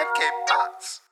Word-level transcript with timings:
MK 0.00 0.20
Parts. 0.46 1.02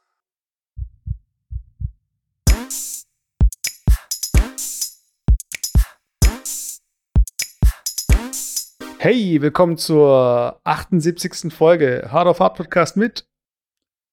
Hey, 8.99 9.43
willkommen 9.43 9.77
zur 9.77 10.59
78. 10.65 11.53
Folge 11.53 12.09
Hard 12.11 12.29
of 12.29 12.41
Hard 12.41 12.57
Podcast 12.57 12.97
mit 12.97 13.27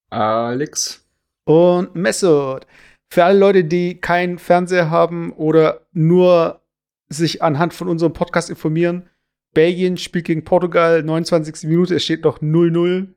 Alex. 0.10 1.08
und 1.46 1.96
Messot. 1.96 2.68
Für 3.10 3.24
alle 3.24 3.40
Leute, 3.40 3.64
die 3.64 4.02
keinen 4.02 4.40
Fernseher 4.40 4.90
haben 4.90 5.32
oder 5.32 5.86
nur 5.94 6.60
sich 7.08 7.42
anhand 7.42 7.74
von 7.74 7.88
unserem 7.88 8.12
Podcast 8.12 8.50
informieren, 8.50 9.10
Belgien 9.54 9.96
spielt 9.96 10.26
gegen 10.26 10.44
Portugal, 10.44 11.02
29. 11.02 11.70
Minute, 11.70 11.96
es 11.96 12.04
steht 12.04 12.26
noch 12.26 12.40
0-0. 12.42 13.16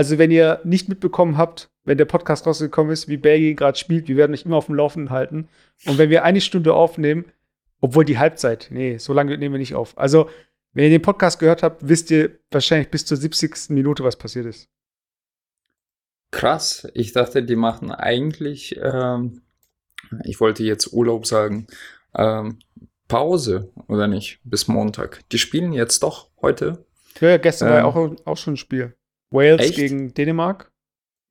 Also, 0.00 0.16
wenn 0.16 0.30
ihr 0.30 0.62
nicht 0.64 0.88
mitbekommen 0.88 1.36
habt, 1.36 1.68
wenn 1.84 1.98
der 1.98 2.06
Podcast 2.06 2.46
rausgekommen 2.46 2.90
ist, 2.90 3.06
wie 3.06 3.18
Belgien 3.18 3.54
gerade 3.54 3.76
spielt, 3.76 4.08
wir 4.08 4.16
werden 4.16 4.32
euch 4.32 4.46
immer 4.46 4.56
auf 4.56 4.64
dem 4.64 4.74
Laufenden 4.74 5.10
halten. 5.10 5.50
Und 5.84 5.98
wenn 5.98 6.08
wir 6.08 6.24
eine 6.24 6.40
Stunde 6.40 6.72
aufnehmen, 6.72 7.26
obwohl 7.82 8.06
die 8.06 8.16
Halbzeit, 8.16 8.68
nee, 8.70 8.96
so 8.96 9.12
lange 9.12 9.36
nehmen 9.36 9.56
wir 9.56 9.58
nicht 9.58 9.74
auf. 9.74 9.98
Also, 9.98 10.30
wenn 10.72 10.84
ihr 10.84 10.90
den 10.90 11.02
Podcast 11.02 11.38
gehört 11.38 11.62
habt, 11.62 11.86
wisst 11.86 12.10
ihr 12.10 12.30
wahrscheinlich 12.50 12.90
bis 12.90 13.04
zur 13.04 13.18
70. 13.18 13.68
Minute, 13.68 14.02
was 14.02 14.16
passiert 14.16 14.46
ist. 14.46 14.70
Krass. 16.30 16.88
Ich 16.94 17.12
dachte, 17.12 17.42
die 17.42 17.56
machen 17.56 17.90
eigentlich, 17.90 18.80
ähm, 18.82 19.42
ich 20.24 20.40
wollte 20.40 20.64
jetzt 20.64 20.94
Urlaub 20.94 21.26
sagen, 21.26 21.66
ähm, 22.14 22.58
Pause, 23.06 23.70
oder 23.86 24.08
nicht? 24.08 24.40
Bis 24.44 24.66
Montag. 24.66 25.28
Die 25.30 25.38
spielen 25.38 25.74
jetzt 25.74 26.02
doch 26.02 26.30
heute. 26.40 26.86
Ja, 27.20 27.28
ja 27.28 27.36
gestern 27.36 27.68
war 27.68 27.76
ja 27.76 27.82
Ähm. 27.82 27.86
auch, 27.86 28.26
auch 28.26 28.36
schon 28.38 28.54
ein 28.54 28.56
Spiel. 28.56 28.94
Wales 29.30 29.60
Echt? 29.60 29.76
gegen 29.76 30.12
Dänemark. 30.14 30.72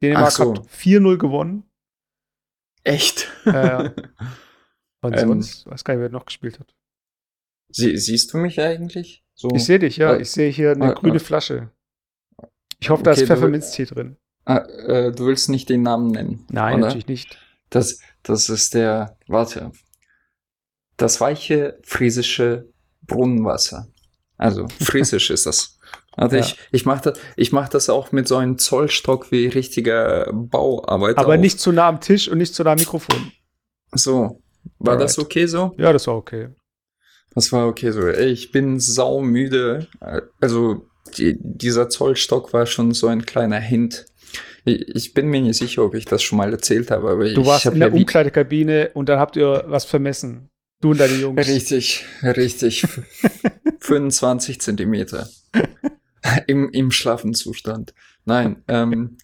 Dänemark 0.02 0.32
so. 0.32 0.54
hat 0.56 0.66
4-0 0.68 1.18
gewonnen. 1.18 1.64
Echt? 2.84 3.28
Äh, 3.46 3.90
und 5.02 5.14
Ähm. 5.18 5.28
sonst, 5.28 5.66
weiß 5.68 5.84
gar 5.84 5.94
nicht, 5.96 6.02
wer 6.02 6.10
noch 6.10 6.26
gespielt 6.26 6.60
hat. 6.60 6.74
Sie, 7.70 7.96
siehst 7.98 8.34
du 8.34 8.38
mich 8.38 8.60
eigentlich? 8.60 9.24
So. 9.36 9.50
Ich 9.54 9.66
sehe 9.66 9.80
dich, 9.80 9.98
ja. 9.98 10.14
Äh, 10.16 10.22
Ich 10.22 10.32
sehe 10.32 10.50
hier 10.50 10.72
eine 10.72 10.92
äh, 10.92 10.96
grüne 10.96 11.18
äh. 11.18 11.20
Flasche. 11.20 11.72
Ich 12.80 12.90
hoffe, 12.90 13.04
da 13.04 13.12
Okay, 13.12 13.22
ist 13.22 13.30
du- 13.30 13.34
Pfefferminztee 13.34 13.86
drin. 13.86 14.18
Ah, 14.46 14.58
äh, 14.60 15.12
du 15.12 15.26
willst 15.28 15.50
nicht 15.50 15.70
den 15.70 15.82
Namen 15.84 16.12
nennen. 16.12 16.46
Nein, 16.50 16.76
oder? 16.78 16.86
natürlich 16.88 17.08
nicht. 17.08 17.38
Das, 17.70 18.00
das 18.24 18.50
ist 18.50 18.74
der, 18.74 19.18
warte. 19.28 19.72
Das 20.98 21.22
weiche 21.22 21.78
friesische 21.84 22.72
Brunnenwasser. 23.04 23.88
Also, 24.38 24.68
friesisch 24.80 25.30
ist 25.30 25.46
das. 25.46 25.79
Also 26.20 26.36
Ja. 26.36 26.42
ich, 26.44 26.58
ich 26.72 26.86
mache 26.86 27.12
das, 27.12 27.20
ich 27.38 27.52
mach 27.54 27.70
das 27.70 27.90
auch 27.90 28.12
mit 28.12 28.28
so 28.28 28.36
einem 28.36 28.58
Zollstock 28.58 29.32
wie 29.32 29.48
richtiger 29.48 30.30
Bauarbeiter. 30.34 31.20
Aber 31.20 31.36
auch. 31.36 31.38
nicht 31.40 31.60
zu 31.60 31.72
nah 31.72 31.88
am 31.88 32.02
Tisch 32.02 32.28
und 32.28 32.38
nicht 32.40 32.54
zu 32.54 32.64
nah 32.64 32.74
am 32.74 32.78
Mikrofon. 32.80 33.32
So. 33.94 34.42
War 34.80 34.98
das 34.98 35.18
Alright. 35.18 35.26
okay 35.32 35.46
so? 35.46 35.74
Ja, 35.78 35.94
das 35.94 36.08
war 36.08 36.16
okay. 36.18 36.50
Das 37.34 37.52
war 37.54 37.68
okay 37.68 37.92
so. 37.92 38.08
Ich 38.10 38.52
bin 38.52 38.80
saumüde. 38.80 39.88
Also, 40.42 40.86
die, 41.18 41.38
dieser 41.40 41.88
Zollstock 41.90 42.52
war 42.52 42.66
schon 42.66 42.94
so 42.94 43.08
ein 43.08 43.26
kleiner 43.26 43.60
Hint. 43.60 44.06
Ich, 44.66 44.82
ich 44.90 45.14
bin 45.14 45.28
mir 45.28 45.42
nicht 45.42 45.58
sicher, 45.58 45.86
ob 45.86 45.96
ich 45.96 46.04
das 46.06 46.22
schon 46.22 46.38
mal 46.38 46.52
erzählt 46.52 46.92
habe, 46.92 47.10
aber 47.10 47.30
Du 47.34 47.46
warst 47.46 47.66
in 47.68 47.80
der 47.80 47.88
ja 47.90 47.94
Umkleidekabine 47.94 48.92
und 48.94 49.08
dann 49.08 49.20
habt 49.20 49.38
ihr 49.38 49.64
was 49.68 49.86
vermessen. 49.86 50.50
Du 50.82 50.92
und 50.92 51.00
deine 51.00 51.14
Jungs. 51.16 51.48
Richtig, 51.48 52.06
richtig. 52.24 52.86
25 53.80 54.60
Zentimeter. 54.60 55.30
Im, 56.48 56.70
Im 56.72 56.92
schlaffen 56.92 57.34
Zustand. 57.34 57.94
Nein, 58.26 58.62
ähm, 58.68 59.18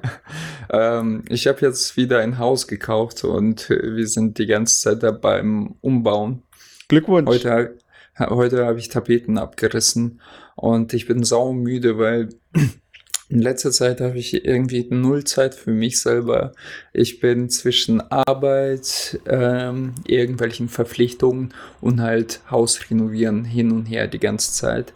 ähm, 0.70 1.24
ich 1.28 1.46
habe 1.46 1.60
jetzt 1.62 1.96
wieder 1.96 2.18
ein 2.18 2.38
Haus 2.38 2.66
gekauft 2.66 3.24
und 3.24 3.70
wir 3.70 4.06
sind 4.06 4.38
die 4.38 4.46
ganze 4.46 4.78
Zeit 4.78 5.02
da 5.02 5.10
beim 5.10 5.76
Umbauen. 5.80 6.42
Glückwunsch. 6.88 7.28
Heute, 7.28 7.78
heute 8.18 8.66
habe 8.66 8.78
ich 8.78 8.88
Tapeten 8.88 9.38
abgerissen 9.38 10.20
und 10.56 10.92
ich 10.92 11.06
bin 11.06 11.24
saumüde, 11.24 11.96
weil 11.98 12.28
in 13.30 13.40
letzter 13.40 13.70
Zeit 13.70 14.02
habe 14.02 14.18
ich 14.18 14.44
irgendwie 14.44 14.86
null 14.90 15.24
Zeit 15.24 15.54
für 15.54 15.70
mich 15.70 16.02
selber. 16.02 16.52
Ich 16.92 17.20
bin 17.20 17.48
zwischen 17.48 18.02
Arbeit, 18.10 19.18
ähm, 19.26 19.94
irgendwelchen 20.06 20.68
Verpflichtungen 20.68 21.54
und 21.80 22.02
halt 22.02 22.42
Haus 22.50 22.90
renovieren 22.90 23.46
hin 23.46 23.72
und 23.72 23.86
her 23.86 24.08
die 24.08 24.20
ganze 24.20 24.52
Zeit. 24.52 24.92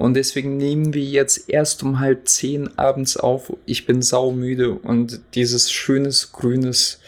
Und 0.00 0.14
deswegen 0.14 0.56
nehmen 0.56 0.94
wir 0.94 1.04
jetzt 1.04 1.50
erst 1.50 1.82
um 1.82 2.00
halb 2.00 2.26
zehn 2.26 2.78
abends 2.78 3.18
auf. 3.18 3.52
Ich 3.66 3.84
bin 3.84 4.00
saumüde 4.00 4.72
und 4.72 5.20
dieses 5.34 5.70
schönes 5.70 6.32
grünes 6.32 7.00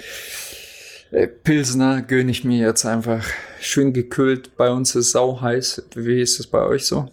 äh, 1.11 1.27
Pilsner 1.27 2.03
gönne 2.03 2.31
ich 2.31 2.45
mir 2.45 2.59
jetzt 2.59 2.85
einfach. 2.85 3.25
Schön 3.63 3.95
gekühlt. 3.95 4.59
Bei 4.59 4.71
uns 4.71 4.95
ist 4.95 5.13
sau 5.13 5.41
heiß. 5.41 5.85
Wie 5.95 6.21
ist 6.21 6.39
es 6.39 6.47
bei 6.47 6.63
euch 6.67 6.85
so? 6.85 7.09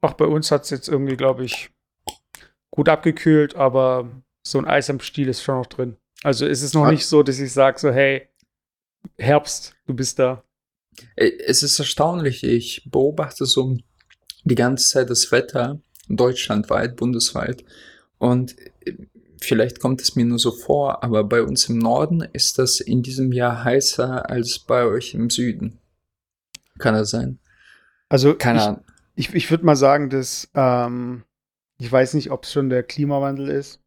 Auch 0.00 0.14
bei 0.14 0.24
uns 0.24 0.50
hat 0.50 0.64
es 0.64 0.70
jetzt 0.70 0.88
irgendwie, 0.88 1.16
glaube 1.16 1.44
ich, 1.44 1.70
gut 2.72 2.88
abgekühlt, 2.88 3.54
aber 3.54 4.10
so 4.44 4.58
ein 4.58 4.64
Eis 4.66 4.90
am 4.90 4.98
Stiel 4.98 5.28
ist 5.28 5.40
schon 5.44 5.58
noch 5.58 5.66
drin. 5.66 5.96
Also 6.24 6.46
ist 6.46 6.62
es 6.62 6.74
noch 6.74 6.86
Ah. 6.86 6.90
nicht 6.90 7.06
so, 7.06 7.22
dass 7.22 7.38
ich 7.38 7.52
sage 7.52 7.78
so, 7.78 7.92
hey, 7.92 8.28
Herbst, 9.18 9.76
du 9.86 9.94
bist 9.94 10.18
da. 10.18 10.42
Äh, 11.14 11.30
Es 11.46 11.62
ist 11.62 11.78
erstaunlich. 11.78 12.42
Ich 12.42 12.82
beobachte 12.90 13.46
so 13.46 13.76
die 14.46 14.54
ganze 14.54 14.88
Zeit 14.88 15.10
das 15.10 15.30
Wetter 15.32 15.80
deutschlandweit, 16.08 16.96
bundesweit. 16.96 17.64
Und 18.18 18.56
äh, 18.84 18.94
vielleicht 19.40 19.80
kommt 19.80 20.00
es 20.00 20.16
mir 20.16 20.24
nur 20.24 20.38
so 20.38 20.52
vor, 20.52 21.02
aber 21.04 21.24
bei 21.24 21.42
uns 21.42 21.68
im 21.68 21.78
Norden 21.78 22.22
ist 22.32 22.58
das 22.58 22.80
in 22.80 23.02
diesem 23.02 23.32
Jahr 23.32 23.64
heißer 23.64 24.30
als 24.30 24.58
bei 24.60 24.84
euch 24.84 25.14
im 25.14 25.30
Süden. 25.30 25.78
Kann 26.78 26.94
das 26.94 27.10
sein? 27.10 27.38
Also 28.08 28.34
Keine 28.34 28.58
ich, 28.58 28.64
Ahnung. 28.64 28.84
ich, 29.16 29.34
ich 29.34 29.50
würde 29.50 29.64
mal 29.64 29.76
sagen, 29.76 30.10
dass 30.10 30.48
ähm, 30.54 31.24
ich 31.78 31.90
weiß 31.90 32.14
nicht, 32.14 32.30
ob 32.30 32.44
es 32.44 32.52
schon 32.52 32.70
der 32.70 32.82
Klimawandel 32.82 33.48
ist, 33.48 33.80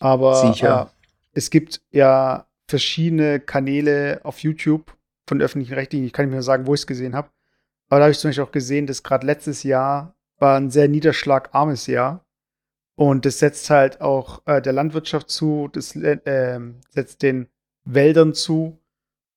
aber 0.00 0.52
Sicher. 0.52 0.90
Äh, 0.92 1.06
es 1.32 1.50
gibt 1.50 1.80
ja 1.92 2.46
verschiedene 2.68 3.38
Kanäle 3.38 4.20
auf 4.24 4.40
YouTube 4.40 4.96
von 5.28 5.40
öffentlichen 5.40 5.74
Rechtlichen. 5.74 6.06
Ich 6.06 6.12
kann 6.12 6.26
nicht 6.26 6.32
mehr 6.32 6.42
sagen, 6.42 6.66
wo 6.66 6.74
ich 6.74 6.80
es 6.80 6.86
gesehen 6.86 7.14
habe. 7.14 7.30
Aber 7.90 7.98
da 7.98 8.04
habe 8.04 8.12
ich 8.12 8.18
zum 8.18 8.30
Beispiel 8.30 8.44
auch 8.44 8.52
gesehen, 8.52 8.86
dass 8.86 9.02
gerade 9.02 9.26
letztes 9.26 9.62
Jahr 9.62 10.14
war 10.38 10.56
ein 10.56 10.70
sehr 10.70 10.88
niederschlagarmes 10.88 11.86
Jahr. 11.86 12.24
Und 12.96 13.26
das 13.26 13.38
setzt 13.38 13.68
halt 13.68 14.00
auch 14.00 14.46
äh, 14.46 14.62
der 14.62 14.72
Landwirtschaft 14.72 15.28
zu, 15.28 15.68
das 15.72 15.94
äh, 15.96 16.60
setzt 16.88 17.22
den 17.22 17.48
Wäldern 17.84 18.32
zu. 18.32 18.78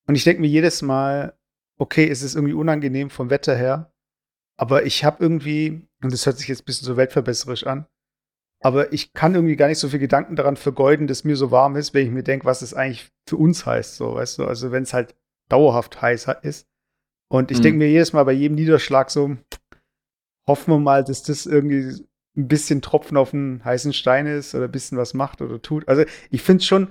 Und 0.08 0.16
ich 0.16 0.24
denke 0.24 0.42
mir 0.42 0.48
jedes 0.48 0.82
Mal, 0.82 1.34
okay, 1.78 2.08
es 2.08 2.22
ist 2.22 2.36
irgendwie 2.36 2.54
unangenehm 2.54 3.10
vom 3.10 3.30
Wetter 3.30 3.56
her, 3.56 3.92
aber 4.58 4.86
ich 4.86 5.04
habe 5.04 5.24
irgendwie, 5.24 5.88
und 6.02 6.14
das 6.14 6.26
hört 6.26 6.38
sich 6.38 6.48
jetzt 6.48 6.62
ein 6.62 6.66
bisschen 6.66 6.86
so 6.86 6.98
weltverbesserisch 6.98 7.66
an, 7.66 7.88
aber 8.60 8.94
ich 8.94 9.14
kann 9.14 9.36
irgendwie 9.36 9.56
gar 9.56 9.68
nicht 9.68 9.80
so 9.80 9.90
viel 9.90 10.00
Gedanken 10.00 10.36
daran 10.36 10.56
vergeuden, 10.56 11.08
dass 11.08 11.24
mir 11.24 11.36
so 11.36 11.52
warm 11.52 11.76
ist, 11.76 11.94
wenn 11.94 12.06
ich 12.06 12.12
mir 12.12 12.24
denke, 12.24 12.46
was 12.46 12.62
es 12.62 12.74
eigentlich 12.74 13.10
für 13.28 13.38
uns 13.38 13.66
heißt, 13.66 13.96
so, 13.96 14.16
weißt 14.16 14.40
du, 14.40 14.46
also 14.46 14.72
wenn 14.72 14.84
es 14.84 14.94
halt 14.94 15.16
dauerhaft 15.50 16.02
heiß 16.02 16.28
ist. 16.44 16.68
Und 17.34 17.50
ich 17.50 17.58
Mhm. 17.58 17.62
denke 17.64 17.78
mir 17.80 17.90
jedes 17.90 18.14
Mal 18.14 18.24
bei 18.26 18.32
jedem 18.32 18.56
Niederschlag 18.56 19.10
so, 19.10 19.36
hoffen 20.48 20.72
wir 20.72 20.80
mal, 20.80 21.04
dass 21.04 21.24
das 21.24 21.48
irgendwie 21.48 22.06
ein 22.38 22.48
bisschen 22.48 22.82
Tropfen 22.84 23.18
auf 23.18 23.34
einen 23.34 23.66
heißen 23.66 23.92
Stein 23.92 24.28
ist 24.28 24.54
oder 24.54 24.66
ein 24.66 24.72
bisschen 24.72 25.00
was 25.00 25.16
macht 25.16 25.42
oder 25.42 25.60
tut. 25.60 25.88
Also 25.88 26.04
ich 26.30 26.44
finde 26.44 26.62
es 26.62 26.66
schon 26.66 26.90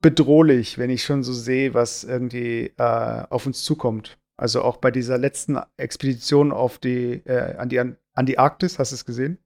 bedrohlich, 0.00 0.78
wenn 0.78 0.88
ich 0.88 1.04
schon 1.04 1.22
so 1.22 1.34
sehe, 1.34 1.74
was 1.74 2.02
irgendwie 2.02 2.72
äh, 2.78 3.24
auf 3.28 3.44
uns 3.44 3.62
zukommt. 3.62 4.18
Also 4.36 4.62
auch 4.62 4.78
bei 4.78 4.90
dieser 4.90 5.18
letzten 5.18 5.58
Expedition 5.76 6.50
auf 6.50 6.78
die, 6.78 7.22
äh, 7.26 7.56
an 7.56 7.68
die, 7.68 7.78
an, 7.78 7.98
an 8.14 8.24
die 8.26 8.38
Arktis, 8.38 8.78
hast 8.78 8.92
du 8.92 8.94
es 8.96 9.04
gesehen? 9.04 9.38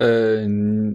Äh, 0.00 0.46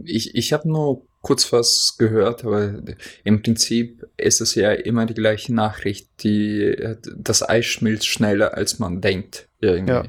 ich 0.05 0.35
ich 0.35 0.51
habe 0.51 0.67
nur 0.69 1.07
kurz 1.21 1.51
was 1.53 1.95
gehört, 1.97 2.43
aber 2.45 2.81
im 3.23 3.41
Prinzip 3.41 4.07
ist 4.17 4.41
es 4.41 4.55
ja 4.55 4.71
immer 4.71 5.05
die 5.05 5.13
gleiche 5.13 5.53
Nachricht. 5.53 6.09
Die, 6.23 6.75
das 7.15 7.47
Eis 7.47 7.65
schmilzt 7.65 8.07
schneller, 8.07 8.55
als 8.55 8.79
man 8.79 9.01
denkt. 9.01 9.47
Irgendwie. 9.59 9.93
Ja. 9.93 10.03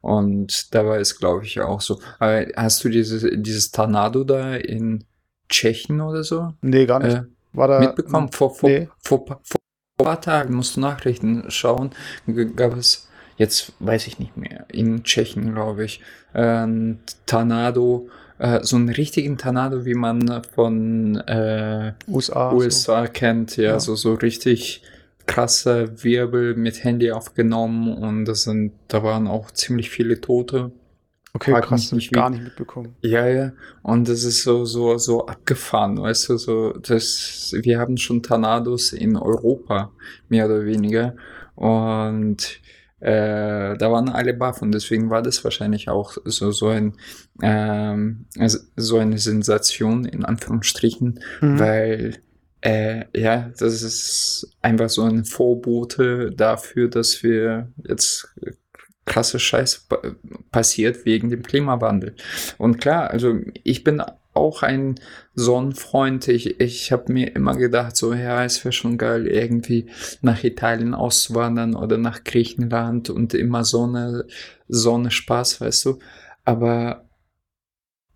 Und 0.00 0.72
da 0.74 0.86
war 0.86 0.98
es, 0.98 1.18
glaube 1.18 1.44
ich, 1.44 1.60
auch 1.60 1.80
so. 1.80 2.00
Aber 2.20 2.46
hast 2.56 2.84
du 2.84 2.88
dieses, 2.88 3.26
dieses 3.42 3.72
Tornado 3.72 4.22
da 4.24 4.54
in 4.56 5.04
Tschechien 5.48 6.00
oder 6.00 6.22
so 6.22 6.52
Nee, 6.62 6.86
gar 6.86 7.00
nicht. 7.00 7.16
äh, 7.16 7.22
War 7.52 7.68
da 7.68 7.80
mitbekommen? 7.80 8.30
Vor, 8.30 8.54
vor, 8.54 8.68
nee. 8.70 8.88
vor, 9.02 9.26
vor, 9.26 9.40
vor 9.42 9.58
ein 10.00 10.04
paar 10.04 10.20
Tagen 10.20 10.54
musst 10.54 10.76
du 10.76 10.80
Nachrichten 10.80 11.50
schauen. 11.50 11.90
Gab 12.54 12.76
es, 12.76 13.08
jetzt 13.38 13.72
weiß 13.80 14.06
ich 14.06 14.20
nicht 14.20 14.36
mehr, 14.36 14.66
in 14.70 15.02
Tschechien, 15.02 15.52
glaube 15.54 15.84
ich, 15.84 16.00
ein 16.32 17.00
Tornado, 17.26 18.08
äh, 18.38 18.60
so 18.62 18.76
einen 18.76 18.88
richtigen 18.88 19.38
Tornado, 19.38 19.84
wie 19.84 19.94
man 19.94 20.42
von 20.54 21.16
äh, 21.16 21.92
USA. 22.08 22.52
USA 22.52 23.06
kennt, 23.06 23.56
ja, 23.56 23.64
Ja. 23.72 23.80
so, 23.80 23.94
so 23.94 24.14
richtig 24.14 24.82
krasse 25.26 26.02
Wirbel 26.02 26.54
mit 26.54 26.84
Handy 26.84 27.12
aufgenommen 27.12 27.92
und 27.94 28.24
das 28.24 28.42
sind, 28.44 28.72
da 28.88 29.02
waren 29.02 29.26
auch 29.26 29.50
ziemlich 29.50 29.90
viele 29.90 30.20
Tote. 30.20 30.72
Okay, 31.34 31.50
Frag 31.52 31.64
krass, 31.66 31.92
nicht, 31.92 32.06
ich 32.06 32.10
gar 32.12 32.30
nicht 32.30 32.42
mitbekommen. 32.42 32.96
Ja, 33.02 33.26
ja. 33.28 33.52
Und 33.82 34.08
das 34.08 34.24
ist 34.24 34.42
so, 34.42 34.64
so, 34.64 34.96
so 34.96 35.26
abgefahren, 35.26 36.00
weißt 36.00 36.30
du, 36.30 36.38
so, 36.38 36.72
das, 36.72 37.54
wir 37.60 37.78
haben 37.78 37.98
schon 37.98 38.22
Tornados 38.22 38.92
in 38.92 39.16
Europa, 39.16 39.92
mehr 40.30 40.46
oder 40.46 40.64
weniger. 40.64 41.14
Und 41.54 42.60
äh, 43.00 43.76
da 43.76 43.92
waren 43.92 44.08
alle 44.08 44.34
baff 44.34 44.62
und 44.62 44.72
deswegen 44.72 45.10
war 45.10 45.22
das 45.22 45.44
wahrscheinlich 45.44 45.88
auch 45.88 46.16
so, 46.24 46.50
so 46.50 46.68
ein, 46.68 46.94
ähm, 47.42 48.26
so 48.76 48.98
eine 48.98 49.18
Sensation, 49.18 50.04
in 50.04 50.24
Anführungsstrichen, 50.24 51.20
Mhm. 51.40 51.58
weil, 51.58 52.14
äh, 52.60 53.04
ja, 53.14 53.50
das 53.58 53.82
ist 53.82 54.50
einfach 54.62 54.88
so 54.88 55.02
ein 55.02 55.24
Vorbote 55.24 56.30
dafür, 56.32 56.88
dass 56.88 57.22
wir 57.22 57.68
jetzt 57.86 58.34
krasse 59.04 59.38
Scheiße 59.38 59.82
pa 59.88 59.98
passiert 60.50 61.04
wegen 61.06 61.30
dem 61.30 61.42
Klimawandel. 61.42 62.14
Und 62.58 62.78
klar, 62.78 63.10
also 63.10 63.38
ich 63.64 63.84
bin 63.84 64.02
auch 64.38 64.62
ein 64.62 64.94
Sonnenfreund. 65.34 66.28
Ich, 66.28 66.60
ich 66.60 66.92
habe 66.92 67.12
mir 67.12 67.34
immer 67.34 67.56
gedacht, 67.56 67.96
so 67.96 68.14
ja, 68.14 68.44
es 68.44 68.64
wäre 68.64 68.72
schon 68.72 68.98
geil, 68.98 69.26
irgendwie 69.26 69.90
nach 70.22 70.42
Italien 70.44 70.94
auszuwandern 70.94 71.74
oder 71.74 71.98
nach 71.98 72.24
Griechenland 72.24 73.10
und 73.10 73.34
immer 73.34 73.64
Sonne, 73.64 74.26
Sonne 74.68 75.10
Spaß, 75.10 75.60
weißt 75.60 75.84
du. 75.84 75.98
Aber 76.44 77.08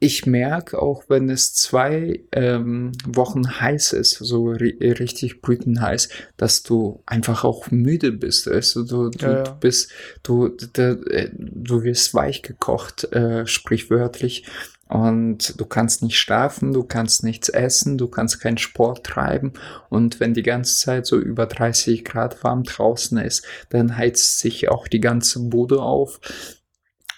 ich 0.03 0.27
merke 0.27 0.83
auch, 0.83 1.05
wenn 1.07 1.31
es 1.31 1.55
zwei 1.55 2.25
ähm, 2.33 2.91
Wochen 3.07 3.61
heiß 3.61 3.93
ist, 3.93 4.15
so 4.15 4.47
ri 4.47 4.77
richtig 4.81 5.43
brütenheiß, 5.43 6.09
dass 6.37 6.65
du 6.65 7.05
einfach 7.07 7.45
auch 7.45 7.71
müde 7.71 8.11
bist. 8.11 8.49
Weißt 8.49 8.75
du, 8.75 8.83
du, 8.83 9.11
Ja, 9.21 9.31
ja. 9.31 9.43
du 9.45 9.53
bist, 9.61 9.93
du, 10.25 10.49
du, 10.49 11.07
äh, 11.09 11.31
du 11.33 11.85
wirst 11.85 12.15
weich 12.15 12.43
gekocht, 12.43 13.13
äh, 13.13 13.47
sprichwörtlich. 13.47 14.45
Und 14.93 15.59
du 15.59 15.65
kannst 15.65 16.03
nicht 16.03 16.19
schlafen, 16.19 16.75
du 16.75 16.85
kannst 16.85 17.25
nichts 17.25 17.49
essen, 17.49 17.97
du 17.97 18.09
kannst 18.09 18.41
keinen 18.41 18.59
Sport 18.59 19.07
treiben. 19.07 19.55
Und 19.89 20.21
wenn 20.21 20.35
die 20.35 20.43
ganze 20.43 20.77
Zeit 20.77 21.07
so 21.07 21.19
über 21.19 21.47
30 21.47 22.05
Grad 22.05 22.45
warm 22.45 22.65
draußen 22.65 23.17
ist, 23.17 23.43
dann 23.71 23.97
heizt 23.97 24.39
sich 24.39 24.69
auch 24.69 24.87
die 24.87 25.01
ganze 25.01 25.49
Bude 25.49 25.81
auf. 25.81 26.21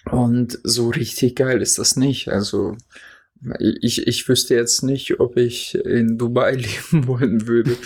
Und 0.08 0.60
so 0.62 0.90
richtig 0.90 1.34
geil 1.34 1.60
ist 1.60 1.78
das 1.78 1.96
nicht. 1.96 2.28
Also 2.28 2.76
ich, 3.58 4.06
ich 4.06 4.28
wüsste 4.28 4.54
jetzt 4.54 4.82
nicht, 4.82 5.20
ob 5.20 5.36
ich 5.36 5.74
in 5.74 6.16
Dubai 6.16 6.52
leben 6.92 7.06
wollen 7.06 7.46
würde, 7.46 7.76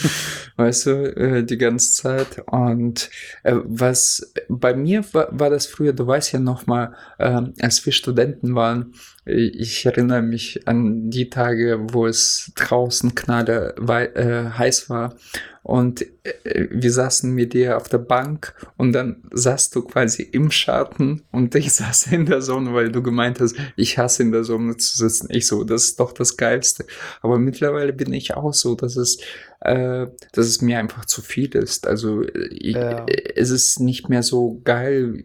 weißt 0.56 0.87
du, 0.87 1.17
äh, 1.17 1.44
die 1.44 1.58
ganze 1.58 1.93
Zeit. 1.93 2.43
Und 2.46 3.11
äh, 3.43 3.56
was 3.64 4.32
bei 4.49 4.75
mir 4.75 5.02
war, 5.12 5.29
war 5.32 5.50
das 5.50 5.67
früher, 5.67 5.93
du 5.93 6.06
weißt 6.06 6.32
ja 6.32 6.40
noch 6.40 6.67
mal, 6.67 6.94
äh, 7.19 7.43
als 7.61 7.85
wir 7.85 7.93
Studenten 7.93 8.55
waren, 8.55 8.94
ich 9.29 9.85
erinnere 9.87 10.23
mich 10.23 10.67
an 10.67 11.11
die 11.11 11.31
Tage, 11.31 11.79
wo 11.93 12.07
es 12.07 12.53
draußen 12.57 13.15
knalle 13.15 13.75
äh, 13.77 14.51
heiß 14.59 14.89
war 14.91 15.17
und 15.63 16.01
äh, 16.25 16.67
wir 16.71 16.91
saßen 16.91 17.31
mit 17.35 17.53
dir 17.53 17.77
auf 17.77 17.91
der 17.91 17.99
Bank 17.99 18.55
und 18.79 18.93
dann 18.95 19.23
saßt 19.33 19.75
du 19.77 19.83
quasi 19.83 20.23
im 20.23 20.51
Schatten 20.51 21.25
und 21.31 21.55
ich 21.55 21.73
saß 21.75 22.07
in 22.13 22.25
der 22.25 22.41
Sonne, 22.41 22.73
weil 22.73 22.91
du 22.91 23.03
gemeint 23.03 23.39
hast, 23.41 23.55
ich 23.77 23.99
hasse 23.99 24.23
in 24.23 24.33
der 24.33 24.45
Sonne 24.45 24.79
zu 24.79 24.97
sitzen. 24.97 25.29
Ich 25.31 25.47
so, 25.47 25.65
das 25.65 25.85
ist 25.85 26.01
doch 26.01 26.13
das 26.13 26.39
Geilste. 26.39 26.87
Aber 27.21 27.39
mittlerweile 27.39 27.93
bin 27.93 28.15
ich 28.15 28.35
auch 28.35 28.55
so, 28.55 28.75
dass 28.77 28.97
es, 28.97 29.19
äh, 29.61 30.07
dass 30.33 30.47
es 30.47 30.63
mir 30.63 30.79
einfach 30.79 31.05
zu 31.05 31.21
viel 31.21 31.55
ist. 31.55 31.87
Also 31.87 32.23
ich, 32.51 32.75
Ja. 32.75 33.05
es 33.35 33.51
ist 33.51 33.79
nicht 33.79 34.09
mehr 34.09 34.23
so 34.23 34.63
geil 34.65 35.23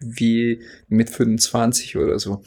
wie 0.00 0.60
mit 0.88 1.08
25 1.08 1.96
oder 1.96 2.18
so. 2.18 2.42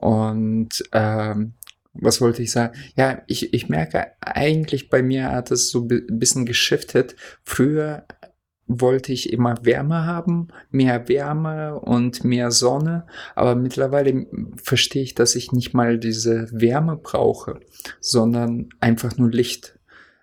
Und 0.00 0.82
ähm, 0.92 1.54
was 1.92 2.20
wollte 2.20 2.42
ich 2.42 2.50
sagen? 2.50 2.78
Ja, 2.96 3.22
ich, 3.26 3.52
ich 3.52 3.68
merke 3.68 4.12
eigentlich 4.20 4.88
bei 4.88 5.02
mir 5.02 5.32
hat 5.32 5.50
es 5.50 5.70
so 5.70 5.88
ein 5.90 6.18
bisschen 6.18 6.46
geschiftet. 6.46 7.16
Früher 7.44 8.04
wollte 8.68 9.12
ich 9.12 9.32
immer 9.32 9.56
Wärme 9.62 10.04
haben, 10.04 10.48
mehr 10.70 11.08
Wärme 11.08 11.80
und 11.80 12.22
mehr 12.22 12.50
Sonne, 12.50 13.06
aber 13.34 13.54
mittlerweile 13.54 14.26
verstehe 14.62 15.02
ich, 15.02 15.14
dass 15.14 15.34
ich 15.34 15.52
nicht 15.52 15.72
mal 15.72 15.98
diese 15.98 16.48
Wärme 16.52 16.96
brauche, 16.96 17.60
sondern 18.00 18.68
einfach 18.78 19.16
nur 19.16 19.30
Licht. 19.30 19.77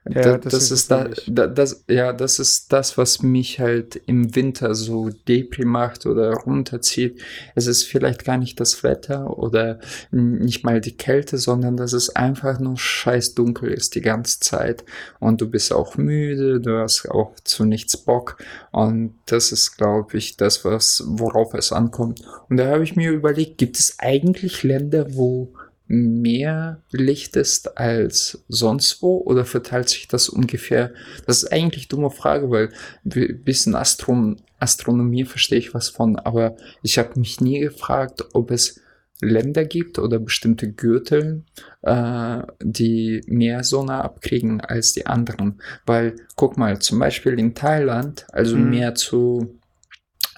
Ja, 0.07 0.21
da, 0.21 0.37
das 0.37 0.53
das, 0.53 0.71
ist 0.71 0.91
da, 0.91 1.09
da, 1.25 1.47
das, 1.47 1.83
ja, 1.87 2.13
das 2.13 2.37
ist 2.37 2.71
das, 2.71 2.95
was 2.95 3.23
mich 3.23 3.59
halt 3.59 3.95
im 4.05 4.35
Winter 4.35 4.75
so 4.75 5.09
depri 5.27 5.65
macht 5.65 6.05
oder 6.05 6.31
runterzieht. 6.33 7.19
Es 7.55 7.65
ist 7.65 7.85
vielleicht 7.85 8.23
gar 8.23 8.37
nicht 8.37 8.59
das 8.59 8.83
Wetter 8.83 9.39
oder 9.39 9.79
nicht 10.11 10.63
mal 10.63 10.79
die 10.79 10.95
Kälte, 10.95 11.39
sondern 11.39 11.75
dass 11.75 11.93
es 11.93 12.15
einfach 12.15 12.59
nur 12.59 12.77
scheiß 12.77 13.33
dunkel 13.33 13.71
ist 13.71 13.95
die 13.95 14.01
ganze 14.01 14.39
Zeit. 14.41 14.85
Und 15.19 15.41
du 15.41 15.49
bist 15.49 15.73
auch 15.73 15.97
müde, 15.97 16.61
du 16.61 16.77
hast 16.77 17.09
auch 17.09 17.33
zu 17.43 17.65
nichts 17.65 17.97
Bock. 17.97 18.37
Und 18.71 19.15
das 19.25 19.51
ist, 19.51 19.75
glaube 19.75 20.17
ich, 20.17 20.37
das, 20.37 20.63
was, 20.63 21.03
worauf 21.07 21.55
es 21.55 21.71
ankommt. 21.71 22.21
Und 22.47 22.57
da 22.57 22.67
habe 22.67 22.83
ich 22.83 22.95
mir 22.95 23.09
überlegt, 23.09 23.57
gibt 23.57 23.79
es 23.79 23.95
eigentlich 23.97 24.61
Länder, 24.61 25.15
wo 25.15 25.51
mehr 25.87 26.81
Licht 26.91 27.35
ist 27.35 27.77
als 27.77 28.43
sonst 28.47 29.01
wo 29.01 29.17
oder 29.17 29.45
verteilt 29.45 29.89
sich 29.89 30.07
das 30.07 30.29
ungefähr? 30.29 30.93
Das 31.27 31.43
ist 31.43 31.51
eigentlich 31.51 31.85
eine 31.85 31.89
dumme 31.89 32.09
Frage, 32.11 32.49
weil 32.49 32.69
ein 33.05 33.43
bisschen 33.43 33.75
Astron 33.75 34.41
Astronomie 34.57 35.25
verstehe 35.25 35.59
ich 35.59 35.73
was 35.73 35.89
von, 35.89 36.15
aber 36.15 36.55
ich 36.81 36.97
habe 36.97 37.19
mich 37.19 37.41
nie 37.41 37.59
gefragt, 37.59 38.23
ob 38.33 38.51
es 38.51 38.79
Länder 39.21 39.63
gibt 39.65 39.99
oder 39.99 40.19
bestimmte 40.19 40.71
Gürtel, 40.71 41.43
äh, 41.83 42.41
die 42.61 43.21
mehr 43.27 43.63
Sonne 43.63 44.03
abkriegen 44.03 44.61
als 44.61 44.93
die 44.93 45.05
anderen. 45.05 45.61
Weil, 45.85 46.15
guck 46.35 46.57
mal, 46.57 46.79
zum 46.79 46.99
Beispiel 46.99 47.39
in 47.39 47.53
Thailand, 47.53 48.25
also 48.31 48.57
Mhm. 48.57 48.69
mehr 48.69 48.95
zu, 48.95 49.59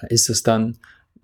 ist 0.08 0.30
es 0.30 0.42
dann 0.42 0.78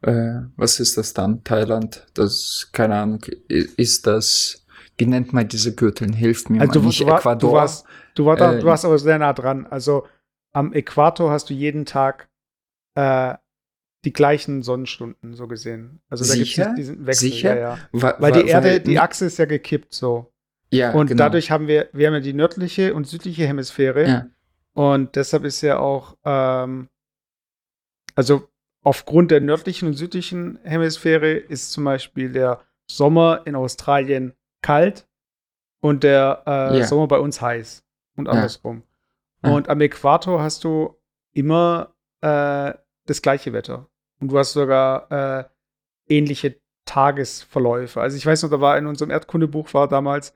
äh, 0.06 0.42
was 0.56 0.80
ist 0.80 0.96
das 0.96 1.12
dann? 1.14 1.42
Thailand? 1.44 2.06
Das, 2.14 2.68
keine 2.72 2.96
Ahnung, 2.96 3.24
ist 3.48 4.06
das, 4.06 4.64
wie 4.98 5.06
nennt 5.06 5.32
man 5.32 5.48
diese 5.48 5.74
Gürtel? 5.74 6.14
Hilft 6.14 6.50
mir 6.50 6.60
Also 6.60 6.80
mal 6.80 6.82
du, 6.82 6.86
nicht. 6.88 7.00
du, 7.00 7.06
war, 7.06 7.18
Ecuador? 7.18 7.50
du 7.50 7.56
warst, 7.56 7.86
du, 8.14 8.24
war 8.26 8.36
da, 8.36 8.52
Äh, 8.54 8.58
du 8.60 8.66
warst 8.66 8.84
aber 8.84 8.98
sehr 8.98 9.18
nah 9.18 9.32
dran. 9.32 9.66
Also 9.66 10.06
am 10.52 10.72
Äquator 10.72 11.30
hast 11.30 11.50
du 11.50 11.54
jeden 11.54 11.84
Tag 11.84 12.28
äh, 12.94 13.34
die 14.04 14.12
gleichen 14.12 14.62
Sonnenstunden, 14.62 15.34
so 15.34 15.48
gesehen. 15.48 16.00
Also 16.08 16.24
da 16.26 16.34
gibt 16.34 16.56
es 16.58 16.74
diesen 16.76 17.06
Wechsel. 17.06 17.30
Sicher? 17.30 17.56
Ja, 17.58 17.78
ja. 17.92 18.14
Weil 18.20 18.32
die 18.32 18.46
Erde, 18.48 18.80
die 18.80 18.98
Achse 18.98 19.26
ist 19.26 19.38
ja 19.38 19.46
gekippt 19.46 19.94
so. 19.94 20.30
ja, 20.70 20.92
Und 20.92 21.06
genau. 21.06 21.24
dadurch 21.24 21.50
haben 21.50 21.66
wir, 21.68 21.88
wir 21.92 22.06
haben 22.06 22.14
ja 22.14 22.20
die 22.20 22.34
nördliche 22.34 22.94
und 22.94 23.06
südliche 23.06 23.46
Hemisphäre. 23.46 24.06
Ja. 24.08 24.26
Und 24.74 25.16
deshalb 25.16 25.44
ist 25.44 25.62
ja 25.62 25.78
auch, 25.78 26.16
ähm, 26.24 26.88
also 28.14 28.48
aufgrund 28.84 29.30
der 29.30 29.40
nördlichen 29.40 29.88
und 29.88 29.94
südlichen 29.94 30.58
Hemisphäre 30.62 31.32
ist 31.32 31.72
zum 31.72 31.84
Beispiel 31.84 32.30
der 32.30 32.60
Sommer 32.88 33.42
in 33.46 33.56
Australien 33.56 34.34
kalt 34.62 35.08
und 35.80 36.04
der 36.04 36.42
äh, 36.46 36.78
Ja. 36.78 36.86
Sommer 36.86 37.08
bei 37.08 37.18
uns 37.18 37.40
heiß 37.40 37.84
und 38.16 38.28
andersrum. 38.28 38.82
Ja. 39.42 39.52
Und 39.52 39.68
am 39.68 39.80
Äquator 39.80 40.40
hast 40.42 40.64
du 40.64 40.96
immer 41.32 41.94
äh, 42.20 42.72
das 43.06 43.20
gleiche 43.22 43.52
Wetter. 43.52 43.88
Und 44.20 44.28
du 44.28 44.38
hast 44.38 44.52
sogar 44.52 45.10
äh, 45.10 45.44
ähnliche 46.06 46.56
Tagesverläufe. 46.84 48.00
Also 48.00 48.16
ich 48.16 48.24
weiß 48.24 48.42
noch, 48.42 48.50
da 48.50 48.60
war 48.60 48.78
in 48.78 48.86
unserem 48.86 49.10
Erdkundebuch 49.10 49.72
war 49.74 49.88
damals 49.88 50.34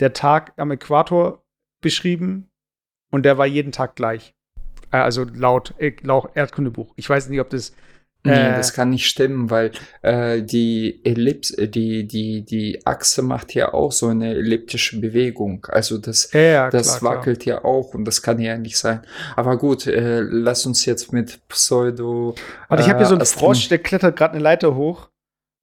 der 0.00 0.12
Tag 0.12 0.52
am 0.56 0.70
Äquator 0.70 1.44
beschrieben 1.80 2.50
und 3.10 3.24
der 3.24 3.38
war 3.38 3.46
jeden 3.46 3.72
Tag 3.72 3.96
gleich. 3.96 4.34
Äh, 4.92 4.98
also 4.98 5.24
laut, 5.24 5.74
äh, 5.78 5.94
laut 6.02 6.30
Erdkundebuch. 6.34 6.92
Ich 6.96 7.08
weiß 7.08 7.28
nicht, 7.28 7.40
ob 7.40 7.50
das 7.50 7.74
Nee, 8.28 8.48
Äh, 8.48 8.56
das 8.56 8.72
kann 8.72 8.90
nicht 8.90 9.06
stimmen, 9.06 9.50
weil 9.50 9.72
äh, 10.02 10.42
die 10.42 11.00
Ellipse, 11.04 11.56
äh, 11.58 11.68
die, 11.68 12.06
die, 12.06 12.42
die 12.42 12.86
Achse 12.86 13.22
macht 13.22 13.54
ja 13.54 13.72
auch 13.74 13.92
so 13.92 14.08
eine 14.08 14.34
elliptische 14.34 15.00
Bewegung. 15.00 15.66
Also 15.70 15.98
das, 15.98 16.32
ja, 16.32 16.70
das 16.70 16.98
klar, 16.98 17.16
wackelt 17.16 17.44
ja 17.44 17.64
auch 17.64 17.94
und 17.94 18.04
das 18.04 18.22
kann 18.22 18.38
ja 18.38 18.56
nicht 18.56 18.78
sein. 18.78 19.02
Aber 19.36 19.58
gut, 19.58 19.86
äh, 19.86 20.20
lass 20.20 20.66
uns 20.66 20.84
jetzt 20.84 21.12
mit 21.12 21.46
Pseudo. 21.48 22.34
Warte, 22.68 22.82
ich 22.82 22.88
habe 22.88 22.98
hier 22.98 23.06
so 23.06 23.14
einen 23.14 23.22
äh, 23.22 23.26
Frosch, 23.26 23.68
der 23.68 23.78
klettert 23.78 24.16
gerade 24.16 24.34
eine 24.34 24.42
Leiter 24.42 24.74
hoch. 24.74 25.10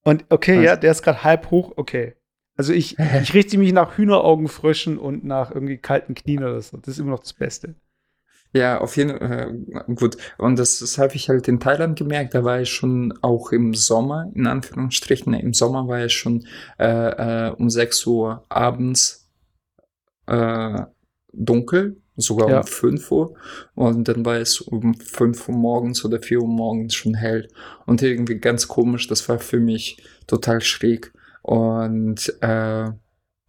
Und 0.03 0.25
okay, 0.29 0.57
Was? 0.57 0.65
ja, 0.65 0.75
der 0.75 0.91
ist 0.91 1.01
gerade 1.01 1.23
halb 1.23 1.51
hoch, 1.51 1.73
okay. 1.75 2.15
Also 2.57 2.73
ich, 2.73 2.97
ich 3.21 3.33
richte 3.33 3.57
mich 3.57 3.73
nach 3.73 3.97
Hühneraugenfröschen 3.97 4.97
und 4.97 5.23
nach 5.25 5.51
irgendwie 5.51 5.77
kalten 5.77 6.15
Knien 6.15 6.43
oder 6.43 6.61
so. 6.61 6.77
Das 6.77 6.89
ist 6.89 6.99
immer 6.99 7.11
noch 7.11 7.19
das 7.19 7.33
Beste. 7.33 7.75
Ja, 8.55 8.79
auf 8.79 8.95
jeden 8.95 9.17
Fall, 9.17 9.53
äh, 9.87 9.93
gut. 9.95 10.15
Und 10.37 10.57
das, 10.57 10.79
das 10.79 10.97
habe 10.97 11.13
ich 11.15 11.27
halt 11.27 11.47
in 11.49 11.59
Thailand 11.59 11.99
gemerkt. 11.99 12.33
Da 12.35 12.45
war 12.45 12.61
ich 12.61 12.69
schon 12.69 13.13
auch 13.21 13.51
im 13.51 13.73
Sommer, 13.73 14.31
in 14.33 14.47
Anführungsstrichen. 14.47 15.33
Im 15.33 15.53
Sommer 15.53 15.89
war 15.89 16.05
ich 16.05 16.13
schon 16.13 16.47
äh, 16.79 17.47
äh, 17.47 17.51
um 17.51 17.69
6 17.69 18.05
Uhr 18.05 18.45
abends 18.47 19.29
äh, 20.27 20.79
dunkel. 21.33 21.97
sogar 22.15 22.49
Ja. 22.49 22.57
um 22.59 22.63
5 22.65 23.11
Uhr. 23.11 23.35
Und 23.73 24.07
dann 24.07 24.25
war 24.25 24.37
es 24.37 24.61
um 24.61 24.93
5 24.93 25.49
Uhr 25.49 25.55
morgens 25.55 26.05
oder 26.05 26.21
4 26.21 26.39
Uhr 26.39 26.47
morgens 26.47 26.93
schon 26.95 27.13
hell. 27.13 27.49
Und 27.85 28.01
irgendwie 28.01 28.39
ganz 28.39 28.69
komisch, 28.69 29.07
das 29.09 29.27
war 29.27 29.39
für 29.39 29.59
mich 29.59 29.97
total 30.27 30.61
schräg. 30.61 31.11
Und 31.41 32.33
äh, 32.41 32.85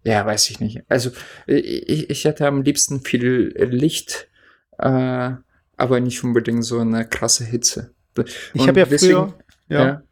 ja, 0.03 0.27
weiß 0.27 0.51
ich 0.51 0.59
nicht. 0.59 0.83
Also 0.89 1.11
ich, 1.47 2.11
ich 2.11 2.25
hätte 2.25 2.47
am 2.49 2.63
liebsten 2.63 3.03
viel 3.03 3.55
Licht, 3.71 4.29
äh, 4.79 5.33
aber 5.77 6.01
nicht 6.01 6.23
unbedingt 6.25 6.65
so 6.65 6.79
eine 6.79 7.07
krasse 7.07 7.45
Hitze. 7.45 7.95
Ich 8.55 8.61
Und 8.61 8.69
habe 8.69 8.81
ja 8.81 8.87
deswegen- 8.87 9.13
früher, 9.13 9.35
ja, 9.69 10.03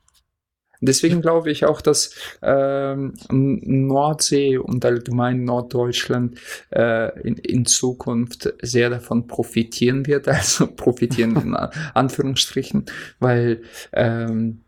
Deswegen 0.86 1.22
glaube 1.22 1.50
ich 1.50 1.64
auch, 1.64 1.80
dass 1.80 2.14
ähm, 2.42 3.14
Nordsee 3.30 4.58
und 4.58 4.84
allgemein 4.84 5.44
Norddeutschland 5.44 6.38
äh, 6.70 7.18
in, 7.20 7.36
in 7.36 7.64
Zukunft 7.64 8.52
sehr 8.60 8.90
davon 8.90 9.26
profitieren 9.26 10.06
wird, 10.06 10.28
also 10.28 10.66
profitieren 10.66 11.36
in 11.36 11.54
Anführungsstrichen, 11.94 12.86
weil 13.18 13.62
ähm, 13.92 14.64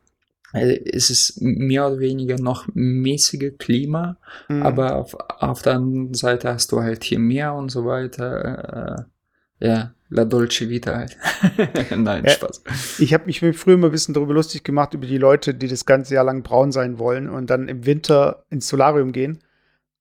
äh, 0.52 0.80
es 0.90 1.10
ist 1.10 1.40
mehr 1.40 1.86
oder 1.88 1.98
weniger 1.98 2.38
noch 2.38 2.66
mäßige 2.72 3.58
Klima, 3.58 4.16
mhm. 4.48 4.62
aber 4.62 4.96
auf, 4.96 5.14
auf 5.14 5.62
der 5.62 5.74
anderen 5.74 6.14
Seite 6.14 6.48
hast 6.52 6.72
du 6.72 6.80
halt 6.80 7.04
hier 7.04 7.18
Meer 7.18 7.54
und 7.54 7.70
so 7.70 7.84
weiter. 7.84 8.98
Äh, 9.00 9.15
ja, 9.60 9.92
La 10.08 10.24
Dolce 10.24 10.68
Vita 10.68 10.94
halt. 10.96 11.16
Nein, 11.96 12.24
Ja. 12.24 12.30
Spaß. 12.32 12.62
Ich 13.00 13.12
habe 13.12 13.26
mich 13.26 13.40
früher 13.40 13.74
immer 13.74 13.86
ein 13.88 13.92
bisschen 13.92 14.14
darüber 14.14 14.34
lustig 14.34 14.62
gemacht, 14.64 14.94
über 14.94 15.06
die 15.06 15.18
Leute, 15.18 15.52
die 15.54 15.66
das 15.68 15.84
ganze 15.84 16.14
Jahr 16.14 16.24
lang 16.24 16.42
braun 16.42 16.70
sein 16.72 16.98
wollen 16.98 17.28
und 17.28 17.48
dann 17.50 17.68
im 17.68 17.86
Winter 17.86 18.44
ins 18.50 18.68
Solarium 18.68 19.12
gehen. 19.12 19.42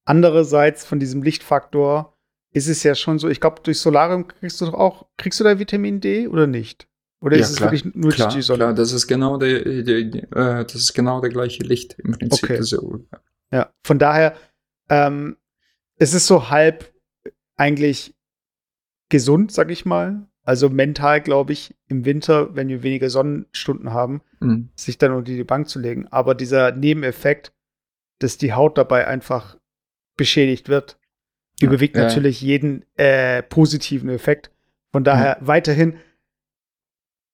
Andererseits 0.06 0.86
von 0.86 1.00
diesem 1.00 1.24
Lichtfaktor 1.24 2.16
ist 2.52 2.68
es 2.68 2.84
ja 2.84 2.96
schon 2.96 3.18
so, 3.20 3.28
ich 3.28 3.42
glaube, 3.42 3.62
durch 3.64 3.80
Solarium 3.80 4.28
kriegst 4.28 4.62
du 4.62 4.66
doch 4.66 4.74
auch, 4.76 5.08
kriegst 5.18 5.40
du 5.40 5.44
da 5.44 5.58
Vitamin 5.60 6.00
D 6.00 6.28
oder 6.28 6.48
nicht? 6.48 6.88
Oder 7.22 7.38
Ja, 7.38 7.44
ist 7.44 7.50
es 7.52 7.58
klar. 7.58 7.72
wirklich 7.72 7.96
nur 7.96 8.12
Klar, 8.12 8.34
die 8.34 8.42
Sonne? 8.42 8.58
klar, 8.60 8.74
das 8.74 8.92
ist 8.92 9.08
genau 9.08 9.38
der, 9.38 9.64
der, 9.82 10.04
der 10.04 10.24
äh, 10.60 10.64
das 10.64 10.76
ist 10.76 10.94
genau 10.94 11.22
der 11.22 11.32
gleiche 11.32 11.64
Licht 11.64 11.96
im 11.98 12.12
Prinzip. 12.12 12.44
Okay. 12.44 12.62
So, 12.62 13.00
Ja, 13.52 13.72
von 13.84 13.98
daher, 14.00 14.36
ähm, 14.90 15.38
es 15.98 16.14
ist 16.14 16.28
so 16.28 16.50
halb 16.50 16.94
eigentlich 17.58 18.15
gesund, 19.10 19.52
sag 19.52 19.72
ich 19.72 19.86
mal. 19.86 20.28
Also 20.44 20.70
mental, 20.70 21.22
glaube 21.22 21.54
ich, 21.54 21.76
im 21.88 22.06
Winter, 22.06 22.56
wenn 22.56 22.68
wir 22.68 22.84
weniger 22.84 23.10
Sonnenstunden 23.10 23.92
haben, 23.92 24.22
mm, 24.42 24.66
sich 24.76 24.98
dann 25.00 25.12
unter 25.12 25.32
die 25.32 25.44
Bank 25.44 25.68
zu 25.68 25.80
legen. 25.80 26.08
Aber 26.12 26.36
dieser 26.36 26.72
Nebeneffekt, 26.72 27.52
dass 28.20 28.38
die 28.38 28.54
Haut 28.54 28.78
dabei 28.78 29.08
einfach 29.08 29.58
beschädigt 30.18 30.70
wird, 30.70 31.00
überwiegt 31.60 31.96
ja. 31.98 32.04
natürlich 32.04 32.42
jeden 32.42 32.86
äh, 32.96 33.42
positiven 33.42 34.10
Effekt. 34.10 34.52
Von 34.92 35.04
daher 35.04 35.38
weiterhin 35.42 35.96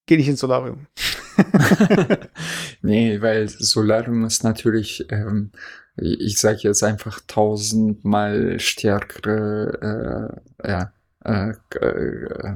geh 0.05 0.17
nicht 0.17 0.29
ins 0.29 0.39
Solarium. 0.39 0.87
nee, 2.81 3.21
weil 3.21 3.47
Solarium 3.49 4.25
ist 4.25 4.43
natürlich, 4.43 5.05
ähm, 5.09 5.51
ich 5.97 6.37
sage 6.37 6.59
jetzt 6.61 6.83
einfach 6.83 7.19
tausendmal 7.27 8.59
stärkere, 8.59 10.41
äh, 10.63 10.69
ja, 10.69 10.93
äh, 11.23 11.53
äh, 11.79 12.55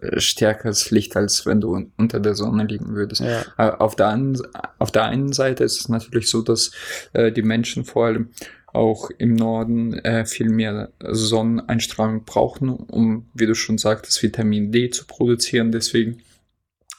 äh, 0.00 0.20
stärkeres 0.20 0.90
Licht, 0.90 1.16
als 1.16 1.44
wenn 1.46 1.60
du 1.60 1.74
un- 1.74 1.92
unter 1.96 2.20
der 2.20 2.34
Sonne 2.34 2.64
liegen 2.64 2.94
würdest. 2.94 3.20
Ja. 3.20 3.42
Äh, 3.58 3.72
Auf 3.72 3.96
der, 3.96 4.08
an, 4.08 4.40
auf 4.78 4.92
der 4.92 5.04
einen 5.04 5.32
Seite 5.32 5.64
ist 5.64 5.80
es 5.80 5.88
natürlich 5.88 6.30
so, 6.30 6.42
dass 6.42 6.70
äh, 7.12 7.32
die 7.32 7.42
Menschen 7.42 7.84
vor 7.84 8.06
allem 8.06 8.30
auch 8.72 9.10
im 9.18 9.34
Norden 9.34 9.94
äh, 9.94 10.24
viel 10.26 10.50
mehr 10.50 10.92
Sonneneinstrahlung 11.00 12.24
brauchen, 12.24 12.68
um, 12.68 13.28
wie 13.34 13.46
du 13.46 13.54
schon 13.54 13.78
sagtest, 13.78 14.22
Vitamin 14.22 14.70
D 14.70 14.90
zu 14.90 15.06
produzieren. 15.06 15.72
Deswegen 15.72 16.20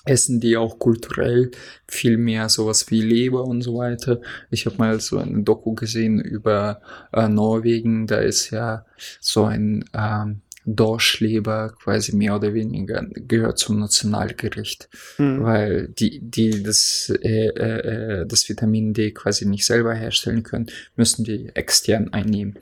essen 0.06 0.40
die 0.40 0.58
auch 0.58 0.80
kulturell 0.80 1.52
viel 1.88 2.18
mehr 2.18 2.50
sowas 2.50 2.90
wie 2.90 3.02
Leber 3.02 3.44
und 3.44 3.62
so 3.62 3.78
weiter. 3.78 4.20
Ich 4.50 4.66
habe 4.66 4.78
mal 4.78 5.00
so 5.00 5.20
eine 5.20 5.44
Doku 5.44 5.76
gesehen 5.76 6.20
über 6.20 6.82
äh, 7.14 7.30
Norwegen. 7.30 8.08
Da 8.08 8.18
ist 8.18 8.50
ja 8.50 8.86
so 9.22 9.46
ein 9.46 9.86
ähm, 9.94 10.42
Dorschleber 10.66 11.74
quasi 11.82 12.16
mehr 12.16 12.36
oder 12.36 12.54
weniger 12.54 13.06
gehört 13.16 13.58
zum 13.58 13.80
Nationalgericht 13.80 14.90
Hm. 15.18 15.44
weil 15.44 15.88
die, 15.88 16.20
die 16.20 16.64
das, 16.64 17.12
äh, 17.22 17.48
äh, 17.48 18.22
äh, 18.22 18.26
das 18.26 18.48
Vitamin 18.50 18.94
D 18.94 19.12
quasi 19.12 19.46
nicht 19.46 19.66
selber 19.66 19.94
herstellen 19.94 20.44
können, 20.44 20.68
müssen 20.96 21.24
die 21.24 21.50
extern 21.56 22.14
einnehmen. 22.14 22.58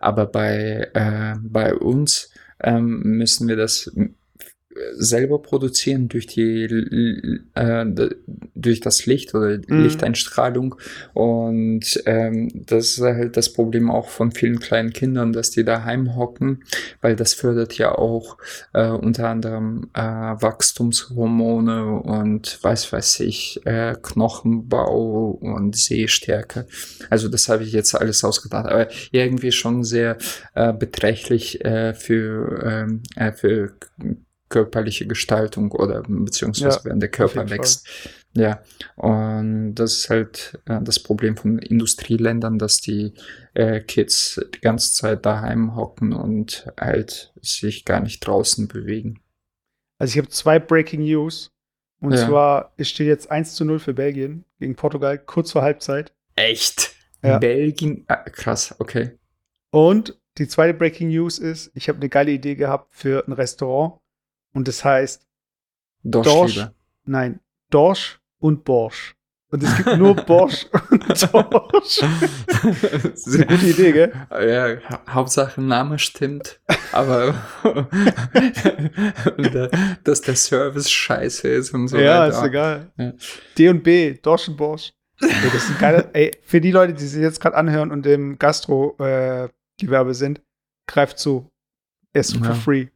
Aber 0.00 0.26
bei, 0.26 0.90
äh, 0.94 1.34
bei 1.42 1.74
uns 1.74 2.30
ähm, 2.60 3.00
müssen 3.02 3.48
wir 3.48 3.56
das 3.56 3.90
selber 4.94 5.40
produzieren 5.40 6.08
durch 6.08 6.26
die 6.26 6.64
äh, 7.54 7.84
durch 8.54 8.80
das 8.80 9.06
Licht 9.06 9.34
oder 9.34 9.58
Mhm. 9.72 9.82
Lichteinstrahlung 9.82 10.74
und 11.14 12.02
ähm, 12.06 12.50
das 12.54 12.92
ist 12.92 13.00
halt 13.00 13.36
das 13.36 13.52
Problem 13.52 13.90
auch 13.90 14.08
von 14.08 14.32
vielen 14.32 14.60
kleinen 14.60 14.92
Kindern, 14.92 15.32
dass 15.32 15.50
die 15.50 15.64
daheim 15.64 16.16
hocken, 16.16 16.64
weil 17.00 17.16
das 17.16 17.34
fördert 17.34 17.78
ja 17.78 17.92
auch 17.96 18.38
äh, 18.72 18.88
unter 18.88 19.28
anderem 19.28 19.90
äh, 19.94 20.00
Wachstumshormone 20.00 21.86
und 21.86 22.58
weiß 22.62 22.92
weiß 22.92 23.20
ich, 23.20 23.60
äh, 23.64 23.94
Knochenbau 24.00 25.38
und 25.40 25.76
Sehstärke. 25.76 26.66
Also 27.10 27.28
das 27.28 27.48
habe 27.48 27.64
ich 27.64 27.72
jetzt 27.72 27.94
alles 27.94 28.24
ausgedacht, 28.24 28.66
aber 28.66 28.88
irgendwie 29.10 29.52
schon 29.52 29.84
sehr 29.84 30.18
äh, 30.54 30.72
beträchtlich 30.72 31.64
äh, 31.64 31.94
für, 31.94 32.62
ähm, 32.64 33.02
äh, 33.16 33.32
für 33.32 33.72
körperliche 34.52 35.06
Gestaltung 35.06 35.72
oder 35.72 36.02
beziehungsweise 36.06 36.78
Ja, 36.78 36.84
wenn 36.84 37.00
der 37.00 37.08
Körper 37.10 37.40
jeden 37.40 37.48
Fall. 37.48 37.58
wächst. 37.58 37.88
Ja, 38.34 38.62
und 38.96 39.74
das 39.74 39.94
ist 39.94 40.10
halt 40.10 40.60
äh, 40.66 40.80
das 40.82 41.00
Problem 41.02 41.36
von 41.36 41.58
Industrieländern, 41.58 42.58
dass 42.58 42.80
die 42.80 43.12
äh, 43.54 43.80
Kids 43.80 44.40
die 44.54 44.60
ganze 44.60 44.92
Zeit 44.94 45.26
daheim 45.26 45.74
hocken 45.76 46.12
und 46.12 46.66
halt 46.80 47.32
sich 47.42 47.84
gar 47.84 48.00
nicht 48.00 48.20
draußen 48.20 48.68
bewegen. 48.68 49.20
Also 49.98 50.12
ich 50.12 50.18
habe 50.18 50.28
zwei 50.28 50.58
Breaking 50.58 51.02
News. 51.04 51.50
Und 52.00 52.12
Ja. 52.14 52.26
zwar, 52.26 52.72
es 52.78 52.88
steht 52.88 53.06
jetzt 53.06 53.30
1 53.30 53.54
zu 53.54 53.64
0 53.64 53.78
für 53.78 53.94
Belgien 53.94 54.44
gegen 54.58 54.74
Portugal, 54.74 55.18
kurz 55.18 55.52
vor 55.52 55.62
Halbzeit. 55.62 56.12
Echt? 56.34 56.94
Ja. 57.22 57.38
Belgien? 57.38 58.04
Ah, 58.08 58.16
krass, 58.28 58.74
okay. 58.80 59.12
Und 59.70 60.18
die 60.38 60.48
zweite 60.48 60.74
Breaking 60.74 61.10
News 61.10 61.38
ist, 61.38 61.70
ich 61.74 61.88
habe 61.88 61.98
eine 62.00 62.08
geile 62.08 62.32
Idee 62.32 62.56
gehabt 62.56 62.88
für 62.92 63.24
ein 63.28 63.32
Restaurant. 63.32 64.00
Und 64.54 64.68
das 64.68 64.84
heißt, 64.84 65.26
Dorsch, 66.04 66.26
Dorsch. 66.28 66.66
nein, 67.04 67.40
Dorsch 67.70 68.20
und 68.38 68.64
Borsch. 68.64 69.14
Und 69.50 69.62
es 69.62 69.76
gibt 69.76 69.98
nur 69.98 70.14
Borsch 70.26 70.66
und 70.90 71.04
Dorsch. 71.32 72.00
Das 73.02 73.26
ist 73.26 73.34
eine 73.34 73.46
gute 73.46 73.66
Idee, 73.66 73.92
gell? 73.92 74.12
Ja, 74.30 74.76
ha 74.88 75.02
Hauptsache 75.14 75.60
Name 75.60 75.98
stimmt, 75.98 76.60
aber 76.92 77.34
äh, 79.36 79.68
dass 80.04 80.20
der 80.22 80.36
Service 80.36 80.90
scheiße 80.90 81.48
ist 81.48 81.74
und 81.74 81.88
so 81.88 81.98
ja, 81.98 82.20
weiter. 82.26 82.38
ist 82.38 82.42
egal. 82.44 82.92
Ja. 82.96 83.12
D 83.58 83.68
und 83.68 83.82
B, 83.82 84.14
Dorsch 84.22 84.48
und 84.48 84.56
Borsch. 84.56 84.92
Ey, 85.20 85.28
das 85.52 85.64
ist 85.64 85.70
ein 85.70 85.78
geiler, 85.78 86.08
ey, 86.14 86.32
für 86.44 86.60
die 86.60 86.70
Leute, 86.72 86.94
die 86.94 87.06
sich 87.06 87.20
jetzt 87.20 87.40
gerade 87.40 87.56
anhören 87.56 87.90
und 87.92 88.06
im 88.06 88.38
Gastro-Gewerbe 88.38 90.14
sind, 90.14 90.40
greift 90.86 91.18
zu. 91.18 91.50
Ist 92.12 92.34
Ja. 92.36 92.42
for 92.44 92.54
free. 92.54 92.86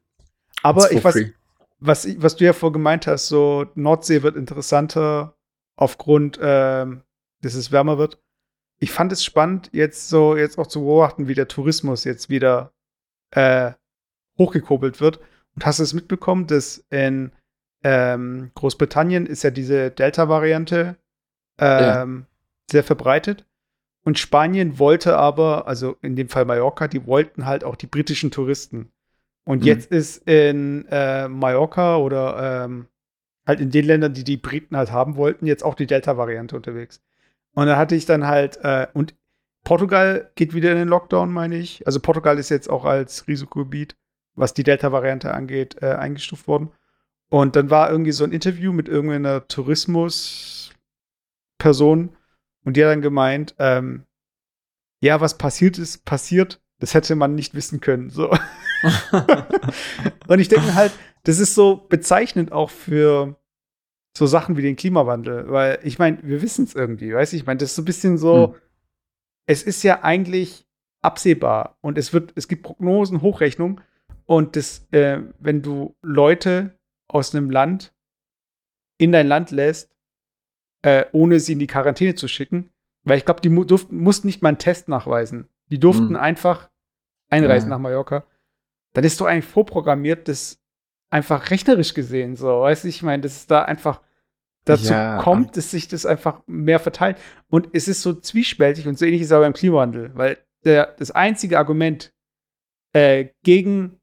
Aber 0.63 0.91
ich 0.91 1.01
for 1.01 1.05
weiß, 1.05 1.15
free. 1.15 1.31
Was, 1.79 2.09
was 2.21 2.37
du 2.37 2.45
ja 2.45 2.53
vorher 2.53 2.73
gemeint 2.73 3.07
hast, 3.07 3.29
so 3.29 3.67
Nordsee 3.75 4.23
wird 4.23 4.37
interessanter 4.37 5.37
aufgrund, 5.77 6.39
ähm, 6.43 7.03
dass 7.43 7.55
es 7.55 7.73
wärmer 7.73 7.99
wird. 7.99 8.23
Ich 8.79 8.93
fand 8.93 9.13
es 9.13 9.25
spannend, 9.25 9.71
jetzt 9.73 10.09
so 10.09 10.37
jetzt 10.37 10.59
auch 10.59 10.67
zu 10.67 10.81
beobachten, 10.81 11.29
wie 11.29 11.35
der 11.35 11.49
Tourismus 11.49 12.05
jetzt 12.05 12.29
wieder 12.29 12.73
äh, 13.31 13.73
hochgekurbelt 14.39 15.01
wird. 15.01 15.21
Und 15.55 15.65
hast 15.65 15.79
du 15.79 15.83
es 15.83 15.95
mitbekommen, 15.95 16.47
dass 16.47 16.85
in 16.91 17.33
ähm, 17.83 18.51
Großbritannien 18.55 19.27
ist 19.27 19.45
ja 19.45 19.51
diese 19.51 19.91
Delta-Variante 19.91 20.97
ähm, 21.59 22.27
sehr 22.71 22.85
verbreitet. 22.85 23.47
Und 24.05 24.19
Spanien 24.19 24.79
wollte 24.79 25.17
aber, 25.17 25.67
also 25.67 25.97
in 26.03 26.15
dem 26.17 26.29
Fall 26.29 26.45
Mallorca, 26.45 26.89
die 26.89 27.07
wollten 27.07 27.47
halt 27.47 27.65
auch 27.65 27.77
die 27.77 27.87
britischen 27.87 28.31
Touristen. 28.31 28.93
Und 29.47 29.61
Mhm. 29.61 29.67
jetzt 29.67 29.93
ist 29.93 30.27
in 30.29 30.87
äh, 30.91 31.29
Mallorca 31.29 31.99
oder 31.99 32.65
ähm, 32.65 32.89
halt 33.47 33.61
in 33.61 33.71
den 33.71 33.85
Ländern, 33.85 34.13
die 34.13 34.25
die 34.25 34.37
Briten 34.37 34.77
halt 34.77 34.91
haben 34.91 35.15
wollten, 35.17 35.47
jetzt 35.47 35.63
auch 35.65 35.75
die 35.75 35.87
Delta-Variante 35.87 36.57
unterwegs. 36.57 37.01
Und 37.55 37.67
da 37.67 37.77
hatte 37.77 37.95
ich 37.95 38.07
dann 38.07 38.27
halt, 38.27 38.59
äh, 38.65 38.89
und 38.93 39.15
Portugal 39.65 40.31
geht 40.35 40.53
wieder 40.55 40.73
in 40.73 40.79
den 40.79 40.89
Lockdown, 40.89 41.33
meine 41.33 41.57
ich. 41.57 41.87
Also 41.87 42.01
Portugal 42.01 42.39
ist 42.39 42.51
jetzt 42.51 42.69
auch 42.69 42.85
als 42.85 43.29
Risikogebiet, 43.29 43.97
was 44.35 44.53
die 44.53 44.65
Delta-Variante 44.65 45.33
angeht, 45.33 45.77
äh, 45.81 45.95
eingestuft 45.95 46.49
worden. 46.49 46.73
Und 47.31 47.57
dann 47.57 47.71
war 47.71 47.91
irgendwie 47.91 48.13
so 48.13 48.25
ein 48.25 48.33
Interview 48.33 48.73
mit 48.73 48.89
irgendeiner 48.89 49.47
Tourismus-Person 49.49 52.17
und 52.65 52.77
die 52.77 52.85
hat 52.85 52.93
dann 52.93 53.03
gemeint, 53.03 53.55
ähm, 53.59 54.05
ja, 55.01 55.21
was 55.21 55.39
passiert 55.39 55.79
ist, 55.79 56.05
passiert. 56.05 56.61
Das 56.79 56.95
hätte 56.95 57.15
man 57.17 57.35
nicht 57.35 57.55
wissen 57.55 57.81
können. 57.81 58.11
So. 58.11 58.31
und 60.29 60.39
ich 60.39 60.49
denke 60.49 60.75
halt, 60.75 60.93
das 61.25 61.39
ist 61.39 61.55
so 61.55 61.77
bezeichnend 61.89 62.53
auch 62.53 62.71
für 62.71 63.37
so 64.17 64.27
Sachen 64.27 64.57
wie 64.57 64.63
den 64.63 64.77
Klimawandel, 64.77 65.51
weil 65.51 65.79
ich 65.83 65.99
meine, 65.99 66.19
wir 66.23 66.41
wissen 66.41 66.65
es 66.65 66.75
irgendwie, 66.75 67.13
weißt 67.13 67.33
du? 67.33 67.37
Ich 67.37 67.47
meine, 67.47 67.59
das 67.59 67.71
ist 67.71 67.77
so 67.77 67.83
ein 67.83 67.87
bisschen 67.87 68.17
so, 68.17 68.55
hm. 68.55 68.61
es 69.47 69.63
ist 69.63 69.83
ja 69.83 70.03
eigentlich 70.03 70.67
absehbar 71.03 71.77
und 71.83 71.99
es 71.99 72.13
wird, 72.13 72.33
es 72.35 72.49
gibt 72.49 72.63
Prognosen, 72.63 73.23
Hochrechnungen 73.23 73.81
und 74.25 74.57
das, 74.57 74.87
äh, 74.93 75.21
wenn 75.39 75.63
du 75.63 75.97
Leute 76.03 76.79
aus 77.09 77.35
einem 77.35 77.51
Land 77.51 77.95
in 78.99 79.13
dein 79.13 79.27
Land 79.27 79.51
lässt, 79.51 79.95
äh, 80.83 81.05
ohne 81.13 81.39
sie 81.41 81.53
in 81.53 81.59
die 81.59 81.67
Quarantäne 81.67 82.15
zu 82.15 82.29
schicken, 82.29 82.71
weil 83.05 83.19
ich 83.19 83.25
glaube, 83.25 83.41
die 83.41 83.49
mu 83.49 83.65
durften, 83.65 83.99
mussten 83.99 84.27
nicht 84.27 84.43
mal 84.43 84.49
einen 84.49 84.59
Test 84.59 84.89
nachweisen. 84.89 85.49
Die 85.71 85.79
durften 85.79 86.11
hm. 86.11 86.17
einfach 86.17 86.71
einreisen 87.29 87.71
ja. 87.71 87.77
nach 87.77 87.83
Mallorca. 87.83 88.25
Dann 88.97 89.05
ist 89.05 89.21
doch 89.21 89.27
eigentlich 89.27 89.45
vorprogrammiert, 89.45 90.27
das 90.27 90.59
einfach 91.11 91.51
rechnerisch 91.51 91.93
gesehen 91.93 92.35
so, 92.35 92.63
weißt 92.63 92.85
du, 92.85 92.89
ich 92.89 93.03
meine, 93.03 93.23
das 93.23 93.37
ist 93.37 93.51
da 93.51 93.63
einfach 93.63 94.01
dazu 94.65 94.95
ja. 94.95 95.19
kommt, 95.23 95.59
dass 95.59 95.71
sich 95.71 95.87
das 95.87 96.07
einfach 96.07 96.41
mehr 96.47 96.81
verteilt. 96.81 97.19
Und 97.49 97.69
es 97.75 97.89
ist 97.89 98.01
so 98.01 98.15
zwiespältig 98.15 98.89
und 98.89 98.99
so 98.99 99.05
ähnlich 99.05 99.21
ist 99.21 99.27
es 99.27 99.33
aber 99.33 99.45
beim 99.45 99.53
Klimawandel, 99.53 100.13
weil 100.15 100.39
der, 100.65 100.95
das 100.99 101.11
einzige 101.11 101.59
Argument 101.59 102.15
äh, 102.95 103.27
gegen 103.43 104.01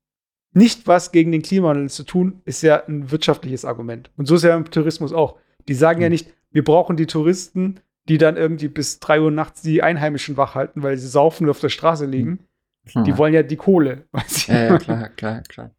nicht 0.53 0.85
was 0.85 1.11
gegen 1.11 1.31
den 1.31 1.41
Klimawandel 1.41 1.89
zu 1.89 2.03
tun, 2.03 2.43
ist 2.45 2.61
ja 2.61 2.85
ein 2.85 3.09
wirtschaftliches 3.09 3.65
Argument. 3.65 4.11
Und 4.15 4.27
so 4.27 4.35
ist 4.35 4.43
ja 4.43 4.53
beim 4.53 4.69
Tourismus 4.69 5.11
auch. 5.11 5.39
Die 5.67 5.73
sagen 5.73 5.97
mhm. 5.97 6.03
ja 6.03 6.09
nicht, 6.09 6.31
wir 6.51 6.63
brauchen 6.63 6.97
die 6.97 7.07
Touristen, 7.07 7.79
die 8.07 8.19
dann 8.19 8.37
irgendwie 8.37 8.67
bis 8.67 8.99
drei 8.99 9.19
Uhr 9.19 9.31
nachts 9.31 9.63
die 9.63 9.81
Einheimischen 9.81 10.37
wach 10.37 10.53
halten, 10.53 10.83
weil 10.83 10.99
sie 10.99 11.07
saufen 11.07 11.45
und 11.45 11.49
auf 11.49 11.61
der 11.61 11.69
Straße 11.69 12.05
liegen. 12.05 12.29
Mhm. 12.29 12.39
Die 12.85 13.17
wollen 13.17 13.33
ja 13.33 13.43
die 13.43 13.55
Kohle. 13.55 14.07
Ja, 14.47 14.63
ja, 14.65 14.77
klar, 14.77 15.09
klar, 15.09 15.41
klar. 15.43 15.75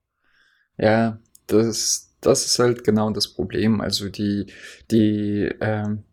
Ja, 0.79 1.21
das, 1.47 2.15
das 2.21 2.47
ist 2.47 2.59
halt 2.59 2.85
genau 2.85 3.11
das 3.11 3.29
Problem. 3.29 3.81
Also 3.81 4.09
die, 4.09 4.47
die, 4.91 5.51
ähm, 5.61 6.05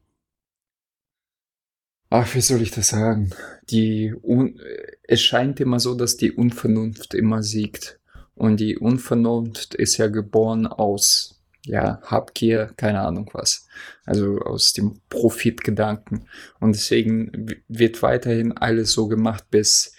ach, 2.09 2.35
wie 2.35 2.41
soll 2.41 2.61
ich 2.61 2.71
das 2.71 2.89
sagen? 2.89 3.31
Die, 3.69 4.13
Un 4.21 4.59
es 5.03 5.21
scheint 5.21 5.59
immer 5.59 5.79
so, 5.79 5.95
dass 5.95 6.17
die 6.17 6.31
Unvernunft 6.31 7.13
immer 7.13 7.41
siegt. 7.41 7.99
Und 8.35 8.59
die 8.59 8.77
Unvernunft 8.77 9.75
ist 9.75 9.97
ja 9.97 10.07
geboren 10.07 10.67
aus, 10.67 11.41
ja, 11.65 12.01
Habgier, 12.03 12.73
keine 12.75 13.01
Ahnung 13.01 13.29
was. 13.33 13.67
Also 14.05 14.39
aus 14.39 14.73
dem 14.73 14.99
Profitgedanken. 15.09 16.27
Und 16.59 16.75
deswegen 16.75 17.47
wird 17.67 18.01
weiterhin 18.01 18.51
alles 18.53 18.93
so 18.93 19.07
gemacht, 19.07 19.45
bis, 19.51 19.93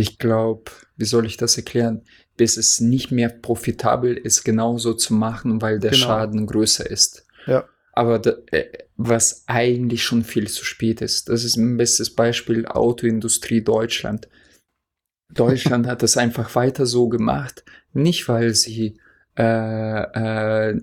ich 0.00 0.18
glaube, 0.18 0.70
wie 0.96 1.04
soll 1.04 1.26
ich 1.26 1.36
das 1.36 1.56
erklären? 1.56 2.02
bis 2.40 2.56
es 2.56 2.80
nicht 2.80 3.10
mehr 3.10 3.28
profitabel 3.28 4.16
ist, 4.16 4.44
genauso 4.44 4.94
zu 4.94 5.12
machen, 5.12 5.60
weil 5.60 5.78
der 5.78 5.90
genau. 5.90 6.06
Schaden 6.06 6.46
größer 6.46 6.88
ist. 6.88 7.26
Ja. 7.46 7.68
Aber 7.92 8.18
da, 8.18 8.32
äh, 8.50 8.64
was 8.96 9.44
eigentlich 9.46 10.02
schon 10.04 10.24
viel 10.24 10.48
zu 10.48 10.64
spät 10.64 11.02
ist. 11.02 11.28
Das 11.28 11.44
ist 11.44 11.56
ein 11.56 11.76
bestes 11.76 12.14
Beispiel 12.14 12.64
Autoindustrie 12.64 13.60
Deutschland. 13.60 14.26
Deutschland 15.34 15.86
hat 15.86 16.02
das 16.02 16.16
einfach 16.16 16.54
weiter 16.54 16.86
so 16.86 17.10
gemacht, 17.10 17.62
nicht 17.92 18.26
weil 18.26 18.54
sie 18.54 18.96
äh, 19.36 20.70
äh, 20.72 20.80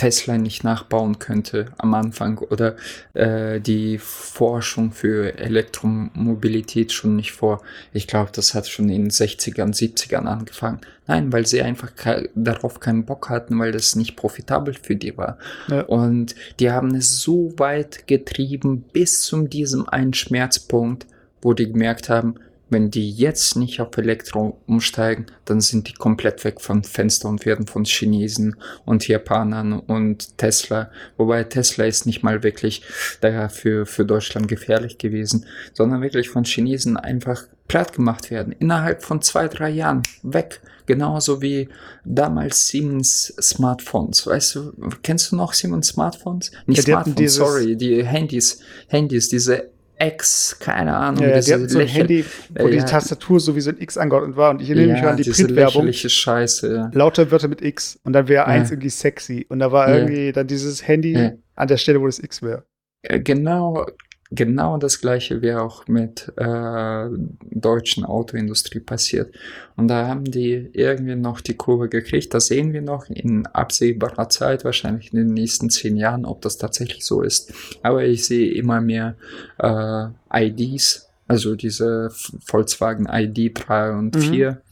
Tesla 0.00 0.38
nicht 0.38 0.64
nachbauen 0.64 1.18
könnte 1.18 1.66
am 1.76 1.92
Anfang 1.92 2.38
oder 2.38 2.74
äh, 3.12 3.60
die 3.60 3.98
Forschung 3.98 4.92
für 4.92 5.38
Elektromobilität 5.38 6.90
schon 6.90 7.16
nicht 7.16 7.32
vor. 7.32 7.60
Ich 7.92 8.06
glaube, 8.06 8.30
das 8.32 8.54
hat 8.54 8.66
schon 8.66 8.88
in 8.88 9.02
den 9.02 9.10
60ern, 9.10 9.74
70ern 9.74 10.24
angefangen. 10.24 10.80
Nein, 11.06 11.30
weil 11.34 11.44
sie 11.44 11.60
einfach 11.60 11.94
ke 11.94 12.30
darauf 12.34 12.80
keinen 12.80 13.04
Bock 13.04 13.28
hatten, 13.28 13.58
weil 13.58 13.72
das 13.72 13.94
nicht 13.94 14.16
profitabel 14.16 14.72
für 14.72 14.96
die 14.96 15.18
war. 15.18 15.36
Ja. 15.68 15.82
Und 15.82 16.34
die 16.60 16.70
haben 16.70 16.94
es 16.94 17.20
so 17.20 17.52
weit 17.58 18.06
getrieben 18.06 18.82
bis 18.94 19.20
zu 19.20 19.46
diesem 19.46 19.86
einen 19.86 20.14
Schmerzpunkt, 20.14 21.06
wo 21.42 21.52
die 21.52 21.70
gemerkt 21.70 22.08
haben, 22.08 22.36
wenn 22.70 22.90
die 22.90 23.10
jetzt 23.10 23.56
nicht 23.56 23.80
auf 23.80 23.96
Elektro 23.96 24.60
umsteigen, 24.66 25.26
dann 25.44 25.60
sind 25.60 25.88
die 25.88 25.92
komplett 25.92 26.44
weg 26.44 26.60
vom 26.60 26.84
Fenster 26.84 27.28
und 27.28 27.44
werden 27.44 27.66
von 27.66 27.84
Chinesen 27.84 28.56
und 28.84 29.06
Japanern 29.06 29.78
und 29.80 30.38
Tesla, 30.38 30.90
wobei 31.16 31.44
Tesla 31.44 31.84
ist 31.84 32.06
nicht 32.06 32.22
mal 32.22 32.42
wirklich 32.42 32.82
dafür 33.20 33.86
für 33.86 34.04
Deutschland 34.04 34.48
gefährlich 34.48 34.98
gewesen, 34.98 35.46
sondern 35.74 36.00
wirklich 36.00 36.30
von 36.30 36.44
Chinesen 36.44 36.96
einfach 36.96 37.44
platt 37.68 37.92
gemacht 37.92 38.30
werden. 38.30 38.52
Innerhalb 38.58 39.02
von 39.02 39.22
zwei, 39.22 39.48
drei 39.48 39.70
Jahren 39.70 40.02
weg. 40.22 40.60
Genauso 40.86 41.40
wie 41.40 41.68
damals 42.04 42.66
Siemens 42.66 43.32
Smartphones. 43.40 44.26
Weißt 44.26 44.56
du, 44.56 44.72
kennst 45.04 45.30
du 45.30 45.36
noch 45.36 45.52
Siemens 45.52 45.88
Smartphones? 45.88 46.50
Nicht 46.66 46.88
ja, 46.88 47.02
Smartphones, 47.02 47.34
sorry, 47.34 47.76
die 47.76 48.04
Handys, 48.04 48.60
Handys, 48.88 49.28
diese 49.28 49.70
X, 50.00 50.56
keine 50.58 50.96
Ahnung. 50.96 51.22
Ja, 51.22 51.38
ja, 51.38 51.68
so 51.68 51.78
ein 51.78 51.86
Handy, 51.86 52.24
wo 52.58 52.66
äh, 52.66 52.70
die 52.70 52.78
Tastatur 52.78 53.38
so 53.38 53.54
wie 53.54 53.60
so 53.60 53.70
ein 53.70 53.80
X 53.80 53.98
angeordnet 53.98 54.36
war. 54.36 54.50
Und 54.50 54.62
ich 54.62 54.70
erinnere 54.70 54.88
ja, 54.88 54.94
mich 54.94 55.04
an 55.04 55.16
die 55.16 55.30
Printwerbung. 55.30 55.92
Scheiße, 55.92 56.74
ja. 56.74 56.90
Lauter 56.92 57.30
Wörter 57.30 57.48
mit 57.48 57.62
X. 57.62 57.98
Und 58.02 58.14
dann 58.14 58.28
wäre 58.28 58.46
eins 58.46 58.70
irgendwie 58.70 58.90
sexy. 58.90 59.46
Und 59.48 59.58
da 59.58 59.72
war 59.72 59.94
irgendwie 59.94 60.32
dann 60.32 60.46
dieses 60.46 60.86
Handy 60.86 61.32
an 61.54 61.68
der 61.68 61.76
Stelle, 61.76 62.00
wo 62.00 62.06
das 62.06 62.18
X 62.18 62.42
wäre. 62.42 62.64
Äh, 63.02 63.20
genau, 63.20 63.86
genau 64.30 64.78
das 64.78 65.00
gleiche 65.00 65.42
wäre 65.42 65.62
auch 65.62 65.86
mit 65.88 66.32
äh, 66.36 67.08
deutschen 67.50 68.04
Autoindustrie 68.04 68.80
passiert. 68.80 69.34
Und 69.76 69.88
da 69.88 70.06
haben 70.06 70.24
die 70.24 70.70
irgendwie 70.72 71.16
noch 71.16 71.40
die 71.40 71.56
Kurve 71.56 71.88
gekriegt. 71.88 72.32
Das 72.32 72.46
sehen 72.46 72.72
wir 72.72 72.82
noch 72.82 73.08
in 73.08 73.46
absehbarer 73.46 74.28
Zeit, 74.28 74.64
wahrscheinlich 74.64 75.12
in 75.12 75.18
den 75.18 75.34
nächsten 75.34 75.70
zehn 75.70 75.96
Jahren, 75.96 76.24
ob 76.24 76.42
das 76.42 76.58
tatsächlich 76.58 77.04
so 77.04 77.22
ist. 77.22 77.52
Aber 77.82 78.04
ich 78.04 78.24
sehe 78.24 78.52
immer 78.52 78.80
mehr 78.80 79.16
äh, 79.58 80.06
IDs, 80.32 81.08
also 81.26 81.56
diese 81.56 82.10
Volkswagen 82.44 83.06
ID 83.10 83.52
3 83.54 83.92
und 83.92 84.14
mhm. 84.16 84.20
4 84.20 84.62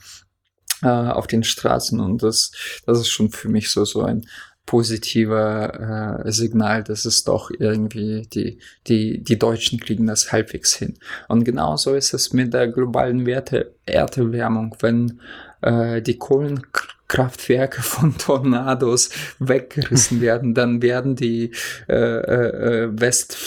äh, 0.82 0.88
auf 0.88 1.26
den 1.26 1.42
Straßen 1.42 1.98
und 1.98 2.22
das, 2.22 2.52
das 2.86 3.00
ist 3.00 3.08
schon 3.08 3.30
für 3.30 3.48
mich 3.48 3.70
so, 3.70 3.84
so 3.84 4.02
ein 4.02 4.26
positiver 4.68 6.24
äh, 6.26 6.30
Signal, 6.30 6.84
dass 6.84 7.06
es 7.06 7.24
doch 7.24 7.50
irgendwie 7.58 8.28
die, 8.30 8.58
die, 8.86 9.24
die 9.24 9.38
Deutschen 9.38 9.80
kriegen 9.80 10.06
das 10.06 10.30
halbwegs 10.30 10.74
hin. 10.76 10.98
Und 11.26 11.44
genauso 11.44 11.94
ist 11.94 12.12
es 12.12 12.34
mit 12.34 12.52
der 12.52 12.68
globalen 12.68 13.24
Werte 13.24 13.72
Erderwärmung, 13.86 14.76
wenn 14.80 15.20
äh, 15.62 16.02
die 16.02 16.18
Kohlenkraftwerke 16.18 17.80
von 17.82 18.18
Tornados 18.18 19.08
weggerissen 19.38 20.20
werden, 20.20 20.52
dann 20.52 20.82
werden 20.82 21.16
die 21.16 21.52
äh, 21.88 21.94
äh, 21.94 22.84
äh 22.84 23.00
West 23.00 23.38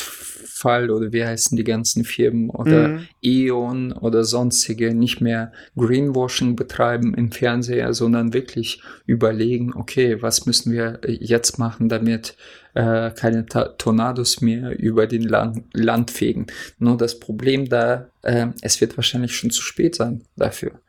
Fall 0.61 0.91
oder 0.91 1.11
wie 1.11 1.25
heißen 1.25 1.57
die 1.57 1.63
ganzen 1.63 2.03
Firmen 2.03 2.49
oder 2.49 2.87
mhm. 2.89 3.07
E.ON 3.21 3.91
oder 3.93 4.23
sonstige 4.23 4.93
nicht 4.93 5.21
mehr 5.21 5.51
Greenwashing 5.75 6.55
betreiben 6.55 7.13
im 7.15 7.31
Fernseher, 7.31 7.93
sondern 7.93 8.33
wirklich 8.33 8.81
überlegen, 9.05 9.73
okay, 9.75 10.21
was 10.21 10.45
müssen 10.45 10.71
wir 10.71 10.99
jetzt 11.07 11.57
machen, 11.57 11.89
damit 11.89 12.35
äh, 12.75 13.09
keine 13.11 13.45
Ta 13.45 13.69
Tornados 13.77 14.41
mehr 14.41 14.77
über 14.77 15.07
den 15.07 15.23
Land, 15.23 15.63
Land 15.73 16.11
fegen. 16.11 16.45
Nur 16.77 16.97
das 16.97 17.19
Problem 17.19 17.67
da, 17.67 18.09
äh, 18.21 18.47
es 18.61 18.79
wird 18.81 18.97
wahrscheinlich 18.97 19.35
schon 19.35 19.49
zu 19.49 19.61
spät 19.61 19.95
sein 19.95 20.21
dafür. 20.35 20.79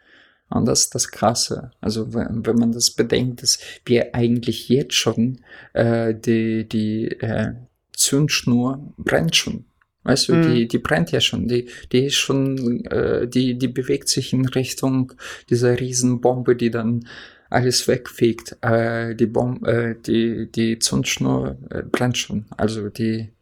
Und 0.50 0.66
das 0.66 0.82
ist 0.82 0.94
das 0.94 1.08
Krasse. 1.10 1.70
Also 1.80 2.12
wenn, 2.12 2.44
wenn 2.44 2.56
man 2.56 2.72
das 2.72 2.90
bedenkt, 2.90 3.42
dass 3.42 3.58
wir 3.86 4.14
eigentlich 4.14 4.68
jetzt 4.68 4.94
schon 4.94 5.40
äh, 5.72 6.14
die, 6.14 6.68
die 6.68 7.08
äh, 7.20 7.54
Zündschnur 7.96 8.92
brennt 8.96 9.36
schon. 9.36 9.64
Weißt 10.04 10.28
du, 10.28 10.34
mhm. 10.34 10.54
die, 10.54 10.68
die 10.68 10.78
brennt 10.78 11.12
ja 11.12 11.20
schon, 11.20 11.46
die, 11.46 11.68
die 11.92 12.06
ist 12.06 12.16
schon, 12.16 12.84
äh, 12.86 13.28
die, 13.28 13.56
die 13.56 13.68
bewegt 13.68 14.08
sich 14.08 14.32
in 14.32 14.46
Richtung 14.46 15.12
dieser 15.48 15.78
Riesenbombe, 15.78 16.56
die 16.56 16.70
dann 16.70 17.06
alles 17.52 17.86
wegfegt. 17.86 18.56
Äh, 18.62 19.14
die 19.14 19.26
Bombe, 19.26 19.70
äh, 19.70 19.94
die, 19.94 20.50
die 20.50 20.78
Zündschnur 20.78 21.56
äh, 21.70 21.82
brennt 21.82 22.18
schon. 22.18 22.46
Also 22.56 22.88
die, 22.88 23.32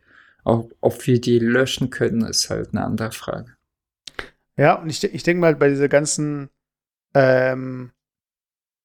ob, 0.44 0.74
ob 0.80 1.06
wir 1.06 1.20
die 1.20 1.38
löschen 1.38 1.90
können, 1.90 2.22
ist 2.26 2.50
halt 2.50 2.70
eine 2.72 2.84
andere 2.84 3.12
Frage. 3.12 3.52
Ja, 4.56 4.74
und 4.74 4.90
ich, 4.90 5.02
ich 5.02 5.22
denke 5.22 5.40
mal, 5.40 5.56
bei 5.56 5.70
dieser 5.70 5.88
ganzen, 5.88 6.50
ähm, 7.14 7.92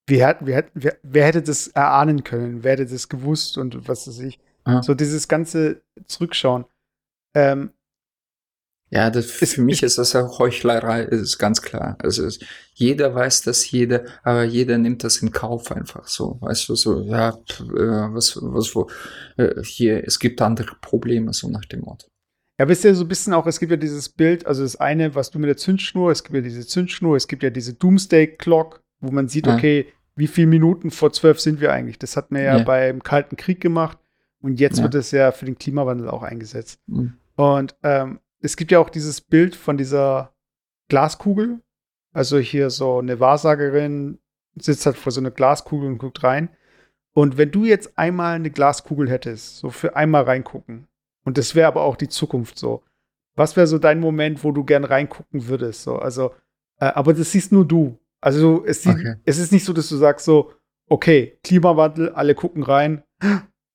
wie 0.07 0.23
hat, 0.23 0.45
wie 0.45 0.55
hat, 0.55 0.67
wer, 0.73 0.97
wer 1.03 1.25
hätte 1.25 1.41
das 1.41 1.67
erahnen 1.67 2.23
können? 2.23 2.63
Wer 2.63 2.73
hätte 2.73 2.85
das 2.85 3.09
gewusst 3.09 3.57
und 3.57 3.87
was 3.87 4.07
weiß 4.07 4.19
ich? 4.19 4.39
Ja. 4.65 4.81
So 4.81 4.93
dieses 4.93 5.27
ganze 5.27 5.83
Zurückschauen. 6.07 6.65
Ähm, 7.35 7.71
ja, 8.91 9.09
das, 9.09 9.25
für 9.25 9.61
mich 9.61 9.83
ist 9.83 9.97
das 9.97 10.13
ja 10.13 10.27
Heuchlerei, 10.37 11.03
ist 11.03 11.37
ganz 11.37 11.61
klar. 11.61 11.97
Also 11.99 12.29
jeder 12.73 13.13
weiß 13.13 13.41
das, 13.41 13.69
jeder, 13.69 14.05
aber 14.23 14.43
jeder 14.43 14.77
nimmt 14.77 15.03
das 15.03 15.17
in 15.17 15.31
Kauf 15.31 15.71
einfach 15.71 16.07
so. 16.07 16.37
Weißt 16.41 16.69
du, 16.69 16.75
so, 16.75 17.01
ja, 17.01 17.29
äh, 17.29 18.13
was, 18.13 18.37
was, 18.41 18.75
wo, 18.75 18.89
äh, 19.37 19.61
hier, 19.63 20.05
es 20.05 20.19
gibt 20.19 20.41
andere 20.41 20.75
Probleme, 20.81 21.33
so 21.33 21.49
nach 21.49 21.65
dem 21.65 21.81
Motto. 21.81 22.07
Ja, 22.59 22.69
wisst 22.69 22.85
ihr 22.85 22.95
so 22.95 23.03
ein 23.03 23.07
bisschen 23.09 23.33
auch, 23.33 23.47
es 23.47 23.59
gibt 23.59 23.71
ja 23.71 23.77
dieses 23.77 24.07
Bild, 24.07 24.45
also 24.45 24.63
das 24.63 24.77
eine, 24.77 25.13
was 25.13 25.29
du 25.29 25.39
mit 25.39 25.49
der 25.49 25.57
Zündschnur, 25.57 26.11
es 26.11 26.23
gibt 26.23 26.35
ja 26.35 26.41
diese 26.41 26.65
Zündschnur, 26.65 27.17
es 27.17 27.27
gibt 27.27 27.43
ja 27.43 27.49
diese 27.49 27.73
Doomsday 27.73 28.27
Clock, 28.37 28.81
wo 29.01 29.11
man 29.11 29.27
sieht, 29.27 29.47
ja. 29.47 29.55
okay, 29.55 29.91
wie 30.15 30.27
viele 30.27 30.47
Minuten 30.47 30.91
vor 30.91 31.11
zwölf 31.11 31.41
sind 31.41 31.59
wir 31.59 31.73
eigentlich? 31.73 31.99
Das 31.99 32.15
hat 32.15 32.31
man 32.31 32.43
ja, 32.43 32.57
ja. 32.59 32.63
beim 32.63 33.03
Kalten 33.03 33.35
Krieg 33.35 33.59
gemacht 33.59 33.97
und 34.45 34.59
jetzt 34.59 34.77
ja. 34.77 34.83
wird 34.83 34.93
es 34.93 35.09
ja 35.09 35.31
für 35.31 35.45
den 35.45 35.57
Klimawandel 35.57 36.07
auch 36.07 36.21
eingesetzt. 36.21 36.79
Mhm. 36.85 37.17
Und 37.35 37.75
ähm, 37.81 38.19
es 38.41 38.55
gibt 38.55 38.71
ja 38.71 38.79
auch 38.79 38.91
dieses 38.91 39.19
Bild 39.19 39.55
von 39.55 39.75
dieser 39.75 40.33
Glaskugel. 40.87 41.61
Also 42.13 42.37
hier 42.37 42.69
so 42.69 42.99
eine 42.99 43.19
Wahrsagerin 43.19 44.19
sitzt 44.55 44.85
halt 44.85 44.97
vor 44.97 45.11
so 45.11 45.19
einer 45.19 45.31
Glaskugel 45.31 45.87
und 45.87 45.97
guckt 45.97 46.23
rein. 46.23 46.49
Und 47.13 47.37
wenn 47.37 47.49
du 47.49 47.65
jetzt 47.65 47.97
einmal 47.97 48.35
eine 48.35 48.51
Glaskugel 48.51 49.09
hättest, 49.09 49.57
so 49.57 49.71
für 49.71 49.95
einmal 49.95 50.23
reingucken, 50.23 50.87
und 51.23 51.39
das 51.39 51.55
wäre 51.55 51.67
aber 51.67 51.81
auch 51.81 51.95
die 51.95 52.09
Zukunft 52.09 52.59
so, 52.59 52.83
was 53.35 53.55
wäre 53.55 53.65
so 53.65 53.79
dein 53.79 53.99
Moment, 53.99 54.43
wo 54.43 54.51
du 54.51 54.63
gern 54.63 54.83
reingucken 54.83 55.47
würdest? 55.47 55.81
So, 55.81 55.95
also, 55.95 56.35
äh, 56.79 56.85
aber 56.85 57.15
das 57.15 57.31
siehst 57.31 57.51
nur 57.51 57.65
du. 57.65 57.97
Also 58.21 58.63
es, 58.63 58.83
sieht, 58.83 58.93
okay. 58.93 59.15
es 59.25 59.39
ist 59.39 59.51
nicht 59.51 59.65
so, 59.65 59.73
dass 59.73 59.89
du 59.89 59.95
sagst 59.95 60.23
so, 60.25 60.51
okay, 60.87 61.39
Klimawandel, 61.43 62.09
alle 62.09 62.35
gucken 62.35 62.61
rein, 62.61 63.03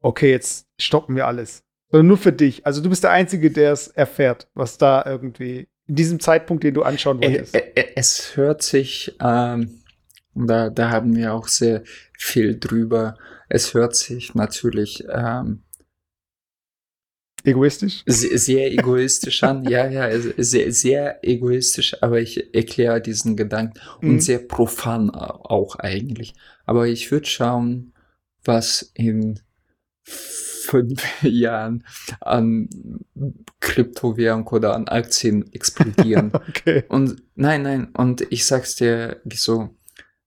okay, 0.01 0.31
jetzt 0.31 0.67
stoppen 0.79 1.17
wir 1.17 1.27
alles. 1.27 1.63
Sondern 1.91 2.09
nur 2.09 2.19
für 2.19 2.33
dich. 2.33 2.67
Also 2.67 2.81
du 2.81 2.89
bist 2.89 3.05
der 3.05 3.11
Einzige, 3.11 3.51
der 3.51 3.73
es 3.73 3.89
erfährt, 3.89 4.49
was 4.55 4.79
da 4.79 5.05
irgendwie 5.05 5.69
in 5.87 5.97
diesem 5.97 6.21
Zeitpunkt, 6.21 6.63
den 6.63 6.75
du 6.75 6.83
anschauen 6.83 7.21
wolltest. 7.21 7.57
Es 7.97 8.37
hört 8.37 8.63
sich, 8.63 9.17
ähm, 9.21 9.83
da, 10.35 10.71
da 10.71 10.91
haben 10.91 11.17
wir 11.17 11.35
auch 11.35 11.49
sehr 11.49 11.83
viel 12.17 12.59
drüber. 12.59 13.19
Es 13.49 13.75
hört 13.75 13.97
sich 13.97 14.35
natürlich 14.35 15.05
ähm, 15.13 15.65
Egoistisch? 17.45 18.03
Sehr, 18.07 18.39
sehr 18.39 18.73
egoistisch 18.73 19.43
an, 19.43 19.65
ja, 19.69 19.89
ja, 19.89 20.11
sehr, 20.37 20.73
sehr 20.73 21.19
egoistisch, 21.23 22.03
aber 22.03 22.21
ich 22.21 22.55
erkläre 22.55 23.01
diesen 23.01 23.37
Gedanken 23.37 23.81
mhm. 24.01 24.11
und 24.11 24.21
sehr 24.21 24.39
profan 24.39 25.11
auch 25.11 25.77
eigentlich. 25.77 26.35
Aber 26.67 26.87
ich 26.87 27.11
würde 27.11 27.27
schauen, 27.27 27.95
was 28.45 28.93
in 28.95 29.41
fünf 30.11 31.03
Jahren 31.23 31.85
an 32.21 32.69
Kryptowährung 33.61 34.47
oder 34.49 34.75
an 34.75 34.89
Aktien 34.89 35.53
explodieren. 35.53 36.33
okay. 36.49 36.85
Und 36.89 37.23
nein, 37.35 37.63
nein, 37.63 37.89
und 37.97 38.27
ich 38.31 38.47
sag's 38.47 38.77
dir 38.77 39.21
so, 39.33 39.71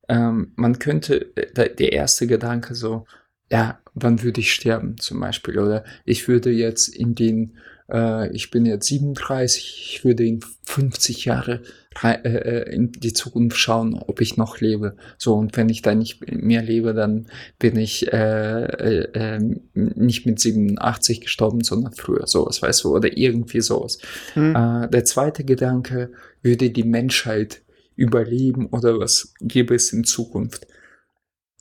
ähm, 0.09 0.51
man 0.55 0.79
könnte, 0.79 1.35
äh, 1.35 1.73
der 1.73 1.93
erste 1.93 2.27
Gedanke 2.27 2.75
so, 2.75 3.05
ja, 3.49 3.79
wann 3.93 4.23
würde 4.23 4.41
ich 4.41 4.53
sterben 4.53 4.97
zum 4.97 5.19
Beispiel? 5.19 5.59
Oder 5.59 5.83
ich 6.05 6.27
würde 6.27 6.51
jetzt 6.51 6.87
in 6.87 7.15
den, 7.15 7.57
äh, 7.91 8.31
ich 8.35 8.51
bin 8.51 8.65
jetzt 8.65 8.87
37, 8.87 9.95
ich 9.95 10.05
würde 10.05 10.25
in 10.25 10.39
50 10.65 11.25
Jahre 11.25 11.61
äh, 12.01 12.13
äh, 12.23 12.73
in 12.73 12.91
die 12.91 13.13
Zukunft 13.13 13.57
schauen, 13.57 13.93
ob 13.95 14.21
ich 14.21 14.37
noch 14.37 14.59
lebe. 14.59 14.95
So, 15.17 15.35
und 15.35 15.55
wenn 15.57 15.69
ich 15.69 15.81
da 15.81 15.93
nicht 15.93 16.31
mehr 16.31 16.61
lebe, 16.61 16.93
dann 16.93 17.27
bin 17.59 17.77
ich 17.77 18.11
äh, 18.11 18.63
äh, 18.63 19.09
ähm, 19.13 19.61
nicht 19.73 20.25
mit 20.25 20.39
87 20.39 21.21
gestorben, 21.21 21.63
sondern 21.63 21.93
früher, 21.93 22.25
sowas, 22.25 22.61
weißt 22.61 22.83
du, 22.83 22.95
oder 22.95 23.15
irgendwie 23.15 23.61
sowas. 23.61 23.99
Hm. 24.33 24.55
Äh, 24.55 24.89
der 24.89 25.05
zweite 25.05 25.43
Gedanke, 25.43 26.11
würde 26.41 26.71
die 26.71 26.83
Menschheit 26.83 27.61
überleben 27.95 28.67
oder 28.67 28.99
was 28.99 29.33
gäbe 29.39 29.75
es 29.75 29.93
in 29.93 30.03
Zukunft? 30.03 30.67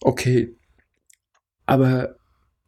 Okay, 0.01 0.57
aber 1.67 2.17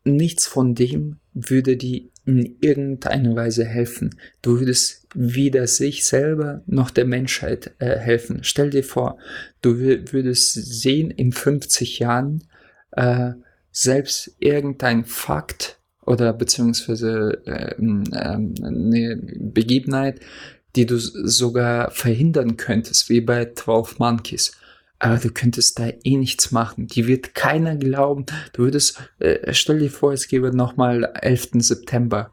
nichts 0.05 0.47
von 0.47 0.75
dem 0.75 1.19
würde 1.33 1.77
dir 1.77 2.09
in 2.27 2.57
irgendeiner 2.61 3.37
Weise 3.37 3.65
helfen. 3.65 4.17
Du 4.43 4.59
würdest 4.59 5.07
weder 5.15 5.67
sich 5.67 6.05
selber 6.05 6.63
noch 6.67 6.91
der 6.91 7.05
Menschheit 7.05 7.73
äh, 7.79 7.97
helfen. 7.99 8.41
Stell 8.43 8.71
dir 8.71 8.85
vor, 8.85 9.19
du 9.63 9.79
würdest 9.79 10.53
sehen 10.53 11.11
in 11.11 11.33
50 11.33 11.99
Jahren 11.99 12.45
äh, 12.93 13.33
selbst 13.71 14.35
irgendein 14.39 15.05
Fakt 15.05 15.79
oder 16.03 16.33
beziehungsweise 16.33 17.43
äh, 17.47 17.75
eine 17.79 19.17
Begebenheit, 19.17 20.21
die 20.77 20.87
du 20.87 20.99
sogar 20.99 21.91
verhindern 21.91 22.57
könntest, 22.57 23.09
wie 23.09 23.21
bei 23.21 23.53
12 23.53 23.99
Monkeys 23.99 24.53
aber 25.05 25.19
du 25.19 25.31
könntest 25.31 25.79
da 25.79 25.90
eh 26.03 26.17
nichts 26.17 26.51
machen. 26.51 26.87
Die 26.87 27.07
wird 27.07 27.35
keiner 27.35 27.77
glauben. 27.77 28.25
Du 28.55 28.62
würdest, 28.62 28.99
äh, 29.19 29.53
stell 29.53 29.81
dir 29.81 29.90
vor, 29.90 30.14
es 30.14 30.29
gäbe 30.29 30.57
nochmal 30.57 31.12
11. 31.21 31.51
September. 31.59 32.33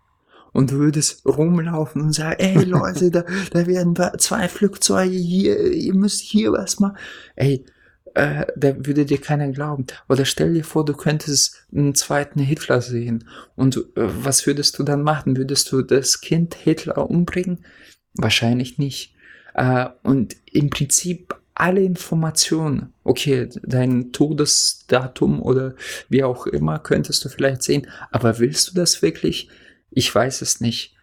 Und 0.53 0.71
du 0.71 0.75
würdest 0.75 1.25
rumlaufen 1.25 2.01
und 2.01 2.13
sagen, 2.13 2.39
ey 2.39 2.63
Leute, 2.63 3.11
da, 3.11 3.25
da 3.51 3.67
werden 3.67 3.93
zwei 4.17 4.47
Flugzeuge 4.47 5.17
hier, 5.17 5.59
ihr 5.73 5.93
müsst 5.93 6.21
hier 6.21 6.53
was 6.53 6.79
machen. 6.79 6.95
Ey, 7.35 7.65
äh, 8.13 8.45
da 8.55 8.85
würde 8.85 9.05
dir 9.05 9.19
keiner 9.19 9.49
glauben. 9.49 9.85
Oder 10.07 10.23
stell 10.23 10.53
dir 10.53 10.63
vor, 10.63 10.85
du 10.85 10.93
könntest 10.93 11.67
einen 11.75 11.93
zweiten 11.93 12.39
Hitler 12.39 12.81
sehen. 12.81 13.27
Und 13.57 13.75
äh, 13.75 13.81
was 13.95 14.47
würdest 14.47 14.79
du 14.79 14.83
dann 14.83 15.03
machen? 15.03 15.35
Würdest 15.35 15.69
du 15.73 15.81
das 15.81 16.21
Kind 16.21 16.55
Hitler 16.55 17.09
umbringen? 17.09 17.65
Wahrscheinlich 18.13 18.77
nicht. 18.77 19.13
Äh, 19.55 19.89
und 20.03 20.37
im 20.45 20.69
Prinzip 20.69 21.35
alle 21.53 21.81
Informationen. 21.81 22.93
Okay, 23.03 23.49
dein 23.63 24.11
Todesdatum 24.11 25.41
oder 25.41 25.75
wie 26.09 26.23
auch 26.23 26.47
immer 26.47 26.79
könntest 26.79 27.23
du 27.25 27.29
vielleicht 27.29 27.63
sehen, 27.63 27.87
aber 28.11 28.39
willst 28.39 28.69
du 28.69 28.75
das 28.75 29.01
wirklich? 29.01 29.49
Ich 29.89 30.13
weiß 30.13 30.41
es 30.41 30.61
nicht. 30.61 30.95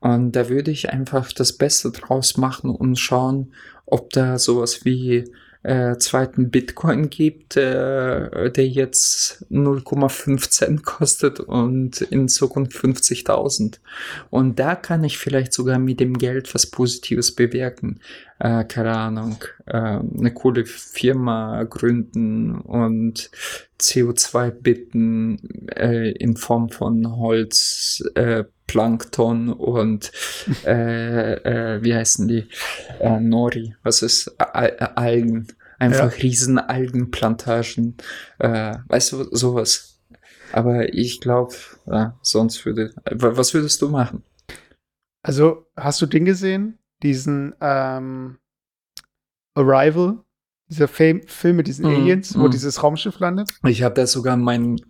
Und 0.00 0.32
da 0.32 0.48
würde 0.48 0.72
ich 0.72 0.90
einfach 0.90 1.32
das 1.32 1.52
Beste 1.52 1.92
draus 1.92 2.36
machen 2.36 2.70
und 2.70 2.98
schauen, 2.98 3.54
ob 3.86 4.10
da 4.10 4.38
sowas 4.38 4.84
wie 4.84 5.24
äh, 5.62 5.96
zweiten 5.98 6.50
Bitcoin 6.50 7.08
gibt, 7.08 7.56
äh, 7.56 8.50
der 8.50 8.66
jetzt 8.66 9.46
0,5 9.50 10.50
Cent 10.50 10.84
kostet 10.84 11.38
und 11.38 12.00
in 12.00 12.28
Zukunft 12.28 12.76
50.000. 12.76 13.78
Und 14.30 14.58
da 14.58 14.74
kann 14.74 15.04
ich 15.04 15.18
vielleicht 15.18 15.52
sogar 15.52 15.78
mit 15.78 16.00
dem 16.00 16.18
Geld 16.18 16.52
was 16.54 16.66
Positives 16.66 17.34
bewirken. 17.34 18.00
Äh, 18.42 18.64
keine 18.64 18.96
Ahnung, 18.96 19.36
äh, 19.66 19.76
eine 19.76 20.34
coole 20.34 20.66
Firma 20.66 21.62
gründen 21.62 22.60
und 22.60 23.30
CO2 23.78 24.50
bitten 24.50 25.68
äh, 25.68 26.10
in 26.10 26.36
Form 26.36 26.68
von 26.68 27.18
Holz, 27.18 28.02
äh, 28.16 28.42
Plankton 28.66 29.48
und 29.52 30.10
äh, 30.66 31.34
äh, 31.34 31.84
wie 31.84 31.94
heißen 31.94 32.26
die? 32.26 32.48
Äh, 32.98 33.20
Nori, 33.20 33.76
was 33.84 34.02
ist 34.02 34.34
Al 34.40 34.76
Algen? 34.96 35.46
Einfach 35.78 36.12
ja. 36.12 36.22
riesen 36.22 36.58
Algenplantagen, 36.58 37.96
äh, 38.40 38.74
weißt 38.88 39.12
du, 39.12 39.36
sowas. 39.36 40.00
Aber 40.52 40.92
ich 40.92 41.20
glaube, 41.20 41.54
ja, 41.86 42.18
sonst 42.22 42.66
würde, 42.66 42.92
was 43.04 43.54
würdest 43.54 43.80
du 43.82 43.88
machen? 43.88 44.24
Also, 45.22 45.66
hast 45.76 46.02
du 46.02 46.06
den 46.06 46.24
gesehen? 46.24 46.80
Diesen 47.02 47.54
ähm, 47.60 48.38
Arrival, 49.54 50.18
dieser 50.68 50.88
Film, 50.88 51.22
Film 51.26 51.56
mit 51.56 51.66
diesen 51.66 51.84
mm, 51.84 51.94
Aliens, 51.94 52.34
mm. 52.34 52.40
wo 52.40 52.46
mhm. 52.46 52.50
dieses 52.50 52.82
Raumschiff 52.82 53.18
landet? 53.18 53.50
Ich 53.66 53.82
habe 53.82 53.94
das 53.94 54.12
sogar 54.12 54.36
meinen 54.36 54.80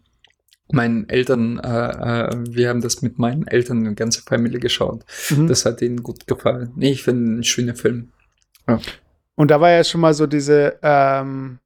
meinen 0.71 1.09
Eltern, 1.09 1.59
äh, 1.59 2.29
äh, 2.29 2.45
wir 2.49 2.69
haben 2.69 2.81
das 2.81 3.03
mit 3.03 3.19
meinen 3.19 3.47
Eltern, 3.47 3.79
eine 3.79 3.95
ganze 3.95 4.23
Familie 4.23 4.59
geschaut. 4.59 5.05
Mhm. 5.31 5.47
Das 5.47 5.65
hat 5.65 5.83
ihnen 5.83 6.03
gut 6.03 6.27
gefallen. 6.27 6.73
Nee, 6.77 6.93
ich 6.93 7.03
finde 7.03 7.41
ein 7.41 7.45
schöner 7.45 7.75
Film. 7.75 8.13
Ja. 8.67 8.81
Und 9.35 9.51
da 9.51 9.61
war 9.61 9.71
ja 9.71 9.85
schon 9.85 10.01
mal 10.01 10.15
so 10.15 10.27
diese 10.27 10.79
ähm, 10.83 11.59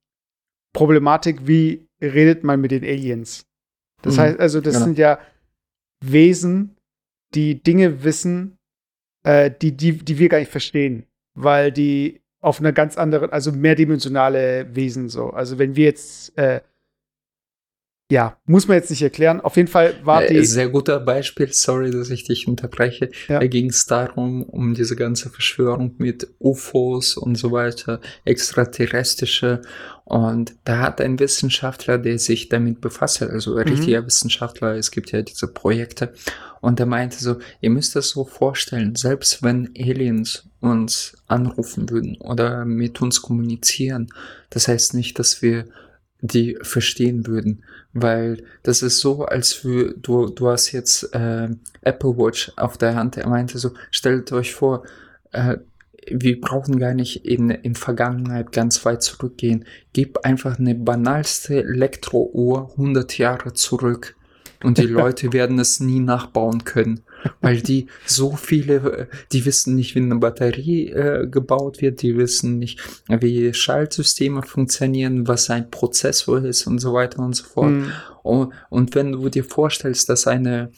Problematik, 0.72 1.46
wie 1.46 1.88
redet 2.00 2.44
man 2.44 2.61
mit 2.61 2.70
den 2.70 2.85
Aliens? 2.85 3.46
Das 4.02 4.16
mhm. 4.16 4.20
heißt, 4.20 4.40
also, 4.40 4.61
das 4.61 4.74
genau. 4.74 4.87
sind 4.87 4.98
ja 4.98 5.18
Wesen, 6.04 6.76
die 7.35 7.62
Dinge 7.62 8.04
wissen, 8.04 8.55
äh, 9.26 9.50
die, 9.50 9.76
die, 9.76 9.92
die 9.92 10.18
wir 10.18 10.28
gar 10.28 10.38
nicht 10.38 10.50
verstehen, 10.50 11.04
weil 11.34 11.72
die 11.72 12.20
auf 12.40 12.60
einer 12.60 12.72
ganz 12.72 12.96
anderen, 12.96 13.30
also 13.30 13.50
mehrdimensionale 13.50 14.68
Wesen 14.74 15.08
so. 15.08 15.30
Also 15.30 15.58
wenn 15.58 15.74
wir 15.74 15.84
jetzt 15.84 16.38
äh, 16.38 16.60
ja, 18.08 18.36
muss 18.46 18.68
man 18.68 18.76
jetzt 18.76 18.90
nicht 18.90 19.02
erklären. 19.02 19.40
Auf 19.40 19.56
jeden 19.56 19.68
Fall 19.68 19.94
war 20.04 20.24
äh, 20.24 20.32
die. 20.32 20.46
Sehr 20.46 20.68
guter 20.68 21.00
Beispiel, 21.00 21.52
sorry, 21.52 21.90
dass 21.90 22.10
ich 22.10 22.22
dich 22.22 22.46
unterbreche. 22.46 23.10
Ja. 23.26 23.40
Da 23.40 23.46
ging 23.48 23.70
es 23.70 23.86
darum, 23.86 24.44
um 24.44 24.74
diese 24.74 24.94
ganze 24.94 25.28
Verschwörung 25.28 25.96
mit 25.98 26.28
UFOs 26.38 27.16
und 27.16 27.34
so 27.34 27.50
weiter, 27.50 28.00
extraterrestrische. 28.24 29.62
Und 30.04 30.54
da 30.62 30.78
hat 30.78 31.00
ein 31.00 31.18
Wissenschaftler, 31.18 31.98
der 31.98 32.20
sich 32.20 32.48
damit 32.48 32.80
befasst 32.80 33.22
hat, 33.22 33.30
also 33.30 33.56
ein 33.56 33.66
mhm. 33.66 33.72
richtiger 33.72 34.06
Wissenschaftler, 34.06 34.76
es 34.76 34.92
gibt 34.92 35.10
ja 35.10 35.22
diese 35.22 35.48
Projekte, 35.48 36.12
und 36.60 36.78
der 36.78 36.86
meinte 36.86 37.18
so, 37.18 37.36
ihr 37.60 37.70
müsst 37.70 37.96
das 37.96 38.10
so 38.10 38.24
vorstellen, 38.24 38.94
selbst 38.96 39.42
wenn 39.42 39.70
Aliens 39.78 40.48
uns 40.60 41.16
anrufen 41.26 41.90
würden 41.90 42.16
oder 42.16 42.64
mit 42.64 43.02
uns 43.02 43.22
kommunizieren, 43.22 44.08
das 44.50 44.68
heißt 44.68 44.94
nicht, 44.94 45.18
dass 45.18 45.42
wir 45.42 45.66
die 46.20 46.59
verstehen 46.62 47.26
würden, 47.26 47.64
weil 47.92 48.42
das 48.62 48.83
ist 48.83 49.00
so, 49.00 49.24
als 49.24 49.52
für 49.52 49.94
du 49.94 50.26
du 50.26 50.48
hast 50.48 50.72
jetzt 50.72 51.14
äh, 51.14 51.48
Apple 51.83 52.16
Watch 52.16 52.52
auf 52.57 52.79
der 52.79 52.94
Hand. 52.94 53.16
Er 53.16 53.29
meinte 53.29 53.59
so, 53.59 53.72
stellt 53.90 54.33
euch 54.33 54.55
vor, 54.55 54.85
äh, 55.33 55.59
wir 56.09 56.40
brauchen 56.40 56.79
gar 56.79 56.94
nicht 56.94 57.24
in, 57.24 57.50
in 57.50 57.74
Vergangenheit 57.74 58.52
ganz 58.52 58.85
weit 58.85 59.02
zurückgehen. 59.02 59.64
Gib 59.92 60.24
einfach 60.24 60.59
eine 60.59 60.74
banalste 60.74 61.64
Elektrouhr 61.64 62.70
100 62.72 63.18
Jahre 63.18 63.52
zurück 63.55 64.14
und 64.62 64.79
die 64.79 64.83
Leute 64.87 65.33
werden 65.33 65.59
es 65.59 65.81
nie 65.81 66.00
nachbauen 66.00 66.64
können, 66.64 67.00
weil 67.40 67.60
die 67.60 67.86
so 68.04 68.36
viele, 68.36 69.08
die 69.32 69.44
wissen 69.44 69.74
nicht, 69.74 69.94
wie 69.94 70.00
eine 70.00 70.16
Batterie 70.16 70.90
äh, 70.90 71.26
gebaut 71.28 71.80
wird, 71.80 72.02
die 72.02 72.16
wissen 72.16 72.58
nicht, 72.58 72.80
wie 73.08 73.52
Schaltsysteme 73.52 74.42
funktionieren, 74.42 75.28
was 75.28 75.50
ein 75.50 75.70
Prozessor 75.70 76.44
ist 76.44 76.66
und 76.66 76.78
so 76.78 76.92
weiter 76.92 77.20
und 77.20 77.34
so 77.34 77.44
fort. 77.44 77.72
Mhm. 77.72 77.92
Und, 78.22 78.52
und 78.70 78.94
wenn 78.94 79.12
du 79.12 79.28
dir 79.28 79.44
vorstellst, 79.44 80.08
dass 80.08 80.26
eine 80.26 80.70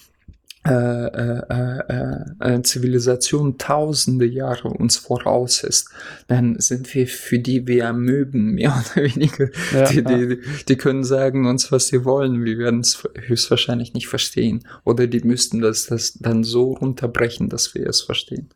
äh, 0.68 1.06
äh, 1.48 1.82
äh, 1.88 2.54
äh, 2.54 2.62
Zivilisation 2.62 3.56
tausende 3.56 4.26
Jahre 4.26 4.68
uns 4.68 4.98
voraus 4.98 5.62
ist, 5.62 5.90
dann 6.26 6.60
sind 6.60 6.92
wir 6.94 7.06
für 7.06 7.38
die 7.38 7.66
wie 7.66 7.82
Amöben, 7.82 8.54
mehr 8.54 8.74
oder 8.94 9.04
weniger. 9.04 9.48
Ja, 9.72 9.84
die, 9.84 10.04
die, 10.04 10.40
die 10.68 10.76
können 10.76 11.04
sagen 11.04 11.46
uns, 11.46 11.72
was 11.72 11.88
sie 11.88 12.04
wollen. 12.04 12.44
Wir 12.44 12.58
werden 12.58 12.80
es 12.80 13.02
höchstwahrscheinlich 13.14 13.94
nicht 13.94 14.08
verstehen. 14.08 14.66
Oder 14.84 15.06
die 15.06 15.20
müssten 15.20 15.60
das, 15.60 15.86
das 15.86 16.14
dann 16.14 16.44
so 16.44 16.72
runterbrechen, 16.72 17.48
dass 17.48 17.74
wir 17.74 17.86
es 17.86 18.02
verstehen. 18.02 18.50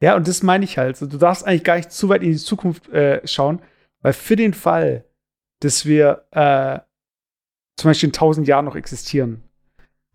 Ja, 0.00 0.16
und 0.16 0.28
das 0.28 0.42
meine 0.42 0.64
ich 0.64 0.76
halt. 0.76 1.00
Du 1.00 1.06
darfst 1.06 1.46
eigentlich 1.46 1.64
gar 1.64 1.76
nicht 1.76 1.92
zu 1.92 2.08
weit 2.08 2.22
in 2.22 2.32
die 2.32 2.36
Zukunft 2.36 2.88
äh, 2.90 3.26
schauen, 3.26 3.60
weil 4.02 4.12
für 4.12 4.36
den 4.36 4.52
Fall, 4.52 5.04
dass 5.60 5.86
wir 5.86 6.26
äh, 6.32 6.80
zum 7.76 7.90
Beispiel 7.90 8.08
in 8.08 8.12
tausend 8.12 8.46
Jahren 8.46 8.66
noch 8.66 8.76
existieren, 8.76 9.42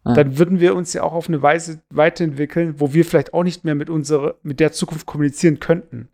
Dann 0.03 0.37
würden 0.39 0.59
wir 0.59 0.75
uns 0.75 0.93
ja 0.93 1.03
auch 1.03 1.13
auf 1.13 1.27
eine 1.27 1.41
Weise 1.41 1.81
weiterentwickeln, 1.89 2.79
wo 2.79 2.93
wir 2.93 3.05
vielleicht 3.05 3.33
auch 3.33 3.43
nicht 3.43 3.63
mehr 3.63 3.75
mit 3.75 3.89
unserer, 3.89 4.35
mit 4.41 4.59
der 4.59 4.71
Zukunft 4.71 5.05
kommunizieren 5.05 5.59
könnten. 5.59 6.09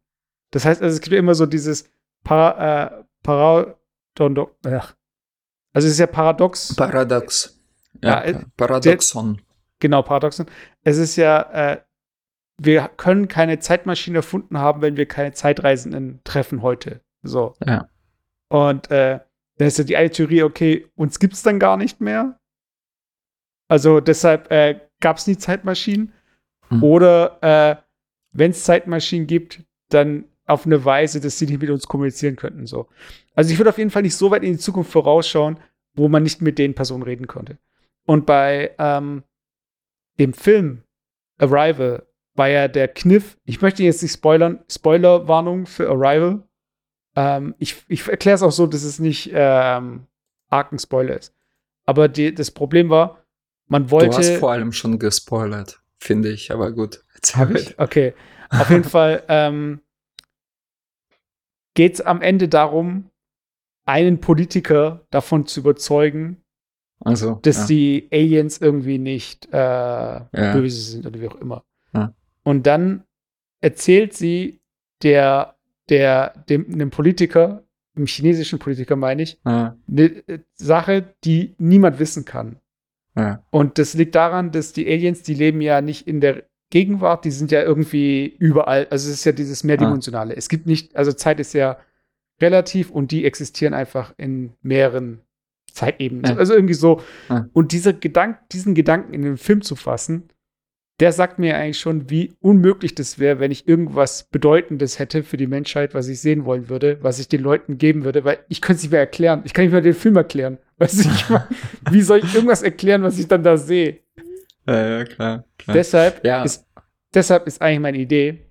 Das 0.51 0.65
heißt, 0.65 0.81
also 0.81 0.93
es 0.93 1.01
gibt 1.01 1.13
ja 1.13 1.19
immer 1.19 1.35
so 1.35 1.45
dieses 1.45 1.89
Para, 2.23 2.85
äh, 2.85 3.03
Paradon, 3.23 4.47
äh, 4.65 4.79
also 5.73 5.85
es 5.87 5.93
ist 5.93 5.99
ja 5.99 6.07
paradox. 6.07 6.75
Paradox. 6.75 7.59
Ja, 8.03 8.25
ja 8.25 8.41
Paradoxon. 8.57 9.35
Der, 9.35 9.43
genau, 9.79 10.01
Paradoxon. 10.01 10.47
Es 10.83 10.97
ist 10.97 11.15
ja, 11.15 11.41
äh, 11.51 11.81
wir 12.57 12.89
können 12.97 13.27
keine 13.27 13.59
Zeitmaschine 13.59 14.17
erfunden 14.17 14.57
haben, 14.57 14.81
wenn 14.81 14.97
wir 14.97 15.07
keine 15.07 15.33
Zeitreisenden 15.33 16.19
treffen 16.23 16.61
heute. 16.61 17.01
So. 17.23 17.53
Ja. 17.65 17.89
Und 18.49 18.89
äh, 18.91 19.19
dann 19.57 19.67
ist 19.67 19.77
ja 19.77 19.83
die 19.83 19.97
eine 19.97 20.09
Theorie, 20.09 20.43
okay, 20.43 20.87
uns 20.95 21.19
gibt 21.19 21.33
es 21.33 21.43
dann 21.43 21.59
gar 21.59 21.77
nicht 21.77 22.01
mehr. 22.01 22.39
Also 23.67 23.99
deshalb 23.99 24.51
äh, 24.51 24.79
gab 24.99 25.17
es 25.17 25.27
nie 25.27 25.37
Zeitmaschinen. 25.37 26.13
Hm. 26.69 26.83
Oder 26.83 27.37
äh, 27.41 27.75
wenn 28.31 28.51
es 28.51 28.63
Zeitmaschinen 28.63 29.27
gibt, 29.27 29.63
dann 29.89 30.25
auf 30.45 30.65
eine 30.65 30.83
Weise, 30.83 31.19
dass 31.19 31.37
sie 31.37 31.45
nicht 31.45 31.61
mit 31.61 31.69
uns 31.69 31.87
kommunizieren 31.87 32.35
könnten. 32.35 32.65
So. 32.65 32.87
Also 33.35 33.51
ich 33.51 33.59
würde 33.59 33.69
auf 33.69 33.77
jeden 33.77 33.89
Fall 33.89 34.01
nicht 34.01 34.15
so 34.15 34.31
weit 34.31 34.43
in 34.43 34.53
die 34.53 34.59
Zukunft 34.59 34.91
vorausschauen, 34.91 35.59
wo 35.93 36.07
man 36.07 36.23
nicht 36.23 36.41
mit 36.41 36.57
den 36.57 36.73
Personen 36.73 37.03
reden 37.03 37.27
konnte. 37.27 37.57
Und 38.05 38.25
bei 38.25 38.71
ähm, 38.77 39.23
dem 40.19 40.33
Film 40.33 40.83
Arrival 41.37 42.07
war 42.35 42.47
ja 42.47 42.67
der 42.67 42.87
Kniff, 42.87 43.37
ich 43.45 43.61
möchte 43.61 43.83
jetzt 43.83 44.01
nicht 44.01 44.13
spoilern, 44.13 44.63
Spoilerwarnung 44.69 45.65
für 45.65 45.89
Arrival. 45.89 46.43
Ähm, 47.15 47.55
ich 47.57 47.83
ich 47.87 48.07
erkläre 48.07 48.35
es 48.35 48.43
auch 48.43 48.51
so, 48.51 48.67
dass 48.67 48.83
es 48.83 48.99
nicht 48.99 49.31
ähm, 49.33 50.07
arg 50.49 50.71
ein 50.71 50.79
Spoiler 50.79 51.17
ist. 51.17 51.35
Aber 51.85 52.07
die, 52.07 52.33
das 52.33 52.51
Problem 52.51 52.89
war, 52.89 53.16
man 53.67 53.91
wollte. 53.91 54.09
Du 54.09 54.17
hast 54.17 54.35
vor 54.37 54.51
allem 54.51 54.71
schon 54.71 54.99
gespoilert, 54.99 55.81
finde 55.99 56.29
ich, 56.29 56.51
aber 56.51 56.71
gut. 56.71 57.03
Hab 57.33 57.51
ich? 57.51 57.77
Okay. 57.79 58.13
Auf 58.49 58.69
jeden 58.69 58.83
Fall 58.85 59.23
ähm, 59.27 59.81
geht 61.73 61.95
es 61.95 62.01
am 62.01 62.21
Ende 62.21 62.47
darum, 62.47 63.09
einen 63.85 64.19
Politiker 64.19 65.05
davon 65.09 65.47
zu 65.47 65.61
überzeugen, 65.61 66.43
also, 66.99 67.39
dass 67.43 67.57
ja. 67.57 67.65
die 67.67 68.09
Aliens 68.11 68.57
irgendwie 68.57 68.97
nicht 68.97 69.47
äh, 69.53 69.57
ja. 69.57 70.27
böse 70.31 70.81
sind 70.81 71.05
oder 71.05 71.19
wie 71.21 71.27
auch 71.27 71.35
immer. 71.35 71.63
Ja. 71.93 72.13
Und 72.43 72.65
dann 72.65 73.03
erzählt 73.61 74.13
sie 74.13 74.61
der, 75.03 75.55
der, 75.89 76.33
dem, 76.49 76.77
dem 76.77 76.89
Politiker, 76.89 77.63
dem 77.95 78.07
chinesischen 78.07 78.59
Politiker 78.59 78.95
meine 78.95 79.23
ich, 79.23 79.39
eine 79.43 79.73
Sache, 80.55 81.13
die 81.23 81.55
niemand 81.57 81.99
wissen 81.99 82.25
kann. 82.25 82.59
Und 83.49 83.77
das 83.77 83.93
liegt 83.93 84.15
daran, 84.15 84.51
dass 84.51 84.73
die 84.73 84.87
Aliens, 84.87 85.23
die 85.23 85.33
leben 85.33 85.61
ja 85.61 85.81
nicht 85.81 86.07
in 86.07 86.21
der 86.21 86.43
Gegenwart, 86.69 87.25
die 87.25 87.31
sind 87.31 87.51
ja 87.51 87.63
irgendwie 87.63 88.25
überall. 88.39 88.87
Also 88.89 89.09
es 89.09 89.15
ist 89.15 89.25
ja 89.25 89.31
dieses 89.31 89.63
Mehrdimensionale. 89.63 90.33
Ja. 90.33 90.37
Es 90.37 90.49
gibt 90.49 90.67
nicht, 90.67 90.95
also 90.95 91.13
Zeit 91.13 91.39
ist 91.39 91.53
ja 91.53 91.77
relativ 92.41 92.91
und 92.91 93.11
die 93.11 93.25
existieren 93.25 93.73
einfach 93.73 94.13
in 94.17 94.53
mehreren 94.61 95.21
Zeitebenen. 95.71 96.25
Ja. 96.25 96.37
Also 96.37 96.53
irgendwie 96.53 96.73
so. 96.73 97.01
Ja. 97.29 97.47
Und 97.53 97.71
dieser 97.71 97.93
Gedank, 97.93 98.37
diesen 98.49 98.75
Gedanken 98.75 99.13
in 99.13 99.21
den 99.21 99.37
Film 99.37 99.61
zu 99.61 99.75
fassen, 99.75 100.29
der 100.99 101.11
sagt 101.11 101.37
mir 101.37 101.55
eigentlich 101.55 101.79
schon, 101.79 102.09
wie 102.09 102.35
unmöglich 102.39 102.95
das 102.95 103.19
wäre, 103.19 103.39
wenn 103.39 103.51
ich 103.51 103.67
irgendwas 103.67 104.23
Bedeutendes 104.31 104.97
hätte 104.97 105.23
für 105.23 105.37
die 105.37 105.45
Menschheit, 105.45 105.93
was 105.93 106.07
ich 106.07 106.19
sehen 106.19 106.45
wollen 106.45 106.69
würde, 106.69 106.97
was 107.01 107.19
ich 107.19 107.27
den 107.27 107.41
Leuten 107.41 107.77
geben 107.77 108.03
würde, 108.03 108.23
weil 108.23 108.39
ich 108.49 108.61
könnte 108.61 108.77
es 108.77 108.83
nicht 108.83 108.91
mehr 108.91 109.01
erklären. 109.01 109.43
Ich 109.45 109.53
kann 109.53 109.65
nicht 109.65 109.73
mehr 109.73 109.81
den 109.81 109.93
Film 109.93 110.15
erklären. 110.15 110.57
Weißt 110.77 111.05
du, 111.05 111.09
ich 111.09 111.29
mein, 111.29 111.43
wie 111.91 112.01
soll 112.01 112.19
ich 112.19 112.33
irgendwas 112.33 112.63
erklären, 112.63 113.03
was 113.03 113.19
ich 113.19 113.27
dann 113.27 113.43
da 113.43 113.57
sehe? 113.57 113.99
Ja, 114.67 114.87
ja, 114.89 115.05
klar. 115.05 115.45
klar. 115.57 115.75
Deshalb, 115.75 116.25
ja. 116.25 116.43
Ist, 116.43 116.65
deshalb 117.13 117.47
ist 117.47 117.61
eigentlich 117.61 117.79
meine 117.79 117.97
Idee, 117.97 118.45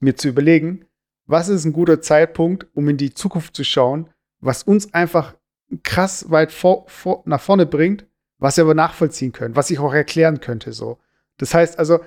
mir 0.00 0.16
zu 0.16 0.28
überlegen, 0.28 0.86
was 1.26 1.48
ist 1.48 1.64
ein 1.64 1.72
guter 1.72 2.00
Zeitpunkt, 2.00 2.66
um 2.74 2.88
in 2.88 2.96
die 2.96 3.14
Zukunft 3.14 3.56
zu 3.56 3.64
schauen, 3.64 4.10
was 4.40 4.62
uns 4.62 4.92
einfach 4.94 5.34
krass 5.82 6.30
weit 6.30 6.52
vor, 6.52 6.84
vor, 6.88 7.22
nach 7.26 7.40
vorne 7.40 7.66
bringt, 7.66 8.06
was 8.38 8.56
wir 8.56 8.64
aber 8.64 8.74
nachvollziehen 8.74 9.32
können, 9.32 9.56
was 9.56 9.70
ich 9.70 9.78
auch 9.78 9.92
erklären 9.92 10.40
könnte, 10.40 10.72
so. 10.72 10.98
Das 11.40 11.54
heißt 11.54 11.78
also, 11.78 12.00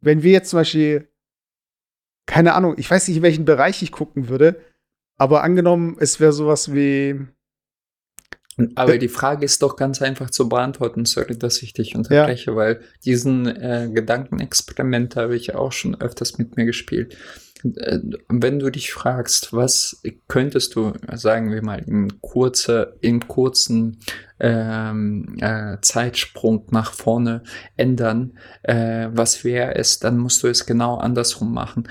wenn 0.00 0.22
wir 0.22 0.32
jetzt 0.32 0.50
zum 0.50 0.58
Beispiel, 0.58 1.08
keine 2.26 2.52
Ahnung, 2.52 2.74
ich 2.76 2.90
weiß 2.90 3.08
nicht, 3.08 3.16
in 3.16 3.22
welchen 3.22 3.46
Bereich 3.46 3.82
ich 3.82 3.92
gucken 3.92 4.28
würde, 4.28 4.60
aber 5.16 5.42
angenommen, 5.42 5.96
es 5.98 6.20
wäre 6.20 6.32
sowas 6.32 6.72
wie. 6.74 7.26
Aber 8.74 8.98
die 8.98 9.08
Frage 9.08 9.44
ist 9.44 9.62
doch 9.62 9.76
ganz 9.76 10.00
einfach 10.00 10.30
zu 10.30 10.48
beantworten. 10.48 11.04
Sorry, 11.04 11.36
dass 11.36 11.62
ich 11.62 11.72
dich 11.72 11.96
unterbreche, 11.96 12.52
ja. 12.52 12.56
weil 12.56 12.80
diesen 13.04 13.46
äh, 13.46 13.88
Gedankenexperiment 13.92 15.16
habe 15.16 15.36
ich 15.36 15.54
auch 15.54 15.72
schon 15.72 16.00
öfters 16.00 16.38
mit 16.38 16.56
mir 16.56 16.64
gespielt. 16.64 17.16
Äh, 17.64 17.98
wenn 18.28 18.58
du 18.58 18.70
dich 18.70 18.92
fragst, 18.92 19.52
was 19.52 20.02
könntest 20.28 20.76
du, 20.76 20.92
sagen 21.14 21.52
wir 21.52 21.62
mal, 21.62 21.80
im, 21.80 22.20
kurze, 22.20 22.96
im 23.00 23.26
kurzen 23.26 23.98
ähm, 24.38 25.36
äh, 25.40 25.78
Zeitsprung 25.80 26.66
nach 26.70 26.92
vorne 26.92 27.42
ändern, 27.76 28.38
äh, 28.62 29.08
was 29.10 29.44
wäre 29.44 29.74
es, 29.74 29.98
dann 29.98 30.18
musst 30.18 30.42
du 30.42 30.48
es 30.48 30.66
genau 30.66 30.96
andersrum 30.96 31.52
machen 31.52 31.88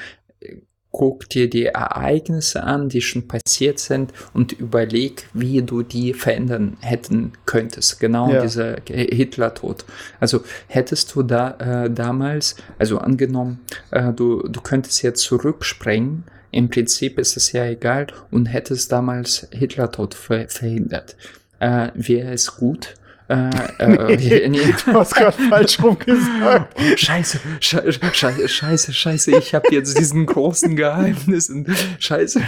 guck 0.94 1.28
dir 1.28 1.50
die 1.50 1.66
Ereignisse 1.66 2.64
an, 2.64 2.88
die 2.88 3.02
schon 3.02 3.28
passiert 3.28 3.80
sind 3.80 4.14
und 4.34 4.54
überleg, 4.54 5.28
wie 5.34 5.64
du 5.64 5.82
die 5.82 6.14
verändern 6.14 6.78
hätten 6.82 7.34
könntest. 7.46 8.00
Genau 8.00 8.32
ja. 8.32 8.42
dieser 8.42 8.78
Hitler-Tod. 8.86 9.86
Also 10.20 10.44
hättest 10.68 11.14
du 11.16 11.24
da 11.24 11.86
äh, 11.86 11.90
damals, 11.90 12.56
also 12.78 13.00
angenommen, 13.00 13.60
äh, 13.90 14.14
du, 14.14 14.48
du 14.48 14.62
könntest 14.62 15.02
jetzt 15.02 15.24
zurückspringen, 15.24 16.26
im 16.52 16.70
Prinzip 16.70 17.18
ist 17.18 17.36
es 17.38 17.52
ja 17.52 17.66
egal, 17.66 18.08
und 18.30 18.46
hättest 18.46 18.92
damals 18.92 19.48
Hitler-Tod 19.52 20.14
ver 20.14 20.48
verhindert. 20.48 21.16
Äh, 21.60 21.90
Wäre 21.96 22.34
es 22.34 22.56
gut? 22.56 22.94
Äh, 23.30 23.50
äh, 23.80 24.50
nee, 24.50 24.74
du 24.86 24.94
hast 24.94 25.16
gerade 25.16 25.38
falsch 25.50 25.82
rum 25.82 25.98
gesagt. 25.98 26.80
Scheiße, 27.00 27.40
scheiße, 27.60 28.00
scheiße, 28.14 28.48
scheiße, 28.50 28.94
scheiße, 28.94 29.38
ich 29.38 29.56
habe 29.56 29.68
jetzt 29.72 29.98
diesen 29.98 30.26
großen 30.26 30.76
Geheimnis 30.76 31.50
und 31.50 31.68
scheiße. 32.00 32.42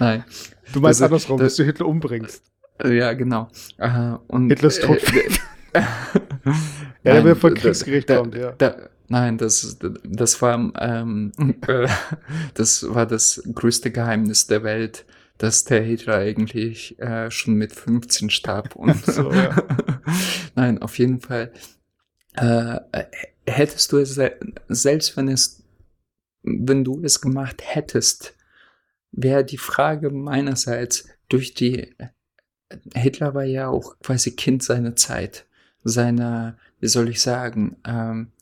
Nein. 0.00 0.24
Du 0.72 0.80
meinst 0.80 1.00
das, 1.00 1.06
andersrum, 1.06 1.38
das, 1.38 1.48
dass 1.48 1.56
du 1.56 1.64
Hitler 1.64 1.86
umbringst. 1.86 2.42
Ja, 2.84 3.12
genau. 3.12 3.48
Äh, 3.78 4.14
und, 4.26 4.48
Hitlers 4.48 4.80
Tod. 4.80 4.98
Äh, 5.72 5.80
ja, 7.04 7.12
der 7.12 7.24
wird 7.24 7.38
von 7.38 7.54
Kriegsgericht 7.54 8.10
da, 8.10 8.18
kommt, 8.18 8.34
ja. 8.34 8.52
Da, 8.52 8.74
nein, 9.08 9.38
das, 9.38 9.78
das 10.04 10.42
war, 10.42 10.72
ähm, 10.78 11.32
äh, 11.66 11.86
das 12.54 12.84
war 12.88 13.06
das 13.06 13.42
größte 13.54 13.90
Geheimnis 13.90 14.46
der 14.46 14.64
Welt 14.64 15.04
dass 15.38 15.64
der 15.64 15.82
Hitler 15.82 16.16
eigentlich 16.16 16.98
äh, 17.00 17.30
schon 17.30 17.54
mit 17.54 17.72
15 17.72 18.30
starb. 18.30 18.76
Und 18.76 19.04
so, 19.04 19.32
ja. 19.32 19.56
Nein, 20.54 20.80
auf 20.80 20.98
jeden 20.98 21.20
Fall. 21.20 21.52
Äh, 22.34 22.80
hättest 23.46 23.92
du 23.92 23.98
es, 23.98 24.18
selbst 24.68 25.16
wenn 25.16 25.28
es, 25.28 25.64
wenn 26.42 26.84
du 26.84 27.02
es 27.02 27.20
gemacht 27.20 27.62
hättest, 27.64 28.36
wäre 29.10 29.44
die 29.44 29.58
Frage 29.58 30.10
meinerseits 30.10 31.08
durch 31.28 31.54
die 31.54 31.94
Hitler 32.94 33.34
war 33.34 33.44
ja 33.44 33.68
auch 33.68 33.98
quasi 34.00 34.32
Kind 34.32 34.62
seiner 34.62 34.96
Zeit, 34.96 35.46
seiner, 35.84 36.58
wie 36.80 36.88
soll 36.88 37.08
ich 37.08 37.20
sagen, 37.20 37.76
ähm, 37.84 38.32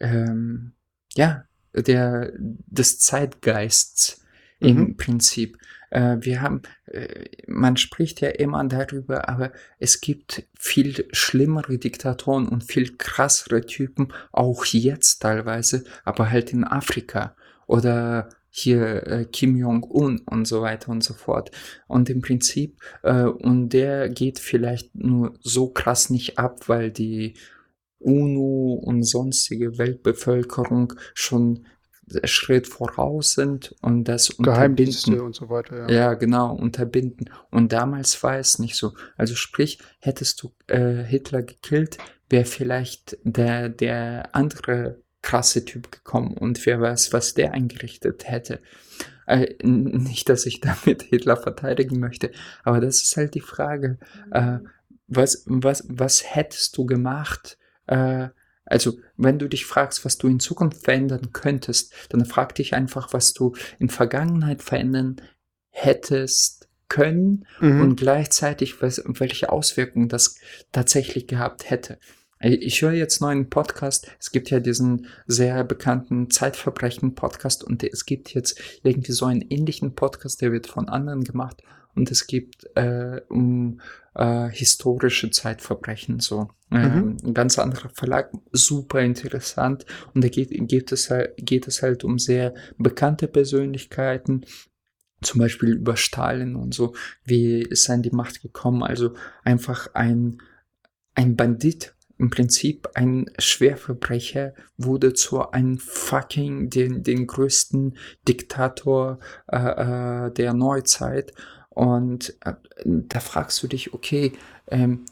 ähm, 0.00 0.72
ja, 1.14 1.44
der, 1.72 2.32
des 2.36 2.98
Zeitgeists 2.98 4.24
mhm. 4.60 4.68
im 4.68 4.96
Prinzip. 4.96 5.58
Äh, 5.90 6.16
wir 6.20 6.40
haben, 6.40 6.62
äh, 6.86 7.24
man 7.46 7.76
spricht 7.76 8.20
ja 8.20 8.28
immer 8.28 8.64
darüber, 8.64 9.28
aber 9.28 9.52
es 9.78 10.00
gibt 10.00 10.44
viel 10.58 11.06
schlimmere 11.12 11.78
Diktatoren 11.78 12.48
und 12.48 12.64
viel 12.64 12.96
krassere 12.96 13.66
Typen, 13.66 14.12
auch 14.32 14.64
jetzt 14.64 15.20
teilweise, 15.20 15.84
aber 16.04 16.30
halt 16.30 16.52
in 16.52 16.64
Afrika 16.64 17.36
oder 17.66 18.28
hier 18.56 19.06
äh, 19.08 19.24
Kim 19.24 19.56
Jong-un 19.56 20.20
und 20.26 20.46
so 20.46 20.62
weiter 20.62 20.90
und 20.90 21.02
so 21.02 21.12
fort. 21.12 21.50
Und 21.88 22.08
im 22.08 22.20
Prinzip, 22.20 22.80
äh, 23.02 23.24
und 23.24 23.70
der 23.70 24.08
geht 24.08 24.38
vielleicht 24.38 24.94
nur 24.94 25.34
so 25.40 25.70
krass 25.70 26.08
nicht 26.08 26.38
ab, 26.38 26.68
weil 26.68 26.92
die 26.92 27.34
UNO 27.98 28.74
und 28.74 29.02
sonstige 29.02 29.76
Weltbevölkerung 29.78 30.92
schon 31.14 31.66
Schritt 32.24 32.66
voraus 32.66 33.32
sind 33.32 33.74
und 33.80 34.04
das 34.04 34.30
unterbinden. 34.30 35.20
und 35.20 35.34
so 35.34 35.48
weiter. 35.48 35.88
Ja. 35.88 35.90
ja, 35.90 36.14
genau, 36.14 36.54
unterbinden. 36.54 37.30
Und 37.50 37.72
damals 37.72 38.22
war 38.22 38.38
es 38.38 38.58
nicht 38.58 38.76
so. 38.76 38.92
Also 39.16 39.34
sprich, 39.34 39.78
hättest 40.00 40.42
du 40.42 40.52
äh, 40.66 41.02
Hitler 41.02 41.42
gekillt, 41.42 41.98
wäre 42.28 42.44
vielleicht 42.44 43.16
der, 43.24 43.68
der 43.68 44.34
andere 44.34 45.02
krasse 45.22 45.64
Typ 45.64 45.90
gekommen 45.90 46.36
und 46.36 46.64
wer 46.66 46.80
weiß, 46.80 47.12
was 47.12 47.34
der 47.34 47.52
eingerichtet 47.52 48.28
hätte. 48.28 48.60
Äh, 49.26 49.54
nicht, 49.62 50.28
dass 50.28 50.44
ich 50.44 50.60
damit 50.60 51.02
Hitler 51.02 51.36
verteidigen 51.36 51.98
möchte, 51.98 52.30
aber 52.62 52.80
das 52.80 53.02
ist 53.02 53.16
halt 53.16 53.34
die 53.34 53.40
Frage, 53.40 53.98
äh, 54.30 54.58
was, 55.06 55.44
was, 55.46 55.84
was 55.88 56.34
hättest 56.34 56.76
du 56.76 56.86
gemacht, 56.86 57.58
äh, 57.86 58.28
also, 58.66 58.98
wenn 59.16 59.38
du 59.38 59.48
dich 59.48 59.66
fragst, 59.66 60.04
was 60.04 60.16
du 60.16 60.26
in 60.28 60.40
Zukunft 60.40 60.84
verändern 60.84 61.32
könntest, 61.32 61.92
dann 62.08 62.24
frag 62.24 62.54
dich 62.54 62.74
einfach, 62.74 63.12
was 63.12 63.34
du 63.34 63.54
in 63.78 63.90
Vergangenheit 63.90 64.62
verändern 64.62 65.20
hättest 65.70 66.68
können 66.88 67.46
mhm. 67.60 67.80
und 67.80 67.96
gleichzeitig, 67.96 68.80
was, 68.80 69.02
welche 69.06 69.50
Auswirkungen 69.50 70.08
das 70.08 70.36
tatsächlich 70.72 71.26
gehabt 71.26 71.68
hätte. 71.68 71.98
Ich 72.40 72.82
höre 72.82 72.92
jetzt 72.92 73.20
neuen 73.20 73.48
Podcast. 73.48 74.10
Es 74.18 74.30
gibt 74.30 74.50
ja 74.50 74.60
diesen 74.60 75.06
sehr 75.26 75.64
bekannten 75.64 76.30
Zeitverbrechen-Podcast 76.30 77.64
und 77.64 77.82
es 77.82 78.04
gibt 78.04 78.34
jetzt 78.34 78.60
irgendwie 78.82 79.12
so 79.12 79.24
einen 79.24 79.40
ähnlichen 79.40 79.94
Podcast, 79.94 80.42
der 80.42 80.52
wird 80.52 80.66
von 80.66 80.88
anderen 80.88 81.24
gemacht 81.24 81.62
und 81.94 82.10
es 82.10 82.26
gibt 82.26 82.66
äh, 82.76 83.20
um 83.28 83.80
äh, 84.14 84.48
historische 84.48 85.30
Zeitverbrechen 85.30 86.20
so. 86.20 86.48
Ähm, 86.70 86.94
mhm. 86.94 87.16
ein 87.24 87.34
ganz 87.34 87.58
anderer 87.58 87.90
Verlag, 87.90 88.32
super 88.52 89.00
interessant 89.00 89.86
und 90.12 90.24
da 90.24 90.28
geht, 90.28 90.50
geht, 90.68 90.90
es 90.92 91.10
halt, 91.10 91.34
geht 91.36 91.68
es 91.68 91.82
halt 91.82 92.04
um 92.04 92.18
sehr 92.18 92.54
bekannte 92.78 93.28
Persönlichkeiten, 93.28 94.44
zum 95.22 95.40
Beispiel 95.40 95.70
über 95.70 95.96
Stalin 95.96 96.56
und 96.56 96.74
so, 96.74 96.94
wie 97.24 97.62
ist 97.62 97.88
er 97.88 97.96
an 97.96 98.02
die 98.02 98.10
Macht 98.10 98.42
gekommen, 98.42 98.82
also 98.82 99.14
einfach 99.44 99.94
ein, 99.94 100.38
ein 101.14 101.36
Bandit, 101.36 101.94
im 102.16 102.30
Prinzip 102.30 102.88
ein 102.94 103.26
Schwerverbrecher 103.38 104.54
wurde 104.76 105.14
zu 105.14 105.50
einem 105.50 105.78
fucking 105.78 106.70
den, 106.70 107.02
den 107.02 107.26
größten 107.26 107.96
Diktator 108.28 109.18
äh, 109.48 109.56
äh, 110.26 110.30
der 110.32 110.54
Neuzeit 110.54 111.32
und 111.74 112.34
äh, 112.44 112.54
da 112.84 113.20
fragst 113.20 113.62
du 113.62 113.66
dich, 113.66 113.92
okay, 113.94 114.32
ähm, 114.68 115.04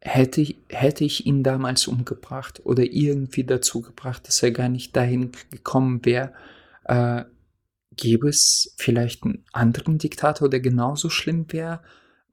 hätte, 0.00 0.40
ich, 0.40 0.56
hätte 0.68 1.04
ich 1.04 1.26
ihn 1.26 1.42
damals 1.42 1.86
umgebracht 1.86 2.60
oder 2.64 2.84
irgendwie 2.84 3.44
dazu 3.44 3.80
gebracht, 3.80 4.26
dass 4.28 4.42
er 4.42 4.50
gar 4.50 4.68
nicht 4.68 4.96
dahin 4.96 5.32
gekommen 5.50 6.04
wäre, 6.04 6.32
äh, 6.84 7.24
gäbe 7.96 8.28
es 8.28 8.74
vielleicht 8.76 9.24
einen 9.24 9.44
anderen 9.52 9.98
Diktator, 9.98 10.48
der 10.48 10.60
genauso 10.60 11.10
schlimm 11.10 11.46
wäre? 11.50 11.80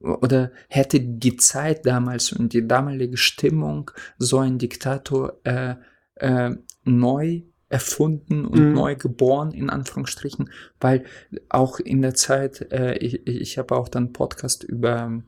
Oder 0.00 0.52
hätte 0.68 1.00
die 1.00 1.36
Zeit 1.36 1.86
damals 1.86 2.32
und 2.32 2.52
die 2.52 2.66
damalige 2.66 3.16
Stimmung 3.16 3.90
so 4.18 4.38
einen 4.38 4.58
Diktator 4.58 5.40
äh, 5.44 5.74
äh, 6.16 6.54
neu 6.84 7.42
erfunden 7.68 8.44
und 8.44 8.60
mhm. 8.60 8.72
neu 8.74 8.96
geboren, 8.96 9.52
in 9.52 9.70
Anführungsstrichen, 9.70 10.50
weil 10.80 11.04
auch 11.48 11.80
in 11.80 12.02
der 12.02 12.14
Zeit, 12.14 12.72
äh, 12.72 12.96
ich, 12.98 13.26
ich 13.26 13.58
habe 13.58 13.74
auch 13.76 13.88
dann 13.88 14.12
Podcast 14.12 14.62
über, 14.62 15.22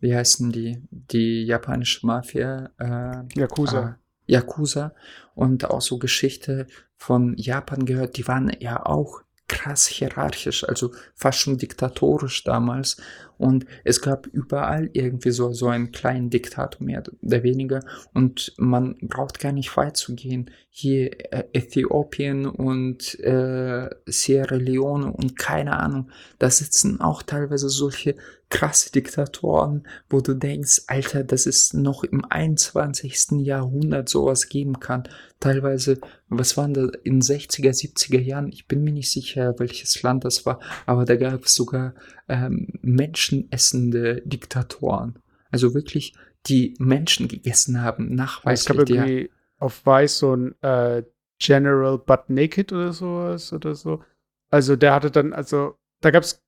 wie 0.00 0.14
heißen 0.14 0.52
die, 0.52 0.82
die 0.90 1.44
japanische 1.44 2.06
Mafia? 2.06 2.70
Äh, 2.78 3.38
Yakuza. 3.38 3.98
Äh, 4.26 4.32
Yakuza 4.32 4.94
und 5.34 5.64
auch 5.64 5.80
so 5.80 5.98
Geschichte 5.98 6.66
von 6.96 7.34
Japan 7.38 7.86
gehört, 7.86 8.18
die 8.18 8.28
waren 8.28 8.54
ja 8.60 8.84
auch 8.84 9.22
krass 9.48 9.86
hierarchisch, 9.86 10.68
also 10.68 10.92
fast 11.14 11.40
schon 11.40 11.58
diktatorisch 11.58 12.44
damals. 12.44 12.98
Und 13.38 13.66
es 13.84 14.02
gab 14.02 14.26
überall 14.26 14.90
irgendwie 14.92 15.30
so, 15.30 15.52
so 15.52 15.68
einen 15.68 15.92
kleinen 15.92 16.28
Diktator 16.28 16.84
mehr 16.84 17.02
oder 17.22 17.42
weniger. 17.42 17.80
Und 18.12 18.52
man 18.58 18.96
braucht 19.00 19.38
gar 19.40 19.52
nicht 19.52 19.76
weit 19.76 19.96
zu 19.96 20.14
gehen. 20.14 20.50
Hier 20.70 21.32
äh, 21.32 21.44
Äthiopien 21.52 22.46
und 22.46 23.18
äh, 23.20 23.88
Sierra 24.06 24.56
Leone 24.56 25.12
und 25.12 25.38
keine 25.38 25.78
Ahnung. 25.78 26.10
Da 26.38 26.50
sitzen 26.50 27.00
auch 27.00 27.22
teilweise 27.22 27.68
solche 27.68 28.16
krasse 28.50 28.90
Diktatoren, 28.92 29.86
wo 30.08 30.20
du 30.20 30.34
denkst, 30.34 30.82
Alter, 30.86 31.22
dass 31.22 31.46
es 31.46 31.74
noch 31.74 32.02
im 32.02 32.24
21. 32.24 33.44
Jahrhundert 33.44 34.08
sowas 34.08 34.48
geben 34.48 34.80
kann. 34.80 35.04
Teilweise, 35.38 36.00
was 36.28 36.56
waren 36.56 36.72
da 36.72 36.88
in 37.04 37.20
60er, 37.20 37.70
70er 37.70 38.20
Jahren? 38.20 38.48
Ich 38.48 38.66
bin 38.66 38.82
mir 38.82 38.92
nicht 38.92 39.10
sicher, 39.10 39.54
welches 39.58 40.02
Land 40.02 40.24
das 40.24 40.46
war, 40.46 40.60
aber 40.86 41.04
da 41.04 41.16
gab 41.16 41.44
es 41.44 41.54
sogar 41.54 41.94
ähm, 42.28 42.68
menschenessende 42.80 44.22
Diktatoren. 44.24 45.18
Also 45.50 45.74
wirklich, 45.74 46.14
die 46.46 46.74
Menschen 46.78 47.28
gegessen 47.28 47.82
haben, 47.82 48.14
nachweislich. 48.14 48.70
Es 48.70 48.76
gab 48.76 48.88
irgendwie 48.88 49.30
auf 49.58 49.84
Weiß 49.84 50.18
so 50.18 50.34
ein 50.34 50.54
äh, 50.62 51.02
General 51.38 51.98
But 51.98 52.30
Naked 52.30 52.72
oder 52.72 52.92
sowas 52.92 53.52
oder 53.52 53.74
so. 53.74 54.02
Also 54.50 54.76
der 54.76 54.94
hatte 54.94 55.10
dann, 55.10 55.32
also 55.32 55.76
da 56.00 56.10
gab 56.10 56.22
es 56.22 56.42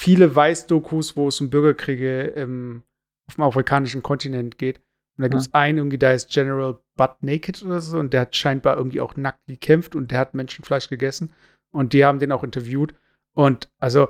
viele 0.00 0.34
Weiß-Dokus, 0.34 1.16
wo 1.16 1.28
es 1.28 1.40
um 1.40 1.50
Bürgerkriege 1.50 2.22
im, 2.22 2.82
auf 3.28 3.34
dem 3.36 3.44
afrikanischen 3.44 4.02
Kontinent 4.02 4.58
geht. 4.58 4.78
Und 5.16 5.22
da 5.22 5.28
gibt 5.28 5.40
es 5.40 5.46
ja. 5.46 5.60
einen, 5.60 5.78
irgendwie, 5.78 5.98
der 5.98 6.14
ist 6.14 6.30
General 6.30 6.78
Butt 6.96 7.22
Naked 7.22 7.62
oder 7.62 7.80
so, 7.80 7.98
und 7.98 8.12
der 8.12 8.22
hat 8.22 8.36
scheinbar 8.36 8.76
irgendwie 8.76 9.00
auch 9.00 9.16
nackt 9.16 9.46
gekämpft 9.46 9.94
und 9.94 10.10
der 10.10 10.18
hat 10.18 10.34
Menschenfleisch 10.34 10.88
gegessen. 10.88 11.32
Und 11.70 11.92
die 11.92 12.04
haben 12.04 12.18
den 12.18 12.32
auch 12.32 12.44
interviewt. 12.44 12.94
Und 13.34 13.68
also 13.78 14.08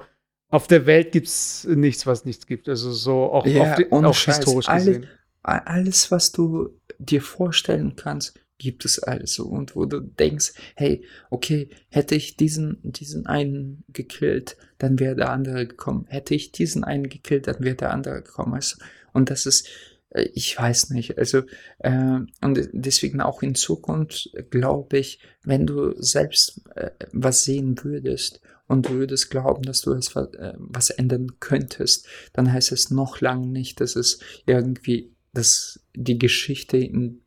auf 0.49 0.67
der 0.67 0.87
Welt 0.87 1.13
gibt 1.13 1.27
es 1.27 1.65
nichts, 1.65 2.07
was 2.07 2.25
nichts 2.25 2.47
gibt. 2.47 2.69
Also 2.69 2.93
so 2.93 3.33
auch, 3.33 3.47
ja, 3.47 3.75
die, 3.77 3.91
auch 3.91 4.15
historisch 4.15 4.67
gesehen. 4.67 5.09
Alle, 5.45 5.67
alles, 5.67 6.11
was 6.11 6.33
du 6.33 6.71
dir 6.99 7.23
vorstellen 7.23 7.95
kannst, 7.97 8.35
gibt 8.59 8.85
es 8.85 8.99
alles. 8.99 9.39
Und 9.39 9.77
wo 9.77 9.85
du 9.85 10.01
denkst, 10.01 10.55
hey, 10.77 11.05
okay, 11.31 11.69
hätte 11.89 12.15
ich 12.15 12.37
diesen, 12.37 12.79
diesen 12.83 13.27
einen 13.27 13.85
gekillt, 13.89 14.57
dann 14.79 14.99
wäre 14.99 15.17
der 15.17 15.31
andere 15.31 15.67
gekommen. 15.67 16.07
Hätte 16.09 16.35
ich 16.35 16.53
diesen 16.53 16.85
einen 16.85 17.09
gekillt, 17.09 17.47
dann 17.47 17.61
wäre 17.61 17.77
der 17.77 17.93
andere 17.93 18.23
gekommen. 18.23 18.55
Also, 18.55 18.77
und 19.13 19.31
das 19.31 19.47
ist, 19.47 19.69
äh, 20.11 20.29
ich 20.35 20.59
weiß 20.59 20.91
nicht. 20.91 21.19
Also, 21.19 21.43
äh, 21.79 22.21
und 22.41 22.69
deswegen 22.73 23.21
auch 23.21 23.43
in 23.43 23.55
Zukunft 23.55 24.31
glaube 24.51 24.99
ich, 24.99 25.19
wenn 25.43 25.67
du 25.67 25.95
selbst 26.01 26.63
äh, 26.75 26.91
was 27.13 27.45
sehen 27.45 27.79
würdest 27.83 28.41
und 28.67 28.91
würdest 28.91 29.31
glauben, 29.31 29.63
dass 29.63 29.83
du 29.83 29.93
es 29.93 30.15
äh, 30.17 30.55
was 30.57 30.91
ändern 30.91 31.33
könntest, 31.41 32.07
dann 32.33 32.53
heißt 32.53 32.73
es 32.73 32.91
noch 32.91 33.21
lange 33.21 33.47
nicht, 33.47 33.81
dass 33.81 33.97
es 33.97 34.21
irgendwie, 34.47 35.14
dass 35.35 35.81
die 35.95 36.19
Geschichte 36.19 36.77
in 36.79 37.21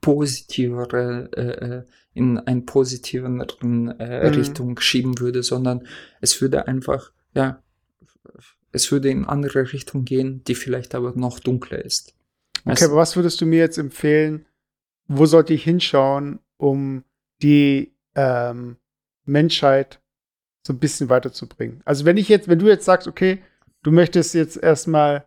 positivere, 0.00 1.30
äh, 1.36 1.40
äh, 1.40 1.84
in 2.14 2.38
eine 2.38 2.62
positivere 2.62 3.30
äh, 3.30 4.28
mhm. 4.28 4.34
Richtung 4.34 4.80
schieben 4.80 5.18
würde, 5.18 5.42
sondern 5.42 5.86
es 6.20 6.40
würde 6.40 6.66
einfach, 6.68 7.12
ja, 7.34 7.62
es 8.72 8.90
würde 8.92 9.10
in 9.10 9.24
andere 9.24 9.72
Richtung 9.72 10.04
gehen, 10.04 10.42
die 10.44 10.54
vielleicht 10.54 10.94
aber 10.94 11.12
noch 11.16 11.40
dunkler 11.40 11.84
ist. 11.84 12.14
Okay, 12.64 12.84
aber 12.84 12.96
was 12.96 13.16
würdest 13.16 13.40
du 13.40 13.46
mir 13.46 13.58
jetzt 13.58 13.78
empfehlen? 13.78 14.46
Wo 15.08 15.26
sollte 15.26 15.54
ich 15.54 15.64
hinschauen, 15.64 16.40
um 16.56 17.04
die 17.42 17.94
ähm, 18.14 18.76
Menschheit 19.24 20.00
so 20.66 20.72
ein 20.72 20.78
bisschen 20.78 21.08
weiterzubringen? 21.08 21.80
Also 21.84 22.04
wenn 22.04 22.16
ich 22.16 22.28
jetzt, 22.28 22.48
wenn 22.48 22.58
du 22.58 22.68
jetzt 22.68 22.84
sagst, 22.84 23.08
okay, 23.08 23.42
du 23.82 23.90
möchtest 23.90 24.34
jetzt 24.34 24.56
erstmal 24.56 25.26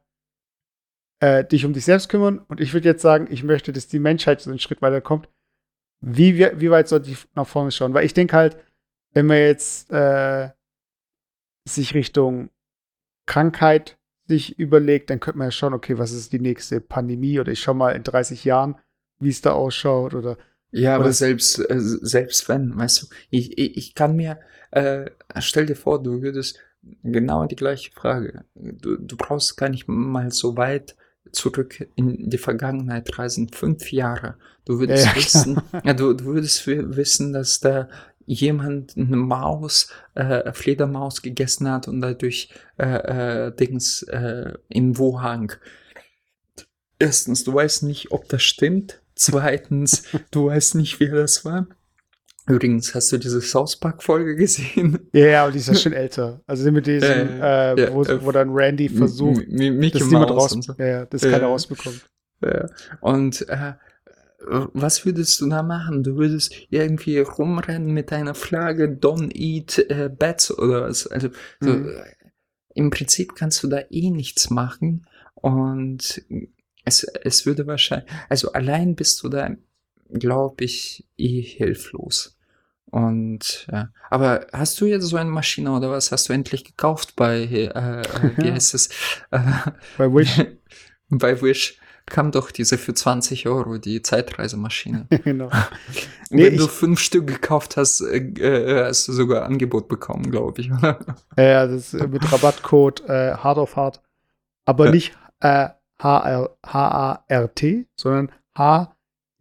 äh, 1.24 1.45
dich 1.45 1.63
um 1.65 1.71
dich 1.71 1.86
selbst 1.86 2.09
kümmern 2.09 2.39
und 2.49 2.59
ich 2.59 2.74
würde 2.74 2.89
jetzt 2.89 3.01
sagen, 3.01 3.28
ich 3.30 3.43
möchte, 3.43 3.71
dass 3.71 3.88
die 3.88 3.99
Menschheit 3.99 4.41
so 4.41 4.49
einen 4.49 4.59
Schritt 4.59 4.82
weiterkommt. 4.82 5.30
Wie, 6.01 6.38
wie 6.38 6.69
weit 6.69 6.89
sollte 6.89 7.11
ich 7.11 7.26
nach 7.34 7.47
vorne 7.47 7.71
schauen? 7.71 7.93
Weil 7.93 8.05
ich 8.05 8.13
denke 8.13 8.36
halt, 8.36 8.57
wenn 9.13 9.28
man 9.28 9.38
jetzt 9.38 9.89
äh, 9.89 10.49
sich 11.65 11.93
Richtung 11.93 12.49
Krankheit 13.26 13.97
sich 14.28 14.59
überlegt, 14.59 15.09
dann 15.09 15.21
könnte 15.21 15.38
man 15.38 15.47
ja 15.47 15.51
schauen, 15.51 15.74
okay, 15.74 15.97
was 15.97 16.11
ist 16.11 16.34
die 16.34 16.41
nächste 16.41 16.82
Pandemie 16.82 17.39
oder 17.39 17.53
ich 17.53 17.61
schau 17.61 17.74
mal 17.74 17.95
in 17.95 18.03
30 18.03 18.43
Jahren, 18.43 18.76
wie 19.19 19.30
es 19.30 19.39
da 19.39 19.53
ausschaut 19.53 20.15
oder. 20.15 20.38
Ja, 20.71 20.95
aber 20.95 21.13
selbst, 21.13 21.57
äh, 21.57 21.80
selbst 21.80 22.49
wenn, 22.49 22.78
weißt 22.78 23.01
du, 23.01 23.07
ich, 23.30 23.57
ich, 23.57 23.78
ich 23.78 23.95
kann 23.95 24.17
mir, 24.17 24.41
äh, 24.71 25.09
stell 25.39 25.67
dir 25.67 25.78
vor, 25.78 26.03
du 26.03 26.21
würdest 26.21 26.59
genau 27.01 27.45
die 27.45 27.55
gleiche 27.55 27.93
Frage. 27.93 28.43
Du, 28.55 28.97
du 28.97 29.15
brauchst 29.15 29.55
gar 29.55 29.69
nicht 29.69 29.88
mal 29.88 30.30
so 30.30 30.57
weit 30.57 30.97
zurück 31.34 31.88
in 31.95 32.29
die 32.29 32.38
Vergangenheit 32.38 33.17
reisen, 33.19 33.49
fünf 33.49 33.91
Jahre. 33.91 34.36
Du 34.65 34.79
würdest 34.79 35.05
Ja, 35.07 35.15
wissen, 35.15 35.61
ja, 35.84 35.93
du, 35.93 36.13
du 36.13 36.25
würdest 36.25 36.65
wi- 36.67 36.95
wissen, 36.95 37.34
dass 37.34 37.59
da 37.59 37.89
jemand 38.25 38.95
eine 38.95 39.17
Maus, 39.17 39.89
äh, 40.15 40.53
Fledermaus 40.53 41.21
gegessen 41.21 41.69
hat 41.69 41.89
und 41.89 41.99
dadurch 41.99 42.49
äh, 42.77 43.47
äh, 43.47 43.55
Dings 43.55 44.03
äh, 44.03 44.53
in 44.69 44.97
Wuhan. 44.97 45.51
Erstens, 46.99 47.43
du 47.43 47.53
weißt 47.53 47.84
nicht, 47.84 48.11
ob 48.11 48.29
das 48.29 48.43
stimmt. 48.43 49.01
Zweitens, 49.15 50.03
du 50.31 50.45
weißt 50.47 50.75
nicht, 50.75 50.99
wer 50.99 51.13
das 51.15 51.43
war. 51.45 51.67
Übrigens, 52.47 52.93
hast 52.93 53.11
du 53.11 53.17
diese 53.17 53.41
South 53.41 53.77
Park-Folge 53.77 54.35
gesehen? 54.35 54.99
Ja, 55.13 55.25
ja, 55.27 55.45
und 55.45 55.53
die 55.55 55.59
ist 55.59 55.67
ja 55.69 55.75
schon 55.75 55.93
älter. 55.93 56.41
Also 56.45 56.69
mit 56.71 56.87
diesem, 56.87 57.41
Äh, 57.41 57.71
äh, 57.73 57.93
wo, 57.93 58.03
äh, 58.03 58.23
wo 58.25 58.31
dann 58.31 58.49
Randy 58.51 58.89
versucht, 58.89 59.41
dass 59.47 59.47
niemand 59.49 60.31
raus, 60.31 60.53
und 60.53 60.63
so. 60.63 60.73
ja, 60.77 61.05
dass 61.05 61.21
keiner 61.21 61.45
rausbekommt. 61.45 62.01
Ja. 62.43 62.67
Und 62.99 63.47
äh, 63.47 63.73
was 64.45 65.05
würdest 65.05 65.39
du 65.39 65.47
da 65.47 65.63
machen? 65.63 66.03
Du 66.03 66.17
würdest 66.17 66.53
irgendwie 66.69 67.19
rumrennen 67.19 67.93
mit 67.93 68.11
einer 68.11 68.35
Flagge 68.35 68.87
Don't 68.87 69.31
eat 69.33 69.79
äh, 69.89 70.09
bats 70.09 70.51
oder 70.57 70.81
was? 70.81 71.07
Also 71.07 71.29
so, 71.61 71.69
Mhm. 71.69 71.87
äh, 71.87 72.03
im 72.75 72.89
Prinzip 72.89 73.35
kannst 73.35 73.63
du 73.63 73.67
da 73.67 73.81
eh 73.89 74.09
nichts 74.09 74.49
machen 74.49 75.05
und 75.35 76.21
es, 76.83 77.03
es 77.23 77.45
würde 77.45 77.67
wahrscheinlich, 77.67 78.11
also 78.29 78.51
allein 78.51 78.95
bist 78.95 79.23
du 79.23 79.29
da, 79.29 79.51
glaube 80.14 80.64
ich, 80.66 81.05
eh 81.18 81.41
hilflos. 81.41 82.38
Und 82.86 83.66
ja, 83.72 83.89
aber 84.11 84.45
hast 84.53 84.80
du 84.80 84.86
jetzt 84.86 85.05
so 85.05 85.18
eine 85.18 85.30
Maschine 85.32 85.72
oder 85.72 85.89
was 85.89 86.11
hast 86.11 86.30
du 86.30 86.34
endlich 86.34 86.64
gekauft 86.64 87.16
bei, 87.16 87.38
äh, 87.39 87.66
äh, 87.66 88.03
wie 88.38 88.51
heißt 88.51 88.74
es? 88.76 88.89
Äh, 89.32 89.39
Bei 89.97 90.14
Wish, 90.14 90.39
bei 91.09 91.41
Wish 91.41 91.80
kam 92.05 92.32
doch 92.32 92.51
diese 92.51 92.78
für 92.78 92.93
20 92.93 93.47
Euro, 93.47 93.78
die 93.78 94.01
Zeitreisemaschine. 94.01 95.07
genau. 95.24 95.49
Nee, 96.30 96.43
Wenn 96.47 96.57
du 96.57 96.68
fünf 96.68 96.99
Stück 96.99 97.28
gekauft 97.28 97.78
hast, 97.78 98.01
äh, 98.01 98.18
äh, 98.18 98.86
hast 98.86 99.07
du 99.07 99.14
sogar 99.14 99.43
Angebot 99.45 99.88
bekommen, 99.88 100.30
glaube 100.30 100.61
ich. 100.61 100.72
oder? 100.72 100.99
Ja, 101.38 101.66
das 101.66 101.93
ist 101.93 102.07
mit 102.09 102.30
Rabattcode 102.32 103.01
äh, 103.09 103.34
Hard 103.36 103.57
of 103.57 103.76
Hard. 103.76 104.01
Aber 104.66 104.86
Ja. 104.88 104.91
nicht 104.91 105.14
äh, 105.39 105.70
H-A-R-T, 106.01 107.88
sondern 107.95 108.32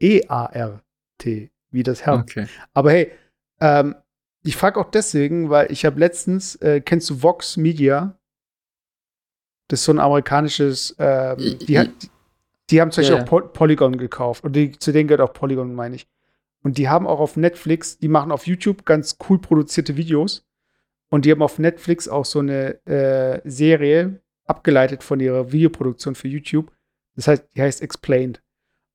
H-E-A-R-T, 0.02 1.50
wie 1.70 1.82
das 1.82 2.04
Herz. 2.04 2.22
Okay. 2.22 2.46
Aber 2.74 2.90
hey, 2.90 3.12
ähm, 3.60 3.94
ich 4.42 4.56
frage 4.56 4.80
auch 4.80 4.90
deswegen, 4.90 5.50
weil 5.50 5.70
ich 5.70 5.84
habe 5.84 6.00
letztens, 6.00 6.56
äh, 6.56 6.80
kennst 6.80 7.08
du 7.10 7.22
Vox 7.22 7.56
Media? 7.56 8.18
Das 9.68 9.80
ist 9.80 9.84
so 9.84 9.92
ein 9.92 10.00
amerikanisches, 10.00 10.96
ähm, 10.98 11.58
die, 11.66 11.78
hat, 11.78 11.90
die, 12.70 12.80
haben 12.80 12.90
zum 12.90 13.02
Beispiel 13.02 13.16
ja. 13.16 13.22
auch 13.22 13.28
Pol 13.28 13.48
Polygon 13.48 13.96
gekauft. 13.96 14.44
Und 14.44 14.54
die, 14.54 14.72
zu 14.72 14.92
denen 14.92 15.08
gehört 15.08 15.20
auch 15.20 15.32
Polygon, 15.32 15.74
meine 15.74 15.94
ich. 15.94 16.08
Und 16.62 16.78
die 16.78 16.88
haben 16.88 17.06
auch 17.06 17.20
auf 17.20 17.36
Netflix, 17.36 17.98
die 17.98 18.08
machen 18.08 18.32
auf 18.32 18.46
YouTube 18.46 18.84
ganz 18.84 19.16
cool 19.28 19.38
produzierte 19.38 19.96
Videos. 19.96 20.44
Und 21.08 21.24
die 21.24 21.30
haben 21.30 21.42
auf 21.42 21.58
Netflix 21.58 22.08
auch 22.08 22.24
so 22.24 22.40
eine 22.40 22.84
äh, 22.86 23.40
Serie, 23.48 24.20
abgeleitet 24.46 25.02
von 25.02 25.20
ihrer 25.20 25.52
Videoproduktion 25.52 26.14
für 26.14 26.28
YouTube. 26.28 26.72
Das 27.14 27.28
heißt, 27.28 27.44
die 27.54 27.62
heißt 27.62 27.82
Explained. 27.82 28.41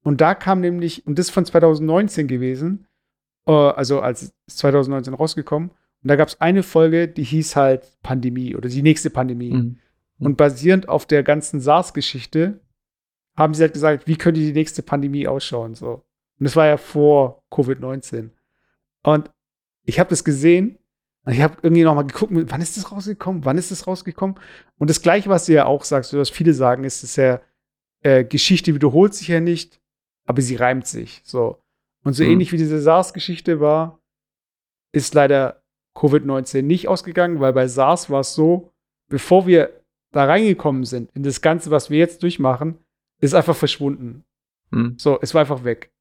Und 0.08 0.22
da 0.22 0.36
kam 0.36 0.62
nämlich, 0.62 1.06
und 1.06 1.20
das 1.20 1.26
ist 1.26 1.34
von 1.34 1.44
2019 1.44 2.30
gewesen, 2.30 2.88
äh, 3.46 3.52
also 3.52 4.00
als 4.00 4.32
ist 4.48 4.58
2019 4.60 5.14
rausgekommen. 5.14 5.72
Und 5.72 6.08
da 6.08 6.16
gab 6.16 6.30
es 6.30 6.40
eine 6.40 6.64
Folge, 6.64 7.10
die 7.10 7.26
hieß 7.26 7.58
halt 7.58 7.92
Pandemie 8.04 8.56
oder 8.56 8.70
die 8.70 8.84
nächste 8.84 9.10
Pandemie. 9.10 9.52
Mhm. 9.52 9.80
Und 10.20 10.38
basierend 10.38 10.88
auf 10.88 11.08
der 11.08 11.24
ganzen 11.24 11.60
SARS-Geschichte 11.60 12.62
haben 13.36 13.54
sie 13.54 13.64
halt 13.64 13.74
gesagt, 13.74 14.08
wie 14.08 14.16
könnte 14.16 14.40
die 14.40 14.54
nächste 14.54 14.82
Pandemie 14.82 15.28
ausschauen. 15.28 15.76
So. 15.76 16.06
Und 16.40 16.46
das 16.46 16.56
war 16.56 16.68
ja 16.68 16.78
vor 16.78 17.44
Covid-19. 17.52 18.30
Und 19.04 19.30
ich 19.84 20.00
habe 20.00 20.10
das 20.10 20.24
gesehen 20.24 20.78
und 21.26 21.34
ich 21.34 21.42
habe 21.42 21.58
irgendwie 21.64 21.84
noch 21.84 21.96
mal 21.96 22.04
geguckt, 22.04 22.32
wann 22.34 22.62
ist 22.62 22.78
das 22.78 22.94
rausgekommen? 22.94 23.44
Wann 23.44 23.58
ist 23.58 23.72
das 23.72 23.86
rausgekommen? 23.86 24.40
Und 24.78 24.90
das 24.90 25.02
Gleiche, 25.02 25.30
was 25.30 25.48
du 25.48 25.52
ja 25.52 25.66
auch 25.66 25.84
sagst, 25.84 26.14
was 26.14 26.30
viele 26.30 26.54
sagen, 26.54 26.86
ist, 26.86 27.04
dass 27.04 27.18
ja 27.18 27.42
äh, 28.04 28.24
Geschichte 28.24 28.74
wiederholt 28.74 29.14
sich 29.14 29.28
ja 29.28 29.42
nicht, 29.42 29.82
aber 30.28 30.42
sie 30.42 30.56
reimt 30.56 30.86
sich. 30.86 31.22
So. 31.24 31.60
Und 32.04 32.14
so 32.14 32.24
Mhm. 32.24 32.32
ähnlich 32.32 32.52
wie 32.52 32.58
diese 32.58 32.80
SARS-Geschichte 32.80 33.60
war, 33.60 34.00
ist 34.94 35.14
leider 35.16 35.64
Covid-19 35.96 36.62
nicht 36.62 36.88
ausgegangen, 36.88 37.40
weil 37.40 37.54
bei 37.54 37.68
SARS 37.68 38.10
war 38.10 38.20
es 38.20 38.36
so, 38.36 38.72
bevor 39.10 39.48
wir 39.48 39.82
da 40.14 40.26
reingekommen 40.26 40.86
sind, 40.86 41.12
in 41.16 41.24
das 41.24 41.42
Ganze, 41.42 41.72
was 41.72 41.90
wir 41.90 41.98
jetzt 41.98 42.22
durchmachen, 42.24 42.78
ist 43.20 43.34
einfach 43.34 43.56
verschwunden. 43.56 44.24
Mhm. 44.72 44.96
So, 44.98 45.20
es 45.22 45.34
war 45.34 45.42
einfach 45.42 45.64
weg. 45.64 45.92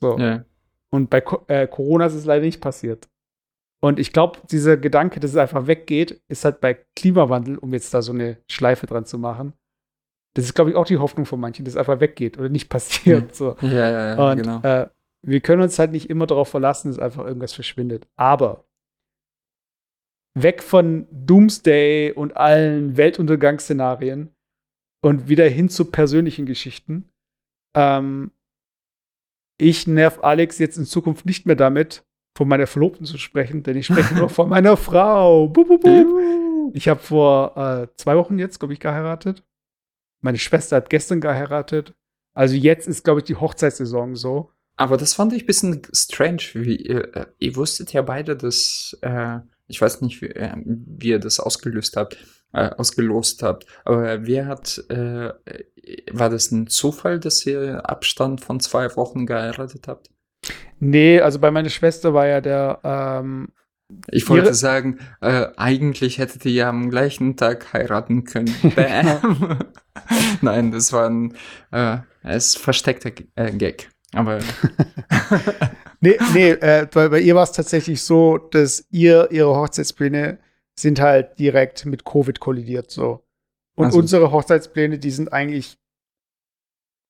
So. 0.00 0.18
Ja. 0.18 0.44
Und 0.90 1.10
bei 1.10 1.20
Co 1.20 1.44
äh, 1.48 1.66
Corona 1.68 2.06
ist 2.06 2.14
es 2.14 2.24
leider 2.24 2.44
nicht 2.44 2.60
passiert. 2.60 3.08
Und 3.80 4.00
ich 4.00 4.12
glaube, 4.12 4.40
dieser 4.50 4.76
Gedanke, 4.76 5.20
dass 5.20 5.30
es 5.32 5.36
einfach 5.36 5.66
weggeht, 5.68 6.20
ist 6.28 6.44
halt 6.44 6.60
bei 6.60 6.74
Klimawandel, 6.96 7.58
um 7.58 7.72
jetzt 7.72 7.94
da 7.94 8.02
so 8.02 8.12
eine 8.12 8.38
Schleife 8.50 8.86
dran 8.86 9.04
zu 9.04 9.18
machen. 9.18 9.52
Das 10.38 10.44
ist, 10.44 10.54
glaube 10.54 10.70
ich, 10.70 10.76
auch 10.76 10.84
die 10.84 10.98
Hoffnung 10.98 11.26
von 11.26 11.40
manchen, 11.40 11.64
dass 11.64 11.74
es 11.74 11.76
einfach 11.76 11.98
weggeht 11.98 12.38
oder 12.38 12.48
nicht 12.48 12.68
passiert. 12.68 13.34
So. 13.34 13.56
Ja, 13.60 13.68
ja, 13.90 14.14
ja, 14.14 14.30
Und 14.30 14.36
genau. 14.40 14.62
äh, 14.62 14.88
wir 15.22 15.40
können 15.40 15.62
uns 15.62 15.80
halt 15.80 15.90
nicht 15.90 16.08
immer 16.08 16.28
darauf 16.28 16.48
verlassen, 16.48 16.92
dass 16.92 17.00
einfach 17.00 17.26
irgendwas 17.26 17.54
verschwindet. 17.54 18.06
Aber 18.14 18.64
weg 20.34 20.62
von 20.62 21.08
Doomsday 21.10 22.12
und 22.12 22.36
allen 22.36 22.96
Weltuntergangsszenarien 22.96 24.32
und 25.00 25.28
wieder 25.28 25.48
hin 25.48 25.68
zu 25.70 25.86
persönlichen 25.86 26.46
Geschichten. 26.46 27.10
Ähm, 27.74 28.30
ich 29.60 29.88
nerv 29.88 30.22
Alex 30.22 30.60
jetzt 30.60 30.78
in 30.78 30.84
Zukunft 30.84 31.26
nicht 31.26 31.46
mehr 31.46 31.56
damit, 31.56 32.04
von 32.36 32.46
meiner 32.46 32.68
Verlobten 32.68 33.06
zu 33.06 33.18
sprechen, 33.18 33.64
denn 33.64 33.76
ich 33.76 33.86
spreche 33.86 34.14
nur 34.14 34.28
von 34.28 34.48
meiner 34.48 34.76
Frau. 34.76 35.48
Bup, 35.48 35.66
bup, 35.66 35.80
bup. 35.80 36.06
Ich 36.74 36.86
habe 36.88 37.00
vor 37.00 37.56
äh, 37.56 37.88
zwei 37.96 38.16
Wochen 38.16 38.38
jetzt, 38.38 38.60
glaube 38.60 38.72
ich, 38.72 38.78
geheiratet. 38.78 39.42
Meine 40.20 40.38
Schwester 40.38 40.76
hat 40.76 40.90
gestern 40.90 41.20
geheiratet. 41.20 41.94
Also 42.34 42.54
jetzt 42.54 42.86
ist, 42.86 43.04
glaube 43.04 43.20
ich, 43.20 43.24
die 43.24 43.36
Hochzeitssaison 43.36 44.16
so. 44.16 44.50
Aber 44.76 44.96
das 44.96 45.14
fand 45.14 45.32
ich 45.32 45.42
ein 45.42 45.46
bisschen 45.46 45.82
strange. 45.92 46.42
Wie, 46.54 46.76
ihr, 46.76 47.16
äh, 47.16 47.26
ihr 47.38 47.56
wusstet 47.56 47.92
ja 47.92 48.02
beide, 48.02 48.36
dass, 48.36 48.96
äh, 49.02 49.38
ich 49.66 49.80
weiß 49.80 50.00
nicht, 50.02 50.22
wie, 50.22 50.28
äh, 50.28 50.54
wie 50.64 51.08
ihr 51.08 51.18
das 51.18 51.40
ausgelöst 51.40 51.96
habt, 51.96 52.16
äh, 52.52 52.70
ausgelost 52.70 53.42
habt, 53.42 53.66
aber 53.84 54.26
wer 54.26 54.46
hat, 54.46 54.82
äh, 54.88 55.32
war 56.12 56.30
das 56.30 56.50
ein 56.50 56.68
Zufall, 56.68 57.20
dass 57.20 57.44
ihr 57.44 57.88
Abstand 57.88 58.40
von 58.40 58.60
zwei 58.60 58.94
Wochen 58.96 59.26
geheiratet 59.26 59.88
habt? 59.88 60.10
Nee, 60.78 61.20
also 61.20 61.40
bei 61.40 61.50
meiner 61.50 61.68
Schwester 61.68 62.14
war 62.14 62.26
ja 62.26 62.40
der, 62.40 62.80
ähm, 62.84 63.48
Ich 64.10 64.28
wollte 64.28 64.46
Ihre- 64.46 64.54
sagen, 64.54 64.98
äh, 65.20 65.46
eigentlich 65.56 66.18
hättet 66.18 66.44
ihr 66.44 66.52
ja 66.52 66.68
am 66.68 66.90
gleichen 66.90 67.36
Tag 67.36 67.72
heiraten 67.72 68.24
können. 68.24 68.54
Bam. 68.76 69.58
Nein, 70.42 70.70
das 70.72 70.92
war 70.92 71.08
ein 71.08 71.34
äh, 71.72 71.98
es 72.22 72.54
versteckter 72.54 73.10
äh, 73.34 73.50
Gag. 73.52 73.90
Aber 74.12 74.38
nee, 76.00 76.18
nee, 76.34 76.50
äh, 76.50 76.86
bei, 76.92 77.08
bei 77.08 77.20
ihr 77.20 77.34
war 77.34 77.42
es 77.44 77.52
tatsächlich 77.52 78.02
so, 78.02 78.38
dass 78.38 78.86
ihr, 78.90 79.28
ihre 79.30 79.54
Hochzeitspläne 79.54 80.38
sind 80.78 81.00
halt 81.00 81.38
direkt 81.38 81.86
mit 81.86 82.04
Covid 82.04 82.40
kollidiert, 82.40 82.90
so. 82.90 83.24
Und 83.76 83.86
Also- 83.86 83.98
unsere 83.98 84.32
Hochzeitspläne, 84.32 84.98
die 84.98 85.10
sind 85.10 85.32
eigentlich 85.32 85.78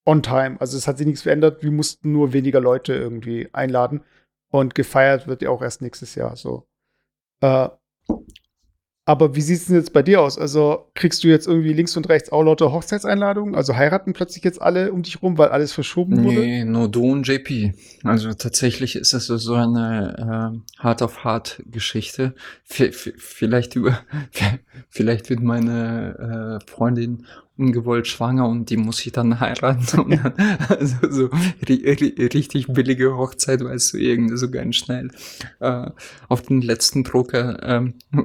on 0.06 0.22
time. 0.22 0.56
Also 0.60 0.76
es 0.76 0.86
hat 0.86 0.98
sich 0.98 1.06
nichts 1.06 1.22
verändert. 1.22 1.62
Wir 1.62 1.70
mussten 1.70 2.12
nur 2.12 2.32
weniger 2.32 2.60
Leute 2.60 2.94
irgendwie 2.94 3.48
einladen. 3.52 4.02
Und 4.50 4.74
gefeiert 4.74 5.26
wird 5.26 5.42
ja 5.42 5.50
auch 5.50 5.60
erst 5.60 5.82
nächstes 5.82 6.14
Jahr, 6.14 6.34
so. 6.36 6.66
Äh, 7.40 7.68
aber 9.08 9.34
wie 9.34 9.40
sieht 9.40 9.56
es 9.56 9.64
denn 9.64 9.76
jetzt 9.76 9.94
bei 9.94 10.02
dir 10.02 10.20
aus? 10.20 10.36
Also 10.36 10.90
kriegst 10.94 11.24
du 11.24 11.28
jetzt 11.28 11.46
irgendwie 11.46 11.72
links 11.72 11.96
und 11.96 12.10
rechts 12.10 12.30
auch 12.30 12.42
lauter 12.42 12.72
Hochzeitseinladungen? 12.72 13.54
Also 13.54 13.74
heiraten 13.74 14.12
plötzlich 14.12 14.44
jetzt 14.44 14.60
alle 14.60 14.92
um 14.92 15.02
dich 15.02 15.22
rum, 15.22 15.38
weil 15.38 15.48
alles 15.48 15.72
verschoben 15.72 16.22
wurde? 16.22 16.40
nee, 16.40 16.62
nur 16.62 16.90
du 16.90 17.12
und 17.12 17.26
JP. 17.26 17.72
Also 18.04 18.34
tatsächlich 18.34 18.96
ist 18.96 19.14
es 19.14 19.28
so 19.28 19.54
eine 19.54 20.60
äh, 20.78 20.82
Heart 20.82 21.00
of 21.00 21.24
Heart 21.24 21.62
Geschichte. 21.70 22.34
V 22.64 22.84
vielleicht 23.16 23.76
über 23.76 23.98
vielleicht 24.90 25.30
wird 25.30 25.40
meine 25.40 26.60
äh, 26.60 26.70
Freundin 26.70 27.24
ungewollt 27.58 28.06
schwanger 28.06 28.48
und 28.48 28.70
die 28.70 28.76
muss 28.76 29.04
ich 29.04 29.12
dann 29.12 29.40
heiraten. 29.40 30.00
und 30.00 30.10
dann, 30.12 30.32
also 30.68 30.96
so 31.10 31.30
ri 31.68 31.90
ri 31.90 32.26
richtig 32.26 32.68
billige 32.68 33.16
Hochzeit, 33.16 33.62
weißt 33.62 33.94
du, 33.94 33.98
irgendwie 33.98 34.36
so 34.36 34.50
ganz 34.50 34.76
schnell 34.76 35.10
äh, 35.60 35.90
auf 36.28 36.42
den 36.42 36.62
letzten 36.62 37.04
Drucker, 37.04 37.62
ähm, 37.62 37.94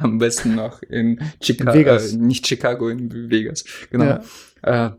am 0.00 0.18
besten 0.18 0.54
noch 0.54 0.82
in 0.82 1.20
Chicago, 1.40 1.78
äh, 1.78 2.12
nicht 2.16 2.46
Chicago, 2.46 2.88
in 2.88 3.30
Vegas, 3.30 3.64
genau. 3.90 4.20
Ja. 4.64 4.86
Äh, 4.86 4.90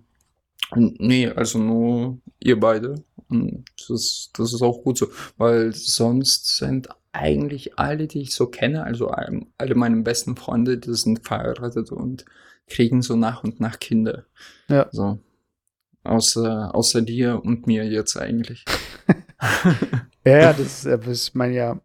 nee, 0.76 1.28
also 1.28 1.60
nur 1.60 2.20
ihr 2.40 2.60
beide. 2.60 3.04
Und 3.28 3.66
das, 3.88 4.30
das 4.34 4.54
ist 4.54 4.62
auch 4.62 4.84
gut 4.84 4.98
so, 4.98 5.08
weil 5.38 5.74
sonst 5.74 6.58
sind 6.58 6.90
eigentlich 7.14 7.78
alle, 7.78 8.08
die 8.08 8.22
ich 8.22 8.34
so 8.34 8.48
kenne, 8.48 8.84
also 8.84 9.10
alle 9.10 9.76
meine 9.76 10.02
besten 10.02 10.36
Freunde, 10.36 10.78
die 10.78 10.94
sind 10.94 11.26
verheiratet 11.26 11.92
und 11.92 12.26
kriegen 12.72 13.02
so 13.02 13.16
nach 13.16 13.44
und 13.44 13.60
nach 13.60 13.80
Kinder. 13.80 14.26
Ja. 14.68 14.88
So. 14.92 15.20
Außer, 16.04 16.74
außer 16.74 17.02
dir 17.02 17.44
und 17.44 17.68
mir 17.68 17.86
jetzt 17.86 18.18
eigentlich. 18.18 18.66
ja, 20.26 20.54
das, 20.54 20.84
das 20.84 21.08
ist 21.08 21.36
man 21.36 21.54
ja. 21.54 21.80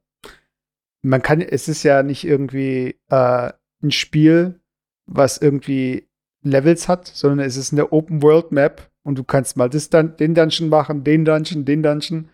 Man 1.03 1.23
kann, 1.23 1.41
es 1.41 1.69
ist 1.69 1.83
ja 1.83 2.03
nicht 2.03 2.25
irgendwie 2.25 2.97
äh, 3.11 3.53
ein 3.83 3.91
Spiel, 3.91 4.61
was 5.07 5.39
irgendwie 5.39 6.09
Levels 6.43 6.89
hat, 6.89 7.07
sondern 7.07 7.41
es 7.41 7.57
ist 7.57 7.73
eine 7.73 7.93
Open 7.93 8.23
World 8.23 8.53
Map 8.53 8.91
und 9.03 9.19
du 9.19 9.25
kannst 9.25 9.57
mal 9.57 9.69
das, 9.69 9.91
den 9.91 10.35
Dungeon 10.35 10.69
machen, 10.69 11.05
den 11.05 11.25
Dungeon, 11.25 11.65
den 11.65 11.83
Dungeon. 11.83 12.29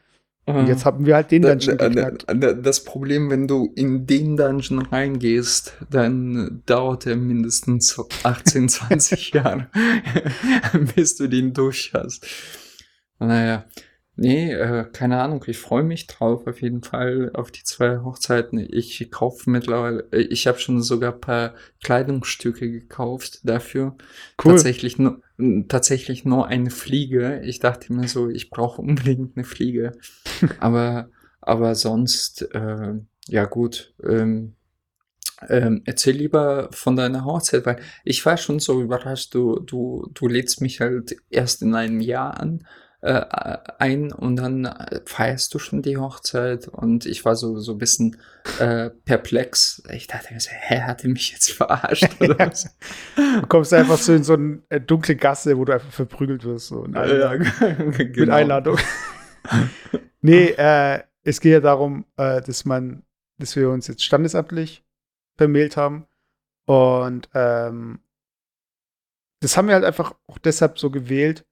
Und 0.45 0.66
jetzt 0.66 0.84
haben 0.84 1.07
wir 1.07 1.14
halt 1.14 1.30
den 1.30 1.43
Dungeon 1.43 1.78
geknackt. 1.78 2.26
Das 2.64 2.82
Problem, 2.82 3.30
wenn 3.30 3.47
du 3.47 3.72
in 3.76 4.07
den 4.07 4.36
Dungeon 4.36 4.80
reingehst, 4.82 5.74
dann 5.88 6.62
dauert 6.66 7.07
er 7.07 7.14
mindestens 7.16 8.01
18, 8.24 8.68
20 8.68 9.30
Jahre, 9.34 9.68
bis 10.97 11.16
du 11.16 11.28
den 11.28 11.53
durch 11.53 11.93
hast. 11.95 12.26
Naja, 13.20 13.66
Nee, 14.15 14.53
äh, 14.53 14.85
keine 14.93 15.23
Ahnung. 15.23 15.43
Ich 15.47 15.59
freue 15.59 15.83
mich 15.83 16.07
drauf, 16.07 16.47
auf 16.47 16.61
jeden 16.61 16.83
Fall, 16.83 17.31
auf 17.33 17.51
die 17.51 17.63
zwei 17.63 18.01
Hochzeiten. 18.01 18.59
Ich 18.59 19.11
kaufe 19.11 19.49
mittlerweile, 19.49 20.07
äh, 20.13 20.21
ich 20.21 20.47
habe 20.47 20.59
schon 20.59 20.83
sogar 20.83 21.15
ein 21.15 21.21
paar 21.21 21.55
Kleidungsstücke 21.83 22.71
gekauft 22.71 23.41
dafür. 23.43 23.97
Cool. 24.45 24.53
Tatsächlich 24.53 24.99
nur, 24.99 25.23
tatsächlich 25.69 26.27
nur 26.27 26.47
eine 26.47 26.71
Fliege. 26.71 27.41
Ich 27.43 27.59
dachte 27.59 27.93
mir 27.93 28.07
so, 28.07 28.29
ich 28.29 28.51
brauche 28.51 28.83
unbedingt 28.83 29.37
eine 29.37 29.45
Fliege. 29.45 29.93
aber, 30.61 31.09
aber 31.41 31.75
sonst, 31.75 32.43
äh, 32.55 32.95
ja 33.29 33.45
gut. 33.47 33.95
Ähm, 34.05 34.57
ähm, 35.49 35.83
erzähl 35.87 36.17
lieber 36.17 36.69
von 36.73 36.97
deiner 36.97 37.25
Hochzeit, 37.25 37.65
weil 37.65 37.81
ich 38.05 38.25
war 38.27 38.37
schon 38.37 38.61
so 38.61 38.81
überrascht, 38.81 39.35
du, 39.35 39.59
du, 39.59 40.09
du 40.13 40.29
lädst 40.29 40.61
mich 40.61 40.81
halt 40.81 41.17
erst 41.31 41.63
in 41.63 41.75
einem 41.75 42.01
Jahr 42.01 42.39
an 42.39 42.67
äh, 43.03 43.59
ein 43.78 44.12
und 44.12 44.36
dann 44.36 44.64
äh, 44.64 45.00
feierst 45.05 45.53
du 45.53 45.59
schon 45.59 45.82
die 45.82 45.96
Hochzeit 45.96 46.68
und 46.68 47.05
ich 47.05 47.24
war 47.24 47.34
so, 47.34 47.59
so 47.59 47.72
ein 47.72 47.78
bisschen 47.78 48.16
äh, 48.61 48.90
perplex. 48.90 49.82
Ich 49.90 50.07
dachte 50.07 50.32
mir 50.32 50.38
so, 50.38 50.50
hä, 50.53 50.82
hat 50.82 51.03
er 51.03 51.11
mich 51.11 51.32
jetzt 51.32 51.50
verarscht 51.50 52.20
oder 52.20 52.38
was? 52.46 52.76
Du 53.16 53.46
kommst 53.48 53.74
einfach 53.74 53.98
so 53.98 54.14
in 54.14 54.22
so 54.22 54.34
eine 54.34 54.62
äh, 54.68 54.80
dunkle 54.80 55.16
Gasse, 55.16 55.59
wo 55.59 55.64
du 55.64 55.72
einfach 55.72 55.90
verprügelt 55.90 56.44
wirst. 56.44 56.68
So 56.68 56.86
ja, 56.86 57.34
genau. 57.36 57.98
Mit 57.98 58.30
Einladung. 58.30 58.78
nee, 60.20 60.50
äh, 60.50 61.03
es 61.24 61.40
geht 61.40 61.53
ja 61.53 61.61
darum, 61.61 62.05
äh, 62.16 62.40
dass 62.40 62.64
man, 62.64 63.03
dass 63.38 63.57
wir 63.57 63.68
uns 63.70 63.88
jetzt 63.88 64.05
standesamtlich 64.05 64.84
vermählt 65.36 65.76
haben. 65.76 66.07
Und 66.66 67.28
ähm, 67.34 67.98
das 69.40 69.57
haben 69.57 69.66
wir 69.66 69.74
halt 69.74 69.84
einfach 69.84 70.14
auch 70.28 70.38
deshalb 70.38 70.78
so 70.78 70.88
gewählt, 70.88 71.44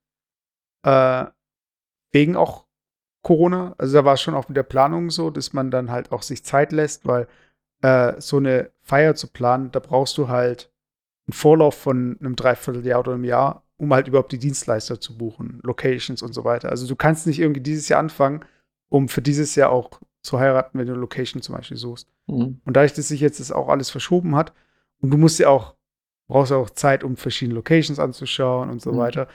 äh, 0.84 1.26
wegen 2.13 2.37
auch 2.37 2.65
Corona. 3.23 3.75
Also 3.79 3.99
da 3.99 4.05
war 4.05 4.15
es 4.15 4.21
schon 4.21 4.35
auch 4.35 4.49
mit 4.49 4.57
der 4.57 4.63
Planung 4.63 5.11
so, 5.11 5.31
dass 5.31 5.53
man 5.53 5.71
dann 5.71 5.91
halt 5.91 6.13
auch 6.13 6.23
sich 6.23 6.45
Zeit 6.45 6.73
lässt, 6.73 7.07
weil 7.07 7.29
äh, 7.83 8.21
so 8.21 8.39
eine 8.39 8.71
Feier 8.81 9.15
zu 9.15 9.29
planen, 9.29 9.71
da 9.73 9.81
brauchst 9.81 10.17
du 10.19 10.29
halt 10.29 10.71
einen 11.27 11.33
Vorlauf 11.35 11.75
von 11.75 12.17
einem 12.21 12.37
Dreivierteljahr 12.37 13.01
oder 13.01 13.13
einem 13.13 13.25
Jahr, 13.25 13.65
um 13.77 13.93
halt 13.93 14.09
überhaupt 14.09 14.33
die 14.33 14.39
Dienstleister 14.39 15.01
zu 15.01 15.17
buchen, 15.17 15.61
Locations 15.63 16.23
und 16.23 16.33
so 16.33 16.45
weiter. 16.45 16.71
Also 16.71 16.87
du 16.87 16.97
kannst 16.97 17.27
nicht 17.27 17.39
irgendwie 17.39 17.61
dieses 17.61 17.89
Jahr 17.89 18.01
anfangen, 18.01 18.45
um 18.89 19.09
für 19.09 19.23
dieses 19.23 19.55
Jahr 19.55 19.71
auch 19.71 20.01
zu 20.23 20.39
heiraten, 20.39 20.79
wenn 20.79 20.87
du 20.87 20.93
eine 20.93 21.01
Location 21.01 21.41
zum 21.41 21.55
Beispiel 21.55 21.77
suchst. 21.77 22.09
Mhm. 22.27 22.61
Und 22.65 22.77
dadurch, 22.77 22.93
dass 22.93 23.09
sich 23.09 23.21
jetzt 23.21 23.41
das 23.41 23.53
auch 23.53 23.69
alles 23.69 23.91
verschoben 23.91 24.37
hat, 24.37 24.53
und 25.01 25.11
du 25.11 25.17
musst 25.17 25.39
ja 25.39 25.49
auch, 25.49 25.77
brauchst 26.29 26.51
ja 26.51 26.59
auch 26.59 26.71
Zeit, 26.71 27.05
um 27.05 27.17
verschiedene 27.17 27.55
Locations 27.55 27.99
anzuschauen 27.99 28.69
und 28.69 28.83
so 28.83 28.93
mhm. 28.93 28.99
weiter, 28.99 29.29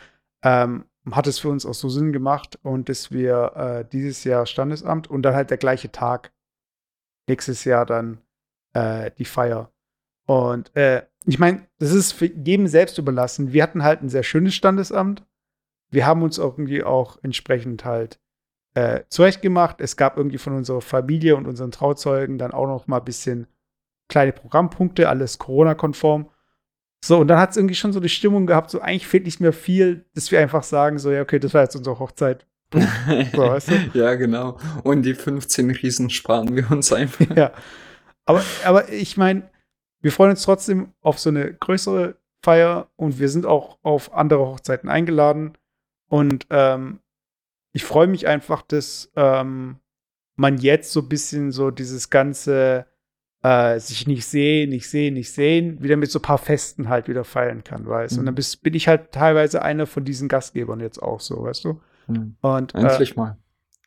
ähm, 0.43 0.85
hat 1.11 1.27
es 1.27 1.39
für 1.39 1.49
uns 1.49 1.65
auch 1.65 1.73
so 1.73 1.89
Sinn 1.89 2.13
gemacht 2.13 2.57
und 2.63 2.89
dass 2.89 3.11
wir 3.11 3.53
äh, 3.55 3.85
dieses 3.91 4.23
Jahr 4.23 4.45
Standesamt 4.45 5.09
und 5.09 5.21
dann 5.21 5.35
halt 5.35 5.51
der 5.51 5.57
gleiche 5.57 5.91
Tag 5.91 6.31
nächstes 7.27 7.63
Jahr 7.63 7.85
dann 7.85 8.19
äh, 8.73 9.11
die 9.17 9.25
Feier. 9.25 9.71
Und 10.25 10.75
äh, 10.75 11.05
ich 11.25 11.39
meine, 11.39 11.67
das 11.79 11.91
ist 11.91 12.11
für 12.11 12.25
jedem 12.25 12.67
selbst 12.67 12.97
überlassen. 12.97 13.53
Wir 13.53 13.63
hatten 13.63 13.83
halt 13.83 14.01
ein 14.01 14.09
sehr 14.09 14.23
schönes 14.23 14.55
Standesamt. 14.55 15.23
Wir 15.91 16.05
haben 16.05 16.23
uns 16.23 16.37
irgendwie 16.37 16.83
auch 16.83 17.17
entsprechend 17.23 17.85
halt 17.85 18.19
äh, 18.73 19.03
zurechtgemacht. 19.09 19.81
Es 19.81 19.97
gab 19.97 20.17
irgendwie 20.17 20.37
von 20.37 20.53
unserer 20.53 20.81
Familie 20.81 21.35
und 21.35 21.47
unseren 21.47 21.71
Trauzeugen 21.71 22.37
dann 22.37 22.51
auch 22.51 22.67
noch 22.67 22.87
mal 22.87 22.97
ein 22.99 23.05
bisschen 23.05 23.47
kleine 24.07 24.33
Programmpunkte, 24.33 25.09
alles 25.09 25.37
Corona-konform. 25.37 26.29
So, 27.05 27.19
und 27.19 27.27
dann 27.27 27.37
hat 27.37 27.51
es 27.51 27.57
irgendwie 27.57 27.75
schon 27.75 27.93
so 27.93 27.99
die 27.99 28.09
Stimmung 28.09 28.47
gehabt, 28.47 28.71
so 28.71 28.81
eigentlich 28.81 29.05
fehlt 29.05 29.25
nicht 29.25 29.39
mehr 29.39 29.53
viel, 29.53 30.05
dass 30.15 30.31
wir 30.31 30.39
einfach 30.39 30.63
sagen, 30.63 30.97
so, 30.97 31.11
ja, 31.11 31.21
okay, 31.21 31.37
das 31.37 31.53
war 31.53 31.61
jetzt 31.61 31.75
unsere 31.75 31.99
Hochzeit. 31.99 32.47
so, 32.73 32.79
weißt 33.37 33.69
du? 33.69 33.73
ja, 33.93 34.15
genau. 34.15 34.57
Und 34.83 35.03
die 35.03 35.13
15 35.13 35.69
Riesen 35.69 36.09
sparen 36.09 36.55
wir 36.55 36.71
uns 36.71 36.91
einfach. 36.91 37.35
ja. 37.35 37.51
Aber, 38.25 38.43
aber 38.63 38.91
ich 38.91 39.17
meine, 39.17 39.47
wir 40.01 40.11
freuen 40.11 40.31
uns 40.31 40.41
trotzdem 40.41 40.93
auf 41.01 41.19
so 41.19 41.29
eine 41.29 41.53
größere 41.53 42.15
Feier 42.43 42.89
und 42.95 43.19
wir 43.19 43.29
sind 43.29 43.45
auch 43.45 43.77
auf 43.83 44.11
andere 44.11 44.47
Hochzeiten 44.47 44.89
eingeladen. 44.89 45.53
Und 46.09 46.47
ähm, 46.49 47.01
ich 47.71 47.83
freue 47.83 48.07
mich 48.07 48.25
einfach, 48.25 48.63
dass 48.63 49.11
ähm, 49.15 49.77
man 50.37 50.57
jetzt 50.57 50.91
so 50.91 51.01
ein 51.01 51.09
bisschen 51.09 51.51
so 51.51 51.69
dieses 51.69 52.09
ganze 52.09 52.87
äh, 53.45 53.79
sich 53.79 54.07
nicht 54.07 54.25
sehen, 54.25 54.71
nicht 54.71 54.89
sehen, 54.89 55.13
nicht 55.13 55.31
sehen, 55.31 55.83
wieder 55.83 55.97
mit 55.97 56.09
so 56.09 56.17
ein 56.17 56.23
paar 56.23 56.39
Festen 56.39 56.89
halt 56.89 57.07
wieder 57.07 57.23
feiern 57.23 57.63
kann, 57.63 57.85
weißt 57.85 58.13
du. 58.13 58.15
Mhm. 58.15 58.19
Und 58.21 58.25
dann 58.25 58.35
bist, 58.35 58.63
bin 58.63 58.73
ich 58.73 58.87
halt 58.87 59.11
teilweise 59.11 59.61
einer 59.61 59.85
von 59.85 60.03
diesen 60.03 60.27
Gastgebern 60.27 60.79
jetzt 60.79 61.01
auch 61.01 61.19
so, 61.19 61.43
weißt 61.43 61.65
du. 61.65 61.81
Mhm. 62.07 62.37
Und, 62.41 62.73
äh, 62.73 62.79
Endlich 62.79 63.11
äh, 63.11 63.19
mal. 63.19 63.37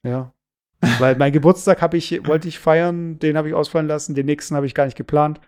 Ja. 0.04 0.32
Weil 1.00 1.16
mein 1.16 1.32
Geburtstag 1.32 1.82
habe 1.82 1.96
ich, 1.96 2.24
wollte 2.24 2.46
ich 2.46 2.61
feiern, 2.61 3.18
den 3.18 3.36
habe 3.36 3.48
ich 3.48 3.54
ausfallen 3.54 3.88
lassen, 3.88 4.14
den 4.14 4.26
nächsten 4.26 4.54
habe 4.54 4.66
ich 4.66 4.76
gar 4.76 4.84
nicht 4.84 4.96
geplant. 4.96 5.40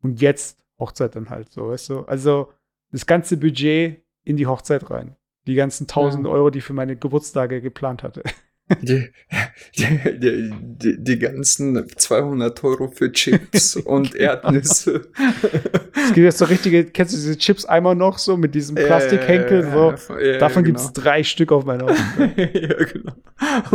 Und 0.00 0.22
jetzt 0.22 0.58
Hochzeit 0.78 1.14
dann 1.14 1.28
halt 1.28 1.52
so, 1.52 1.68
weißt 1.68 1.90
du. 1.90 2.00
Also 2.04 2.50
das 2.90 3.04
ganze 3.04 3.36
Budget 3.36 4.02
in 4.24 4.38
die 4.38 4.46
Hochzeit 4.46 4.90
rein. 4.90 5.14
Die 5.46 5.56
ganzen 5.56 5.84
1000 5.84 6.24
ja. 6.24 6.32
Euro, 6.32 6.48
die 6.48 6.60
ich 6.60 6.64
für 6.64 6.72
meine 6.72 6.96
Geburtstage 6.96 7.60
geplant 7.60 8.02
hatte. 8.02 8.22
Die, 8.82 9.08
die, 9.78 10.52
die, 10.60 10.96
die, 11.02 11.18
ganzen 11.18 11.88
200 11.88 12.62
Euro 12.64 12.88
für 12.88 13.10
Chips 13.10 13.76
und 13.84 14.14
Erdnüsse. 14.14 15.08
Es 15.94 16.08
gibt 16.08 16.18
jetzt 16.18 16.38
so 16.38 16.44
richtige, 16.44 16.84
kennst 16.84 17.14
du 17.14 17.16
diese 17.16 17.38
Chips 17.38 17.64
einmal 17.64 17.94
noch 17.94 18.18
so 18.18 18.36
mit 18.36 18.54
diesem 18.54 18.76
Plastikhenkel? 18.76 19.62
So. 19.72 19.94
Ja, 20.14 20.20
ja, 20.20 20.38
Davon 20.38 20.64
genau. 20.64 20.78
gibt 20.78 20.98
es 20.98 21.02
drei 21.02 21.22
Stück 21.22 21.50
auf 21.50 21.64
meiner 21.64 21.88
Ja, 22.36 22.84
genau. 22.84 23.12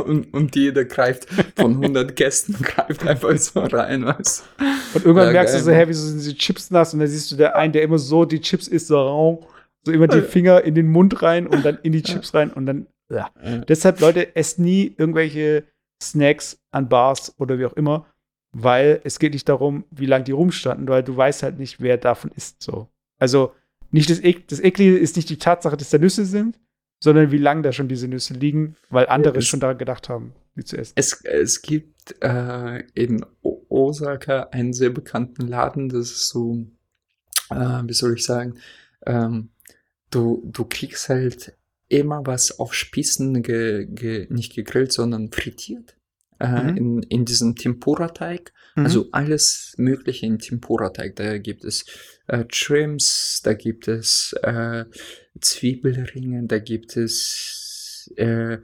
Und, 0.04 0.32
und 0.32 0.56
jeder 0.56 0.86
greift 0.86 1.28
von 1.56 1.72
100 1.72 2.16
Gästen, 2.16 2.54
greift 2.62 3.08
einfach 3.08 3.36
so 3.38 3.62
rein, 3.62 4.06
weißt 4.06 4.44
Und 4.94 5.06
irgendwann 5.06 5.28
ja, 5.28 5.34
merkst 5.34 5.54
geil, 5.54 5.62
du 5.62 5.66
so, 5.66 5.72
hä, 5.72 5.86
wieso 5.88 6.08
sind 6.08 6.20
diese 6.20 6.36
Chips 6.36 6.70
nass? 6.70 6.94
Und 6.94 7.00
dann 7.00 7.08
siehst 7.10 7.32
du 7.32 7.36
der 7.36 7.56
einen, 7.56 7.74
der 7.74 7.82
immer 7.82 7.98
so 7.98 8.26
die 8.26 8.42
Chips 8.42 8.68
isst, 8.68 8.88
so, 8.88 9.42
so 9.84 9.92
immer 9.92 10.08
die 10.08 10.22
Finger 10.22 10.64
in 10.64 10.76
den 10.76 10.88
Mund 10.88 11.24
rein 11.24 11.48
und 11.48 11.66
dann 11.66 11.80
in 11.82 11.94
die 11.94 12.04
Chips 12.04 12.36
rein 12.36 12.52
und 12.52 12.68
dann 12.68 12.86
ja. 13.14 13.32
Deshalb, 13.68 14.00
Leute, 14.00 14.36
esst 14.36 14.60
nie 14.60 14.94
irgendwelche 14.98 15.66
Snacks 16.02 16.60
an 16.72 16.90
Bars 16.90 17.34
oder 17.40 17.60
wie 17.60 17.66
auch 17.66 17.74
immer, 17.74 18.06
weil 18.52 19.02
es 19.04 19.20
geht 19.20 19.34
nicht 19.34 19.50
darum, 19.50 19.86
wie 19.92 20.06
lange 20.06 20.26
die 20.26 20.32
rumstanden, 20.32 20.88
weil 20.88 21.04
du 21.04 21.16
weißt 21.16 21.44
halt 21.44 21.58
nicht, 21.60 21.82
wer 21.82 21.98
davon 21.98 22.32
isst. 22.36 22.62
So. 22.62 22.90
Also 23.18 23.54
nicht 23.92 24.10
das, 24.10 24.20
e 24.20 24.38
das 24.48 24.60
Eklige 24.60 24.98
ist 24.98 25.16
nicht 25.16 25.30
die 25.30 25.38
Tatsache, 25.38 25.78
dass 25.78 25.90
da 25.90 25.98
Nüsse 25.98 26.26
sind, 26.26 26.60
sondern 27.00 27.32
wie 27.32 27.38
lange 27.38 27.64
da 27.64 27.72
schon 27.72 27.88
diese 27.88 28.08
Nüsse 28.08 28.34
liegen, 28.34 28.76
weil 28.90 29.08
andere 29.08 29.40
es, 29.40 29.48
schon 29.48 29.60
daran 29.60 29.78
gedacht 29.78 30.10
haben, 30.10 30.34
die 30.56 30.64
zu 30.64 30.78
essen. 30.78 30.94
Es, 30.96 31.22
es 31.24 31.62
gibt 31.62 32.16
äh, 32.22 32.84
in 32.94 33.26
Osaka 33.70 34.50
einen 34.52 34.74
sehr 34.74 34.90
bekannten 34.90 35.48
Laden, 35.48 35.90
das 35.90 36.12
ist 36.12 36.30
so, 36.30 36.66
äh, 37.50 37.82
wie 37.84 37.94
soll 37.94 38.14
ich 38.14 38.24
sagen, 38.24 38.56
ähm, 39.06 39.50
du, 40.12 40.44
du 40.46 40.66
kriegst 40.66 41.10
halt 41.10 41.58
immer 41.90 42.26
was 42.26 42.60
auf 42.60 42.74
Spießen 42.74 43.44
ge, 43.44 43.86
ge, 43.86 44.28
nicht 44.30 44.54
gegrillt, 44.54 44.92
sondern 44.92 45.32
frittiert. 45.32 45.96
äh, 46.44 46.72
mhm. 46.72 46.78
in, 46.78 47.04
in 47.04 47.26
diesem 47.26 47.56
Tempura-Teig. 47.56 48.54
Mhm. 48.76 48.84
Also 48.84 49.08
alles 49.12 49.74
Mögliche 49.78 50.26
in 50.26 50.40
Tempura-Teig. 50.40 51.16
Da 51.16 51.38
gibt 51.38 51.64
es 51.64 51.86
äh, 52.28 52.46
Trims, 52.46 53.42
da 53.44 53.54
gibt 53.54 53.88
es 53.88 54.36
äh, 54.42 54.86
Zwiebelringe, 55.40 56.44
da 56.46 56.60
gibt 56.60 56.98
es 56.98 58.12
äh, 58.18 58.58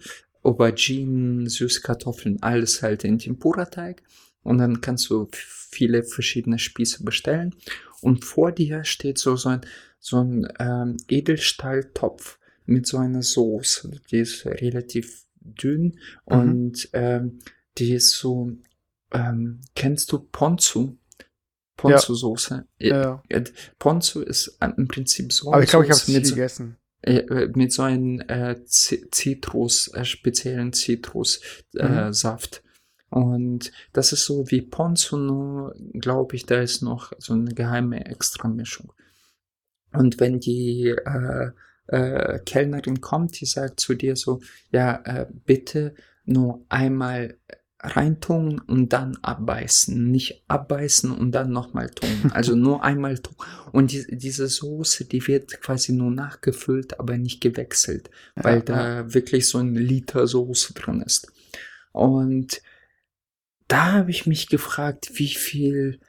Auberginen, 0.44 1.48
Süßkartoffeln, 1.48 2.42
alles 2.42 2.82
halt 2.82 3.04
in 3.04 3.18
Tempura-Teig. 3.18 4.04
Und 4.44 4.58
dann 4.58 4.82
kannst 4.82 5.10
du 5.10 5.28
viele 5.32 6.04
verschiedene 6.04 6.60
Spieße 6.60 7.04
bestellen. 7.04 7.56
Und 8.02 8.26
vor 8.26 8.52
dir 8.52 8.84
steht 8.86 9.18
so, 9.18 9.36
so 9.36 9.50
ein, 9.50 9.62
so 10.00 10.22
ein 10.22 10.48
ähm, 10.60 10.98
Edelstahltopf 11.08 12.39
mit 12.70 12.88
so 12.88 12.98
einer 12.98 13.22
Soße. 13.22 13.92
Die 14.12 14.20
ist 14.20 14.46
relativ 14.46 15.26
dünn 15.36 15.98
mhm. 16.28 16.38
und 16.38 16.90
ähm, 16.94 17.40
die 17.78 17.94
ist 17.94 18.12
so, 18.12 18.52
ähm, 19.12 19.62
kennst 19.76 20.12
du 20.12 20.20
Ponzu? 20.20 20.98
Ponzu-Soße. 21.78 22.66
Ja. 22.78 23.24
ja. 23.30 23.44
Ponzu 23.78 24.22
ist 24.22 24.58
im 24.60 24.88
Prinzip 24.88 25.32
so. 25.32 25.54
Aber 25.54 25.64
ich 25.64 25.70
glaube, 25.70 25.86
ich 25.86 25.92
habe 25.92 26.02
es 26.02 26.30
gegessen. 26.30 26.76
Äh, 27.02 27.48
mit 27.56 27.72
so 27.72 27.84
einem 27.84 28.20
äh, 28.28 28.58
Zitrus, 28.66 29.88
äh, 29.94 30.04
speziellen 30.04 30.74
Zitrussaft. 30.74 32.62
Mhm. 33.10 33.24
Und 33.24 33.72
das 33.94 34.12
ist 34.12 34.26
so 34.26 34.52
wie 34.52 34.62
Ponzu, 34.62 35.18
nur 35.18 35.76
glaube 35.94 36.36
ich, 36.36 36.46
da 36.46 36.62
ist 36.62 36.82
noch 36.82 37.14
so 37.18 37.34
eine 37.34 37.54
geheime 37.54 38.06
Extramischung. 38.06 38.92
Und 39.94 40.20
wenn 40.20 40.40
die 40.40 40.90
äh, 40.90 41.52
äh, 41.90 42.40
Kellnerin 42.46 43.02
kommt, 43.02 43.40
die 43.40 43.46
sagt 43.46 43.80
zu 43.80 43.96
dir 43.96 44.16
so, 44.16 44.42
ja, 44.72 45.02
äh, 45.06 45.26
bitte 45.46 45.96
nur 46.26 46.64
einmal 46.70 47.38
reintun 47.82 48.60
und 48.60 48.92
dann 48.94 49.18
abbeißen. 49.22 50.12
Nicht 50.12 50.44
abbeißen 50.48 51.12
und 51.12 51.32
dann 51.32 51.52
nochmal 51.52 51.90
tun. 51.90 52.10
Also 52.34 52.56
nur 52.56 52.84
einmal 52.84 53.18
tun. 53.18 53.36
Und 53.72 53.92
die, 53.92 54.06
diese 54.10 54.48
Soße, 54.48 55.06
die 55.06 55.26
wird 55.28 55.62
quasi 55.62 55.94
nur 55.94 56.12
nachgefüllt, 56.12 57.00
aber 57.00 57.18
nicht 57.18 57.42
gewechselt, 57.42 58.10
weil 58.36 58.58
ja, 58.58 58.62
da 58.62 58.96
ja. 59.00 59.14
wirklich 59.14 59.48
so 59.48 59.60
ein 59.60 59.76
Liter 59.76 60.28
Soße 60.28 60.74
drin 60.74 61.02
ist. 61.02 61.32
Und 61.92 62.62
da 63.68 63.94
habe 63.94 64.12
ich 64.12 64.26
mich 64.26 64.50
gefragt, 64.50 65.12
wie 65.14 65.30
viel 65.30 66.00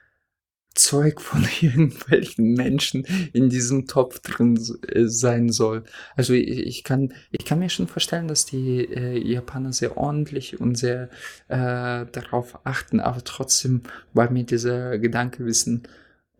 Zeug 0.74 1.20
von 1.20 1.46
irgendwelchen 1.60 2.54
Menschen 2.54 3.04
in 3.32 3.50
diesem 3.50 3.86
Topf 3.86 4.20
drin 4.20 4.58
äh, 4.88 5.06
sein 5.06 5.50
soll. 5.50 5.84
Also 6.16 6.32
ich, 6.32 6.48
ich, 6.48 6.84
kann, 6.84 7.12
ich 7.30 7.44
kann 7.44 7.58
mir 7.58 7.70
schon 7.70 7.88
vorstellen, 7.88 8.28
dass 8.28 8.46
die 8.46 8.84
äh, 8.84 9.18
Japaner 9.18 9.72
sehr 9.72 9.96
ordentlich 9.96 10.60
und 10.60 10.76
sehr 10.76 11.10
äh, 11.48 12.06
darauf 12.12 12.64
achten, 12.64 13.00
aber 13.00 13.22
trotzdem 13.24 13.82
war 14.12 14.30
mir 14.30 14.44
dieser 14.44 14.98
Gedankewissen 14.98 15.82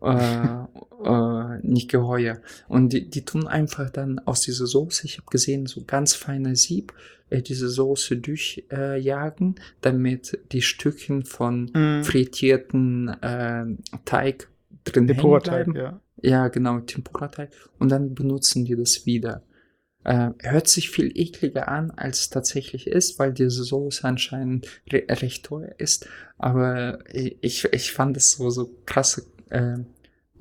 äh, 0.01 0.63
äh, 1.03 1.59
nicht 1.61 1.89
geheuer. 1.89 2.39
Und 2.67 2.93
die, 2.93 3.09
die 3.09 3.23
tun 3.25 3.47
einfach 3.47 3.89
dann 3.89 4.19
aus 4.19 4.41
dieser 4.41 4.65
Soße, 4.65 5.05
ich 5.05 5.17
habe 5.17 5.27
gesehen, 5.29 5.65
so 5.65 5.83
ganz 5.85 6.13
feiner 6.13 6.55
Sieb, 6.55 6.93
äh, 7.29 7.41
diese 7.41 7.69
Soße 7.69 8.17
durchjagen, 8.17 9.55
äh, 9.55 9.61
damit 9.81 10.39
die 10.51 10.61
Stückchen 10.61 11.23
von 11.23 11.71
mm. 11.73 12.03
frittierten 12.03 13.09
äh, 13.21 13.65
Teig 14.05 14.49
drin 14.83 15.07
hängen 15.07 15.39
bleiben. 15.41 15.75
Ja. 15.75 16.01
ja, 16.21 16.47
genau, 16.47 16.79
Tempura-Teig. 16.79 17.51
Und 17.79 17.89
dann 17.89 18.13
benutzen 18.15 18.65
die 18.65 18.75
das 18.75 19.05
wieder. 19.05 19.43
Äh, 20.03 20.31
hört 20.39 20.67
sich 20.67 20.89
viel 20.89 21.11
ekliger 21.15 21.67
an, 21.67 21.91
als 21.91 22.21
es 22.21 22.29
tatsächlich 22.31 22.87
ist, 22.87 23.19
weil 23.19 23.33
diese 23.33 23.63
Soße 23.63 24.03
anscheinend 24.03 24.67
re 24.91 25.03
recht 25.07 25.45
teuer 25.45 25.75
ist. 25.77 26.07
Aber 26.39 26.99
ich, 27.13 27.65
ich 27.71 27.91
fand 27.91 28.17
es 28.17 28.31
so, 28.31 28.49
so 28.49 28.71
krasse 28.87 29.27
äh, 29.51 29.77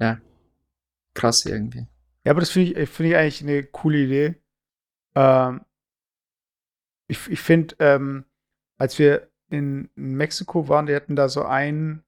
ja, 0.00 0.20
krass 1.14 1.44
irgendwie. 1.44 1.86
Ja, 2.24 2.32
aber 2.32 2.40
das 2.40 2.50
finde 2.50 2.80
ich, 2.80 2.88
find 2.88 3.11
ich 3.11 3.16
eigentlich 3.16 3.42
eine 3.42 3.62
coole 3.64 3.98
Idee. 3.98 4.34
Ähm, 5.14 5.62
ich 7.08 7.28
ich 7.28 7.40
finde, 7.40 7.74
ähm, 7.78 8.24
als 8.78 8.98
wir 8.98 9.28
in, 9.48 9.90
Mexiko 9.94 10.68
waren, 10.68 10.86
die 10.86 10.94
hatten 10.94 11.16
da 11.16 11.28
so 11.28 11.44
ein 11.44 12.04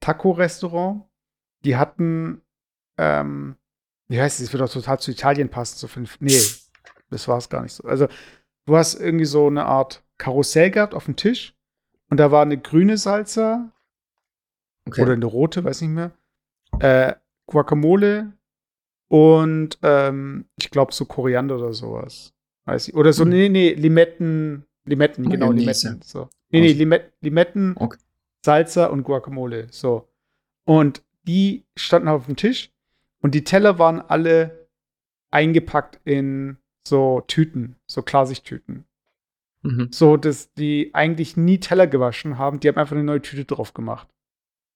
Taco-Restaurant. 0.00 1.04
Die 1.64 1.76
hatten, 1.76 2.42
ähm, 2.96 3.56
wie 4.08 4.20
heißt 4.20 4.40
es, 4.40 4.46
das 4.46 4.52
wird 4.52 4.62
doch 4.62 4.72
total 4.72 4.98
zu 4.98 5.10
Italien 5.10 5.50
passen. 5.50 5.78
So 5.78 5.88
fünf, 5.88 6.20
nee, 6.20 6.40
das 7.10 7.28
war 7.28 7.38
es 7.38 7.48
gar 7.48 7.62
nicht 7.62 7.74
so. 7.74 7.84
Also, 7.84 8.08
du 8.66 8.76
hast 8.76 8.94
irgendwie 8.94 9.26
so 9.26 9.46
eine 9.46 9.66
Art 9.66 10.02
Karussell 10.18 10.70
gehabt 10.70 10.94
auf 10.94 11.04
dem 11.04 11.16
Tisch 11.16 11.54
und 12.08 12.16
da 12.16 12.30
war 12.30 12.42
eine 12.42 12.58
grüne 12.58 12.98
Salsa 12.98 13.72
okay. 14.86 15.02
oder 15.02 15.12
eine 15.12 15.26
rote, 15.26 15.64
weiß 15.64 15.82
nicht 15.82 15.90
mehr 15.90 16.12
äh, 16.80 17.14
Guacamole 17.46 18.32
und 19.08 19.78
ähm, 19.82 20.46
ich 20.58 20.70
glaube 20.70 20.92
so 20.92 21.04
Koriander 21.04 21.56
oder 21.56 21.72
sowas. 21.72 22.32
Weiß 22.64 22.88
ich. 22.88 22.94
Oder 22.94 23.12
so, 23.12 23.24
mhm. 23.24 23.30
nee, 23.30 23.48
nee, 23.48 23.72
Limetten, 23.72 24.64
Limetten, 24.84 25.28
genau, 25.28 25.48
Mayonnaise. 25.48 25.88
Limetten. 25.88 26.02
So. 26.02 26.28
Nee, 26.50 26.60
nee, 26.60 26.72
Limet 26.72 27.12
Limetten, 27.20 27.74
okay. 27.76 27.98
Salsa 28.44 28.86
und 28.86 29.04
Guacamole. 29.04 29.68
So. 29.70 30.08
Und 30.64 31.02
die 31.24 31.64
standen 31.76 32.08
auf 32.08 32.26
dem 32.26 32.36
Tisch 32.36 32.70
und 33.20 33.34
die 33.34 33.44
Teller 33.44 33.78
waren 33.78 34.00
alle 34.00 34.68
eingepackt 35.30 36.00
in 36.04 36.56
so 36.86 37.22
Tüten, 37.26 37.76
so 37.86 38.02
Klarsichttüten. 38.02 38.84
Mhm. 39.62 39.88
So, 39.92 40.16
dass 40.16 40.52
die 40.54 40.90
eigentlich 40.94 41.36
nie 41.36 41.60
Teller 41.60 41.86
gewaschen 41.86 42.38
haben, 42.38 42.60
die 42.60 42.68
haben 42.68 42.76
einfach 42.76 42.96
eine 42.96 43.04
neue 43.04 43.20
Tüte 43.20 43.44
drauf 43.44 43.74
gemacht. 43.74 44.08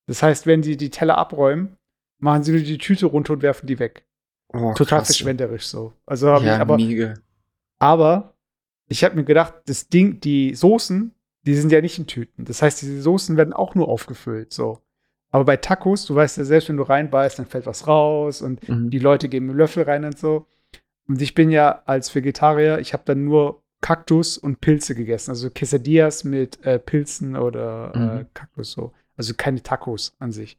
Das 0.06 0.22
heißt, 0.22 0.46
wenn 0.46 0.62
sie 0.62 0.76
die 0.76 0.90
Teller 0.90 1.16
abräumen, 1.16 1.76
machen 2.24 2.42
sie 2.42 2.52
nur 2.52 2.62
die 2.62 2.78
Tüte 2.78 3.06
runter 3.06 3.34
und 3.34 3.42
werfen 3.42 3.66
die 3.66 3.78
weg. 3.78 4.06
Oh, 4.48 4.72
Total 4.72 5.00
krass. 5.00 5.08
verschwenderisch 5.08 5.66
so. 5.66 5.92
Also 6.06 6.30
habe 6.30 6.46
ja, 6.46 6.54
ich 6.54 6.60
aber. 6.60 6.76
Mega. 6.76 7.14
Aber 7.78 8.34
ich 8.88 9.04
habe 9.04 9.14
mir 9.16 9.24
gedacht, 9.24 9.54
das 9.66 9.88
Ding, 9.88 10.20
die 10.20 10.54
Soßen, 10.54 11.14
die 11.42 11.54
sind 11.54 11.70
ja 11.70 11.80
nicht 11.82 11.98
in 11.98 12.06
Tüten. 12.06 12.46
Das 12.46 12.62
heißt, 12.62 12.80
diese 12.80 13.02
Soßen 13.02 13.36
werden 13.36 13.52
auch 13.52 13.74
nur 13.74 13.88
aufgefüllt. 13.88 14.52
So. 14.52 14.78
Aber 15.30 15.44
bei 15.44 15.56
Tacos, 15.58 16.06
du 16.06 16.14
weißt 16.14 16.38
ja 16.38 16.44
selbst, 16.44 16.68
wenn 16.70 16.78
du 16.78 16.84
reinbeißt, 16.84 17.38
dann 17.38 17.46
fällt 17.46 17.66
was 17.66 17.86
raus 17.86 18.40
und 18.40 18.66
mhm. 18.68 18.88
die 18.88 19.00
Leute 19.00 19.28
geben 19.28 19.50
einen 19.50 19.58
Löffel 19.58 19.82
rein 19.82 20.04
und 20.04 20.18
so. 20.18 20.46
Und 21.06 21.20
ich 21.20 21.34
bin 21.34 21.50
ja 21.50 21.82
als 21.84 22.14
Vegetarier, 22.14 22.78
ich 22.78 22.94
habe 22.94 23.02
dann 23.04 23.24
nur 23.24 23.62
Kaktus 23.82 24.38
und 24.38 24.62
Pilze 24.62 24.94
gegessen. 24.94 25.30
Also 25.30 25.50
Quesadillas 25.50 26.24
mit 26.24 26.64
äh, 26.64 26.78
Pilzen 26.78 27.36
oder 27.36 27.92
äh, 27.94 27.98
mhm. 27.98 28.20
äh, 28.20 28.24
Kaktus 28.32 28.72
so. 28.72 28.92
Also 29.16 29.34
keine 29.36 29.62
Tacos 29.62 30.16
an 30.18 30.32
sich. 30.32 30.58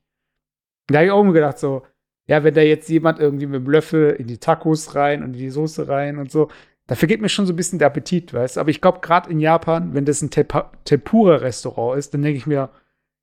Da 0.87 0.99
habe 0.99 1.05
ich 1.05 1.11
auch 1.11 1.23
mir 1.23 1.33
gedacht, 1.33 1.59
so, 1.59 1.83
ja, 2.27 2.43
wenn 2.43 2.53
da 2.53 2.61
jetzt 2.61 2.89
jemand 2.89 3.19
irgendwie 3.19 3.45
mit 3.45 3.61
dem 3.61 3.69
Löffel 3.69 4.11
in 4.11 4.27
die 4.27 4.37
Tacos 4.37 4.95
rein 4.95 5.23
und 5.23 5.33
in 5.33 5.39
die 5.39 5.49
Soße 5.49 5.87
rein 5.87 6.17
und 6.17 6.31
so, 6.31 6.49
da 6.87 6.95
vergeht 6.95 7.21
mir 7.21 7.29
schon 7.29 7.45
so 7.45 7.53
ein 7.53 7.55
bisschen 7.55 7.79
der 7.79 7.87
Appetit, 7.87 8.33
weißt 8.33 8.55
du? 8.57 8.59
Aber 8.59 8.69
ich 8.69 8.81
glaube, 8.81 8.99
gerade 9.01 9.29
in 9.29 9.39
Japan, 9.39 9.93
wenn 9.93 10.05
das 10.05 10.21
ein 10.21 10.29
Tempura-Restaurant 10.29 11.97
ist, 11.97 12.13
dann 12.13 12.21
denke 12.21 12.37
ich 12.37 12.45
mir, 12.45 12.69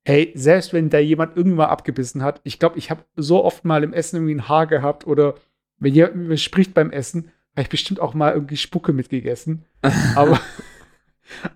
hey, 0.05 0.33
selbst 0.35 0.73
wenn 0.73 0.89
da 0.89 0.99
jemand 0.99 1.37
irgendwann 1.37 1.69
abgebissen 1.69 2.23
hat, 2.23 2.41
ich 2.43 2.59
glaube, 2.59 2.77
ich 2.77 2.91
habe 2.91 3.05
so 3.15 3.43
oft 3.43 3.63
mal 3.63 3.83
im 3.83 3.93
Essen 3.93 4.17
irgendwie 4.17 4.35
ein 4.35 4.49
Haar 4.49 4.67
gehabt 4.67 5.07
oder 5.07 5.35
wenn 5.79 5.93
jemand 5.93 6.39
spricht 6.39 6.73
beim 6.73 6.91
Essen, 6.91 7.31
habe 7.53 7.61
ich 7.61 7.69
bestimmt 7.69 7.99
auch 7.99 8.13
mal 8.13 8.33
irgendwie 8.33 8.57
Spucke 8.57 8.91
mitgegessen. 8.91 9.65
aber, 10.15 10.39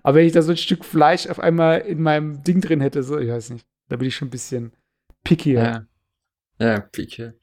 aber 0.02 0.16
wenn 0.16 0.26
ich 0.26 0.32
da 0.32 0.40
so 0.40 0.52
ein 0.52 0.56
Stück 0.56 0.84
Fleisch 0.84 1.26
auf 1.26 1.40
einmal 1.40 1.80
in 1.80 2.00
meinem 2.00 2.42
Ding 2.42 2.60
drin 2.60 2.80
hätte, 2.80 3.02
so, 3.02 3.18
ich 3.18 3.28
weiß 3.28 3.50
nicht, 3.50 3.66
da 3.88 3.96
bin 3.96 4.08
ich 4.08 4.16
schon 4.16 4.28
ein 4.28 4.32
bisschen 4.32 4.72
pickier. 5.24 5.60
Ja. 5.60 5.86
Ja, 6.58 6.80
Pike. 6.80 7.34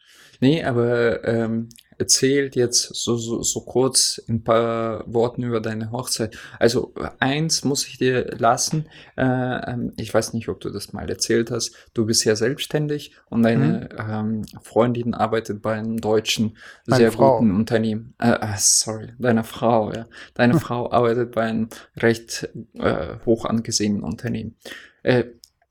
Nee, 0.41 0.63
aber 0.63 1.24
ähm, 1.24 1.70
erzählt 1.97 2.55
jetzt 2.55 2.93
so, 2.93 3.16
so, 3.16 3.41
so 3.41 3.61
kurz 3.61 4.22
ein 4.28 4.43
paar 4.43 5.03
Worten 5.11 5.43
über 5.43 5.61
deine 5.61 5.91
Hochzeit. 5.91 6.38
Also 6.59 6.93
eins 7.20 7.63
muss 7.63 7.88
ich 7.88 7.97
dir 7.97 8.36
lassen. 8.38 8.88
Äh, 9.18 9.24
ähm, 9.24 9.93
ich 9.97 10.13
weiß 10.13 10.34
nicht, 10.34 10.49
ob 10.49 10.59
du 10.59 10.70
das 10.70 10.93
mal 10.93 11.09
erzählt 11.09 11.51
hast. 11.51 11.74
Du 11.93 12.05
bist 12.05 12.26
ja 12.26 12.36
selbstständig 12.36 13.13
und 13.30 13.43
deine 13.43 13.89
mhm. 13.91 14.43
ähm, 14.45 14.45
Freundin 14.61 15.13
arbeitet 15.13 15.61
bei 15.61 15.74
einem 15.74 16.01
deutschen 16.01 16.57
Meine 16.86 17.03
sehr 17.03 17.11
Frau. 17.11 17.39
guten 17.39 17.55
Unternehmen. 17.55 18.13
Äh, 18.20 18.32
äh, 18.32 18.55
sorry, 18.57 19.13
deine 19.18 19.43
Frau, 19.43 19.91
ja. 19.93 20.05
Deine 20.34 20.59
Frau 20.59 20.91
arbeitet 20.91 21.32
bei 21.32 21.43
einem 21.43 21.70
recht 21.97 22.49
äh, 22.74 23.16
hoch 23.26 23.45
angesehenen 23.45 24.03
Unternehmen. 24.03 24.55
Äh, 25.03 25.26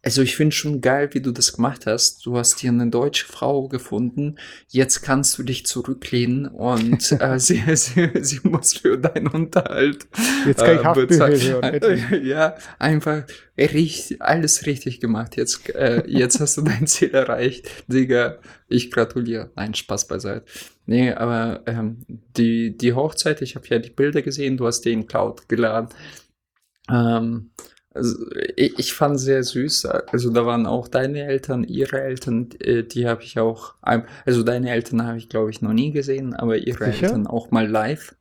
also 0.05 0.21
ich 0.21 0.37
finde 0.37 0.55
schon 0.55 0.81
geil, 0.83 1.09
wie 1.13 1.21
du 1.21 1.33
das 1.33 1.55
gemacht 1.55 1.87
hast. 1.87 2.27
Du 2.27 2.37
hast 2.37 2.61
hier 2.61 2.71
eine 2.71 2.91
deutsche 2.91 3.27
Frau 3.27 3.69
gefunden. 3.69 4.37
Jetzt 4.69 5.01
kannst 5.03 5.39
du 5.39 5.43
dich 5.43 5.65
zurücklehnen 5.65 6.47
und 6.47 7.11
äh, 7.21 7.39
sie, 7.39 7.63
sie, 7.75 8.11
sie 8.21 8.41
muss 8.43 8.75
für 8.75 8.99
deinen 8.99 9.29
Unterhalt. 9.29 10.07
Jetzt 10.47 10.59
kann 10.59 10.75
ich 10.75 10.81
äh, 10.81 10.85
Haftbefehl 10.85 11.41
hören. 11.41 12.25
Ja, 12.25 12.57
einfach 12.79 13.25
richtig, 13.57 14.21
alles 14.21 14.67
richtig 14.67 15.01
gemacht. 15.01 15.37
Jetzt, 15.37 15.75
äh, 15.75 16.05
jetzt 16.07 16.39
hast 16.41 16.59
du 16.59 16.63
dein 16.63 16.87
Ziel 16.87 17.11
erreicht. 17.11 17.69
Digga, 17.89 18.39
ich 18.69 18.91
gratuliere. 18.91 19.51
Nein, 19.57 19.75
Spaß 19.75 20.07
beiseite. 20.07 20.45
Nee, 20.87 21.13
aber 21.13 21.63
ähm, 21.67 22.05
die, 22.37 22.77
die 22.77 22.93
Hochzeit, 22.93 23.41
ich 23.41 23.57
habe 23.57 23.67
ja 23.69 23.79
die 23.79 23.91
Bilder 23.91 24.21
gesehen, 24.21 24.59
du 24.59 24.67
hast 24.67 24.83
den 24.83 25.07
Cloud 25.07 25.49
geladen. 25.49 25.89
Ähm, 26.91 27.51
Also, 27.95 28.17
ich, 28.57 28.79
ich 28.79 28.93
fand 28.93 29.21
sehr 29.21 29.43
süß. 29.43 29.87
Also 29.87 30.31
da 30.31 30.45
waren 30.45 30.67
auch 30.67 30.89
deine 30.89 31.25
Eltern, 31.25 31.63
ihre 31.63 32.01
Eltern, 32.01 32.51
äh, 32.59 32.83
die 32.83 33.07
habe 33.07 33.23
ich 33.23 33.39
auch. 33.39 33.75
Also 34.25 34.43
deine 34.43 34.71
Eltern 34.71 35.07
habe 35.07 35.19
ich, 35.19 35.29
glaube 35.29 35.51
ich, 35.51 35.63
noch 35.63 35.73
nie 35.73 35.93
gesehen, 35.93 36.35
aber 36.35 36.59
ihre 36.59 36.87
Sicher? 36.87 37.05
Eltern 37.05 37.27
auch 37.27 37.51
mal 37.51 37.69
live. 37.69 38.17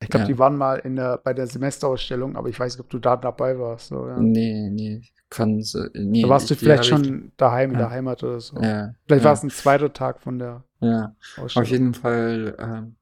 Ich 0.00 0.10
glaube, 0.10 0.24
ja. 0.24 0.28
die 0.28 0.38
waren 0.38 0.56
mal 0.56 0.76
in 0.76 0.96
der, 0.96 1.18
bei 1.18 1.34
der 1.34 1.46
Semesterausstellung, 1.46 2.36
aber 2.36 2.48
ich 2.48 2.60
weiß 2.60 2.74
nicht, 2.74 2.80
ob 2.80 2.90
du 2.90 2.98
da 2.98 3.16
dabei 3.16 3.58
warst. 3.58 3.88
So, 3.88 4.06
ja. 4.06 4.18
Nee, 4.20 4.70
nee, 4.70 5.02
kann 5.28 5.62
nee, 5.94 6.22
Da 6.22 6.28
warst 6.28 6.50
du 6.50 6.54
vielleicht 6.54 6.86
schon 6.86 7.04
ich, 7.04 7.36
daheim 7.36 7.72
in 7.72 7.78
der 7.78 7.90
Heimat 7.90 8.22
oder 8.22 8.40
so. 8.40 8.60
Ja, 8.60 8.92
vielleicht 9.06 9.24
war 9.24 9.32
es 9.32 9.42
ein 9.42 9.50
zweiter 9.50 9.92
Tag 9.92 10.20
von 10.20 10.38
der 10.38 10.64
ja. 10.80 11.14
Ausstellung. 11.36 11.64
Auf 11.64 11.70
jeden 11.70 11.94
Fall, 11.94 12.56
ähm, 12.58 12.96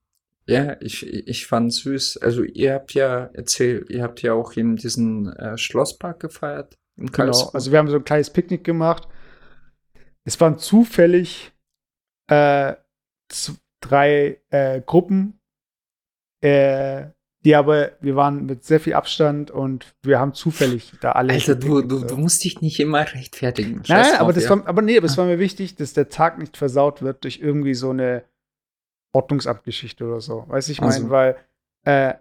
ja, 0.49 0.77
ich, 0.81 1.05
ich 1.07 1.47
fand 1.47 1.73
süß. 1.73 2.19
Also 2.19 2.45
ihr 2.45 2.75
habt 2.75 2.95
ja 2.95 3.31
erzählt, 3.33 3.91
ihr 3.91 4.03
habt 4.03 4.23
ja 4.23 4.33
auch 4.33 4.53
in 4.53 4.77
diesen 4.77 5.33
äh, 5.33 5.59
Schlosspark 5.59 6.21
gefeiert. 6.21 6.79
Genau, 6.97 7.51
also 7.53 7.73
wir 7.73 7.79
haben 7.79 7.89
so 7.89 7.97
ein 7.97 8.05
kleines 8.05 8.31
Picknick 8.31 8.65
gemacht. 8.65 9.09
Es 10.25 10.41
waren 10.41 10.59
zufällig 10.59 11.53
äh, 12.29 12.75
drei 13.81 14.41
äh, 14.51 14.81
Gruppen, 14.81 15.41
äh, 16.43 17.07
die 17.45 17.55
aber, 17.55 17.93
wir 18.01 18.17
waren 18.17 18.47
mit 18.47 18.65
sehr 18.65 18.81
viel 18.81 18.95
Abstand 18.95 19.51
und 19.51 19.95
wir 20.03 20.19
haben 20.19 20.33
zufällig 20.33 20.93
da 21.01 21.13
alle. 21.13 21.33
Alter, 21.33 21.55
du, 21.55 21.83
du, 21.83 22.05
du 22.05 22.17
musst 22.17 22.43
dich 22.45 22.61
nicht 22.61 22.81
immer 22.81 23.01
rechtfertigen. 23.01 23.83
Nein, 23.87 24.17
aber 24.17 24.33
das 24.33 24.45
ja. 24.45 24.51
war, 24.51 24.67
aber 24.67 24.83
nee, 24.83 24.97
aber 24.97 25.07
es 25.07 25.19
war 25.19 25.27
mir 25.27 25.39
wichtig, 25.39 25.77
dass 25.77 25.93
der 25.93 26.09
Tag 26.09 26.39
nicht 26.39 26.57
versaut 26.57 27.03
wird 27.03 27.25
durch 27.25 27.41
irgendwie 27.41 27.75
so 27.75 27.91
eine 27.91 28.25
Ordnungsamtgeschichte 29.17 30.05
oder 30.05 30.21
so. 30.21 30.45
Weiß 30.49 30.69
ich 30.69 30.83
also. 30.83 31.09
meine, 31.09 31.11
weil 31.11 31.37
äh, 31.85 32.15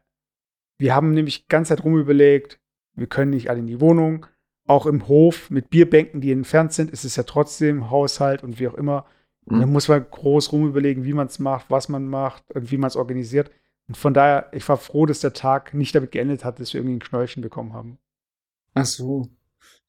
wir 0.78 0.96
haben 0.96 1.12
nämlich 1.12 1.43
die 1.43 1.48
ganze 1.48 1.70
Zeit 1.70 1.84
rumüberlegt, 1.84 2.60
wir 2.96 3.08
können 3.08 3.32
nicht 3.32 3.50
alle 3.50 3.60
in 3.60 3.68
die 3.68 3.82
Wohnung. 3.82 4.26
Auch 4.68 4.88
im 4.88 5.08
Hof 5.08 5.52
mit 5.52 5.70
Bierbänken, 5.70 6.22
die 6.22 6.32
entfernt 6.32 6.74
sind, 6.74 6.89
ist 6.89 7.06
es 7.06 7.16
ja 7.16 7.24
trotzdem 7.24 7.91
Haushalt 7.91 8.43
und 8.43 8.60
wie 8.60 8.68
auch 8.68 8.74
immer. 8.74 9.06
Mhm. 9.46 9.60
Da 9.60 9.66
muss 9.68 9.88
man 9.88 10.06
groß 10.10 10.52
rumüberlegen, 10.52 11.04
wie 11.04 11.14
man 11.14 11.28
es 11.28 11.39
macht, 11.39 11.70
was 11.70 11.88
man 11.89 12.08
macht 12.08 12.43
und 12.54 12.72
wie 12.72 12.78
man 12.78 12.88
es 12.88 12.96
organisiert. 12.96 13.52
Und 13.88 13.96
von 13.96 14.14
daher, 14.14 14.50
ich 14.54 14.68
war 14.68 14.78
froh, 14.78 15.06
dass 15.06 15.20
der 15.20 15.34
Tag 15.34 15.74
nicht 15.74 15.93
damit 15.93 16.12
geendet 16.12 16.43
hat, 16.43 16.60
dass 16.60 16.74
wir 16.74 16.80
irgendwie 16.80 16.96
ein 16.96 17.00
Knöllchen 17.00 17.43
bekommen 17.43 17.74
haben. 17.74 18.00
Ach 18.74 18.86
so. 18.86 19.28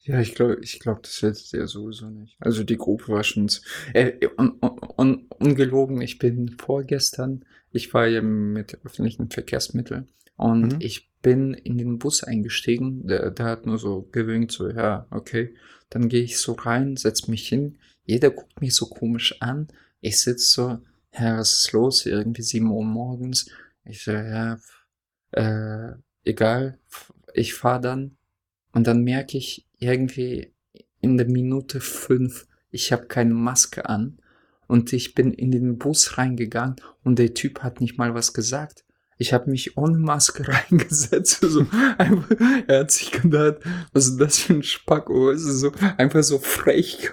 Ja, 0.06 0.20
ich 0.20 0.34
glaube, 0.34 0.58
ich 0.62 0.78
glaube, 0.78 1.00
das 1.02 1.20
hättet 1.20 1.52
ihr 1.52 1.66
sowieso 1.66 2.08
nicht. 2.08 2.36
Also 2.38 2.62
die 2.62 2.76
Gruppe 2.76 3.08
war 3.08 3.24
schon 3.24 3.50
äh, 3.92 4.28
un, 4.38 4.58
un, 4.96 5.26
ungelogen. 5.38 6.00
Ich 6.00 6.18
bin 6.18 6.56
vorgestern, 6.58 7.44
ich 7.72 7.92
war 7.92 8.06
ja 8.06 8.22
mit 8.22 8.78
öffentlichen 8.84 9.30
Verkehrsmitteln 9.30 10.08
und 10.36 10.74
mhm. 10.74 10.80
ich 10.80 11.10
bin 11.22 11.54
in 11.54 11.76
den 11.76 11.98
Bus 11.98 12.22
eingestiegen. 12.22 13.06
Der, 13.08 13.32
der 13.32 13.46
hat 13.46 13.66
nur 13.66 13.78
so 13.78 14.08
gewöhnt, 14.12 14.52
so 14.52 14.68
ja, 14.68 15.08
okay. 15.10 15.56
Dann 15.90 16.08
gehe 16.08 16.22
ich 16.22 16.38
so 16.38 16.52
rein, 16.52 16.96
setz 16.96 17.26
mich 17.26 17.48
hin. 17.48 17.78
Jeder 18.04 18.30
guckt 18.30 18.60
mich 18.60 18.76
so 18.76 18.86
komisch 18.86 19.40
an. 19.40 19.66
Ich 20.00 20.20
sitze 20.20 20.46
so, 20.46 20.78
ja, 21.18 21.38
was 21.38 21.64
ist 21.64 21.72
los? 21.72 22.06
Irgendwie 22.06 22.42
sieben 22.42 22.70
Uhr 22.70 22.84
morgens. 22.84 23.50
Ich 23.84 24.04
so, 24.04 24.12
ja, 24.12 24.58
äh, 25.32 25.94
egal. 26.22 26.78
Ich 27.34 27.54
fahre 27.54 27.80
dann 27.80 28.16
und 28.72 28.86
dann 28.86 29.02
merke 29.02 29.36
ich, 29.36 29.65
irgendwie 29.78 30.52
in 31.00 31.16
der 31.16 31.26
Minute 31.26 31.80
fünf, 31.80 32.46
ich 32.70 32.92
habe 32.92 33.06
keine 33.06 33.34
Maske 33.34 33.88
an 33.88 34.18
und 34.66 34.92
ich 34.92 35.14
bin 35.14 35.32
in 35.32 35.50
den 35.50 35.78
Bus 35.78 36.18
reingegangen 36.18 36.76
und 37.04 37.18
der 37.18 37.34
Typ 37.34 37.62
hat 37.62 37.80
nicht 37.80 37.98
mal 37.98 38.14
was 38.14 38.32
gesagt. 38.32 38.84
Ich 39.18 39.32
habe 39.32 39.50
mich 39.50 39.78
ohne 39.78 39.96
Maske 39.96 40.46
reingesetzt. 40.48 41.40
So 41.40 41.66
einfach, 41.96 42.30
er 42.66 42.80
hat 42.80 42.90
sich 42.90 43.12
gedacht, 43.12 43.56
was 43.92 44.08
ist 44.08 44.20
das 44.20 44.38
für 44.38 44.54
ein 44.54 44.62
Spacko? 44.62 45.30
Es 45.30 45.44
ist 45.44 45.60
so 45.60 45.72
einfach 45.96 46.22
so 46.22 46.38
frech. 46.38 47.10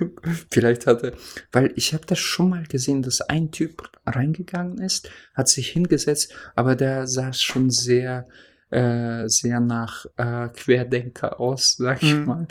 Vielleicht 0.52 0.86
hat 0.86 1.04
er, 1.04 1.14
weil 1.52 1.72
ich 1.76 1.94
habe 1.94 2.06
das 2.06 2.20
schon 2.20 2.50
mal 2.50 2.64
gesehen, 2.64 3.04
dass 3.04 3.22
ein 3.22 3.52
Typ 3.52 3.90
reingegangen 4.06 4.80
ist, 4.80 5.10
hat 5.34 5.48
sich 5.48 5.70
hingesetzt, 5.70 6.34
aber 6.56 6.76
der 6.76 7.08
saß 7.08 7.42
schon 7.42 7.70
sehr 7.70 8.28
äh, 8.74 9.30
sehr 9.30 9.60
nach 9.60 10.06
äh, 10.18 10.50
Querdenker 10.50 11.40
aus, 11.40 11.76
sag 11.78 12.02
ich 12.02 12.14
mhm. 12.14 12.26
mal. 12.26 12.48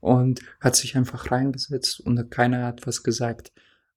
Und 0.00 0.40
hat 0.60 0.76
sich 0.76 0.96
einfach 0.96 1.30
reingesetzt 1.30 2.00
und 2.00 2.30
keiner 2.30 2.66
hat 2.66 2.86
was 2.86 3.02
gesagt. 3.02 3.52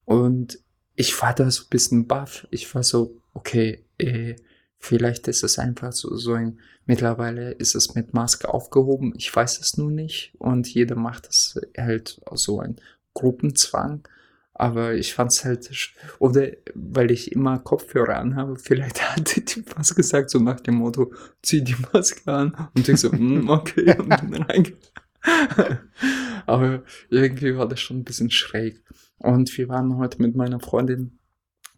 Und 0.05 0.59
ich 0.95 1.21
war 1.21 1.33
da 1.35 1.49
so 1.51 1.63
ein 1.63 1.69
bisschen 1.69 2.07
baff. 2.07 2.47
Ich 2.49 2.73
war 2.73 2.83
so, 2.83 3.21
okay, 3.33 3.85
äh, 3.97 4.35
vielleicht 4.79 5.27
ist 5.27 5.43
es 5.43 5.59
einfach 5.59 5.91
so, 5.91 6.15
so 6.15 6.33
ein, 6.33 6.59
mittlerweile 6.85 7.51
ist 7.51 7.75
es 7.75 7.93
mit 7.93 8.13
Maske 8.13 8.51
aufgehoben. 8.51 9.13
Ich 9.17 9.35
weiß 9.35 9.59
es 9.59 9.77
nur 9.77 9.91
nicht. 9.91 10.33
Und 10.39 10.73
jeder 10.73 10.95
macht 10.95 11.27
es 11.27 11.59
halt 11.77 12.21
so 12.33 12.61
ein 12.61 12.77
Gruppenzwang. 13.13 14.07
Aber 14.59 14.95
ich 14.95 15.13
fand's 15.13 15.45
halt, 15.45 15.69
oder 16.17 16.49
weil 16.73 17.11
ich 17.11 17.31
immer 17.31 17.59
Kopfhörer 17.59 18.17
anhabe, 18.17 18.57
vielleicht 18.57 19.01
hat 19.15 19.35
der 19.35 19.45
Typ 19.45 19.77
was 19.77 19.93
gesagt, 19.93 20.31
so 20.31 20.39
nach 20.39 20.59
dem 20.59 20.75
Motto, 20.75 21.13
zieh 21.43 21.63
die 21.63 21.75
Maske 21.93 22.31
an. 22.31 22.69
Und 22.75 22.89
ich 22.89 22.97
so, 22.97 23.11
mm, 23.11 23.49
okay, 23.49 23.95
und 23.99 24.09
bin 24.31 24.43
reingegangen. 24.43 24.77
Aber 26.47 26.83
irgendwie 27.09 27.55
war 27.55 27.67
das 27.67 27.81
schon 27.81 27.97
ein 27.97 28.03
bisschen 28.03 28.31
schräg. 28.31 28.81
Und 29.19 29.55
wir 29.57 29.67
waren 29.69 29.97
heute 29.97 30.21
mit 30.21 30.35
meiner 30.35 30.59
Freundin, 30.59 31.19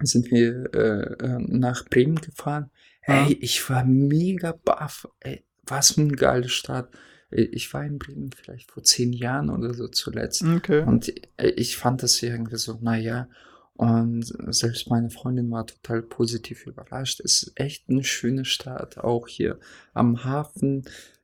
sind 0.01 0.32
wir 0.32 0.73
äh, 0.73 1.25
äh 1.25 1.38
nach 1.39 1.86
Bremen 1.86 2.21
gefahren. 2.21 2.69
Ey, 3.01 3.34
ich 3.41 3.67
war 3.69 3.84
mega 3.84 4.53
baff. 4.63 5.07
Ey, 5.19 5.43
was 5.63 5.93
für 5.93 6.01
eine 6.01 6.15
geile 6.15 6.47
Stadt. 6.47 6.89
Äh, 7.32 7.41
ich 7.41 7.73
war 7.73 7.86
in 7.86 7.99
Bremen 7.99 8.32
vielleicht 8.32 8.71
vor 8.71 8.84
zehn 8.84 9.13
Jahren 9.13 9.49
oder 9.49 9.73
so 9.73 9.88
zuletzt. 9.88 10.43
Okay. 10.43 10.84
Und 10.84 11.13
äh, 11.38 11.49
ich 11.49 11.77
fand 11.77 12.03
das 12.03 12.21
irgendwie 12.21 12.57
so, 12.57 12.77
naja. 12.82 13.27
Und 13.75 14.34
selbst 14.53 14.89
meine 14.89 15.09
Freundin 15.09 15.49
war 15.51 15.65
total 15.65 16.01
positiv 16.01 16.67
überrascht. 16.67 17.21
Es 17.21 17.43
ist 17.43 17.53
echt 17.55 17.89
eine 17.89 18.03
schöne 18.03 18.43
Stadt, 18.43 18.97
auch 18.97 19.27
hier 19.27 19.57
am 19.93 20.25
Hafen. 20.25 20.84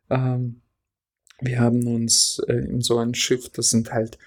Ähm, 0.10 0.62
wir 1.42 1.60
haben 1.60 1.86
uns 1.86 2.40
äh, 2.48 2.54
in 2.54 2.80
so 2.80 2.98
ein 2.98 3.14
Schiff, 3.14 3.50
das 3.50 3.72
sind 3.72 3.92
halt 3.92 4.18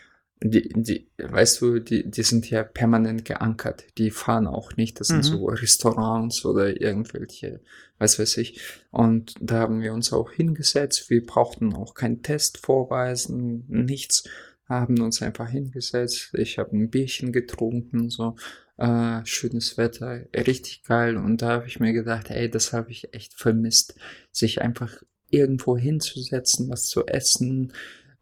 die, 0.40 0.68
die, 0.68 1.08
weißt 1.18 1.60
du, 1.60 1.80
die, 1.80 2.08
die 2.08 2.22
sind 2.22 2.48
ja 2.48 2.62
permanent 2.62 3.24
geankert. 3.24 3.84
Die 3.98 4.10
fahren 4.10 4.46
auch 4.46 4.76
nicht. 4.76 5.00
Das 5.00 5.08
sind 5.08 5.18
mhm. 5.18 5.22
so 5.22 5.46
Restaurants 5.46 6.44
oder 6.44 6.80
irgendwelche, 6.80 7.60
was 7.98 8.18
weiß 8.18 8.36
ich. 8.38 8.60
Und 8.90 9.34
da 9.40 9.60
haben 9.60 9.80
wir 9.80 9.92
uns 9.92 10.12
auch 10.12 10.30
hingesetzt. 10.30 11.10
Wir 11.10 11.24
brauchten 11.26 11.74
auch 11.74 11.94
keinen 11.94 12.22
Test 12.22 12.58
vorweisen, 12.58 13.64
nichts. 13.68 14.24
Haben 14.68 15.00
uns 15.00 15.22
einfach 15.22 15.48
hingesetzt. 15.48 16.30
Ich 16.34 16.58
habe 16.58 16.76
ein 16.76 16.90
Bierchen 16.90 17.32
getrunken, 17.32 18.10
so. 18.10 18.36
Äh, 18.76 19.24
schönes 19.24 19.76
Wetter, 19.76 20.26
richtig 20.36 20.84
geil. 20.84 21.16
Und 21.16 21.42
da 21.42 21.48
habe 21.48 21.66
ich 21.66 21.80
mir 21.80 21.92
gedacht, 21.92 22.30
ey, 22.30 22.48
das 22.48 22.72
habe 22.72 22.92
ich 22.92 23.12
echt 23.12 23.34
vermisst. 23.34 23.96
Sich 24.30 24.62
einfach 24.62 25.02
irgendwo 25.30 25.76
hinzusetzen, 25.76 26.70
was 26.70 26.86
zu 26.86 27.06
essen, 27.06 27.72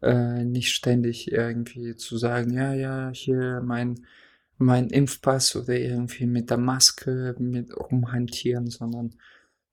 äh, 0.01 0.43
nicht 0.43 0.73
ständig 0.73 1.31
irgendwie 1.31 1.95
zu 1.95 2.17
sagen, 2.17 2.53
ja, 2.53 2.73
ja, 2.73 3.09
hier 3.13 3.61
mein, 3.65 4.05
mein 4.57 4.89
Impfpass 4.89 5.55
oder 5.55 5.77
irgendwie 5.77 6.25
mit 6.25 6.49
der 6.49 6.57
Maske 6.57 7.35
mit 7.39 7.75
rumhantieren, 7.75 8.67
sondern 8.67 9.15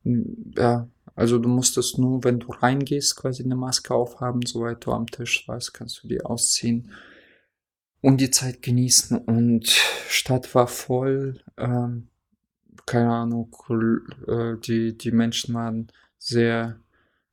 ja, 0.05 0.89
also 1.15 1.39
du 1.39 1.49
musstest 1.49 1.99
nur, 1.99 2.25
wenn 2.25 2.41
du 2.41 2.53
reingehst, 2.53 3.17
quasi 3.17 3.43
eine 3.43 3.57
Maske 3.57 3.95
aufhaben, 3.95 4.43
soweit 4.45 4.85
du 4.85 4.93
am 4.93 5.07
Tisch 5.07 5.47
warst, 5.49 5.73
kannst 5.75 6.03
du 6.03 6.09
die 6.09 6.23
ausziehen 6.23 6.91
und 8.01 8.21
die 8.21 8.31
Zeit 8.31 8.63
genießen. 8.63 9.17
Und 9.19 9.69
Stadt 10.09 10.55
war 10.55 10.67
voll, 10.67 11.41
ähm, 11.57 12.09
keine 12.87 13.11
Ahnung, 13.11 13.55
äh, 14.29 14.57
die, 14.61 14.97
die 14.97 15.13
Menschen 15.13 15.55
waren 15.55 15.89
sehr 16.19 16.81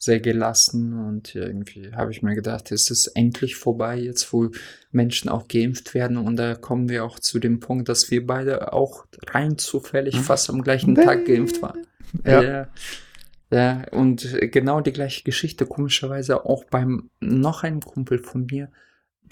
sehr 0.03 0.19
gelassen 0.19 0.97
und 0.97 1.35
irgendwie 1.35 1.93
habe 1.93 2.11
ich 2.11 2.23
mir 2.23 2.33
gedacht, 2.33 2.71
es 2.71 2.89
ist 2.89 3.05
endlich 3.09 3.55
vorbei, 3.55 3.99
jetzt 3.99 4.33
wo 4.33 4.49
Menschen 4.91 5.29
auch 5.29 5.47
geimpft 5.47 5.93
werden 5.93 6.17
und 6.17 6.37
da 6.37 6.55
kommen 6.55 6.89
wir 6.89 7.05
auch 7.05 7.19
zu 7.19 7.37
dem 7.37 7.59
Punkt, 7.59 7.87
dass 7.87 8.09
wir 8.09 8.25
beide 8.25 8.73
auch 8.73 9.05
rein 9.27 9.59
zufällig 9.59 10.15
hm? 10.15 10.23
fast 10.23 10.49
am 10.49 10.63
gleichen 10.63 10.95
Tag 10.95 11.25
geimpft 11.25 11.61
waren. 11.61 11.85
Ja. 12.25 12.41
ja. 12.43 12.67
Ja, 13.53 13.83
und 13.91 14.37
genau 14.51 14.79
die 14.79 14.93
gleiche 14.93 15.23
Geschichte, 15.23 15.65
komischerweise 15.65 16.45
auch 16.45 16.63
beim 16.63 17.09
noch 17.19 17.63
einem 17.63 17.81
Kumpel 17.81 18.17
von 18.17 18.47
mir, 18.49 18.71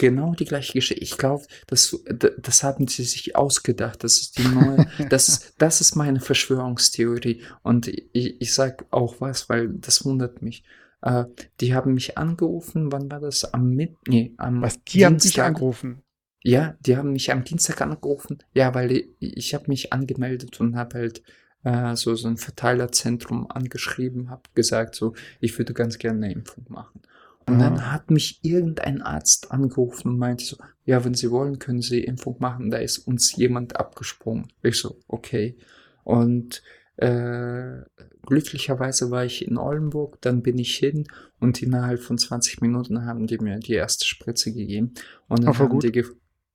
genau 0.00 0.34
die 0.34 0.46
gleiche 0.46 0.72
Geschichte. 0.72 1.04
Ich 1.04 1.18
glaube, 1.18 1.44
das, 1.66 1.96
das 2.38 2.62
haben 2.64 2.88
sie 2.88 3.04
sich 3.04 3.36
ausgedacht. 3.36 4.02
Das 4.02 4.18
ist 4.18 4.38
die 4.38 4.48
neue, 4.48 4.86
das, 5.10 5.52
das 5.58 5.82
ist 5.82 5.94
meine 5.94 6.20
Verschwörungstheorie. 6.20 7.42
Und 7.62 7.86
ich, 7.86 8.40
ich 8.40 8.54
sag 8.54 8.86
auch 8.90 9.20
was, 9.20 9.48
weil 9.50 9.68
das 9.68 10.04
wundert 10.04 10.40
mich. 10.40 10.64
Äh, 11.02 11.26
die 11.60 11.74
haben 11.74 11.92
mich 11.92 12.16
angerufen, 12.16 12.90
wann 12.90 13.10
war 13.10 13.20
das? 13.20 13.44
Am 13.52 13.70
Mit, 13.70 13.96
nee, 14.08 14.32
am 14.38 14.62
Was, 14.62 14.82
die 14.84 14.98
Dienstag. 14.98 15.06
haben 15.06 15.18
dich 15.18 15.42
angerufen? 15.42 16.02
Ja, 16.42 16.76
die 16.80 16.96
haben 16.96 17.12
mich 17.12 17.30
am 17.30 17.44
Dienstag 17.44 17.82
angerufen. 17.82 18.38
Ja, 18.54 18.74
weil 18.74 18.92
ich, 18.92 19.08
ich 19.18 19.54
habe 19.54 19.64
mich 19.68 19.92
angemeldet 19.92 20.58
und 20.60 20.76
habe 20.76 20.98
halt 20.98 21.22
äh, 21.62 21.94
so, 21.94 22.14
so 22.14 22.26
ein 22.26 22.38
Verteilerzentrum 22.38 23.50
angeschrieben, 23.50 24.30
habe 24.30 24.44
gesagt, 24.54 24.94
so, 24.94 25.12
ich 25.40 25.58
würde 25.58 25.74
ganz 25.74 25.98
gerne 25.98 26.24
eine 26.24 26.32
Impfung 26.32 26.64
machen. 26.70 27.02
Und 27.50 27.58
dann 27.58 27.92
hat 27.92 28.10
mich 28.10 28.40
irgendein 28.42 29.02
Arzt 29.02 29.50
angerufen 29.50 30.08
und 30.08 30.18
meinte 30.18 30.44
so, 30.44 30.56
ja, 30.84 31.04
wenn 31.04 31.14
Sie 31.14 31.30
wollen, 31.30 31.58
können 31.58 31.82
Sie 31.82 32.00
Impfung 32.04 32.36
machen, 32.38 32.70
da 32.70 32.78
ist 32.78 32.98
uns 32.98 33.34
jemand 33.36 33.76
abgesprungen. 33.76 34.48
Ich 34.62 34.76
so, 34.76 34.98
okay. 35.08 35.56
Und 36.04 36.62
äh, 36.96 37.82
glücklicherweise 38.26 39.10
war 39.10 39.24
ich 39.24 39.46
in 39.46 39.56
Oldenburg, 39.56 40.20
dann 40.20 40.42
bin 40.42 40.58
ich 40.58 40.76
hin 40.76 41.06
und 41.38 41.62
innerhalb 41.62 42.00
von 42.00 42.18
20 42.18 42.60
Minuten 42.60 43.06
haben 43.06 43.26
die 43.26 43.38
mir 43.38 43.58
die 43.58 43.74
erste 43.74 44.04
Spritze 44.04 44.52
gegeben. 44.52 44.92
Und 45.28 45.44
dann, 45.44 45.58
haben 45.58 45.80
die, 45.80 46.04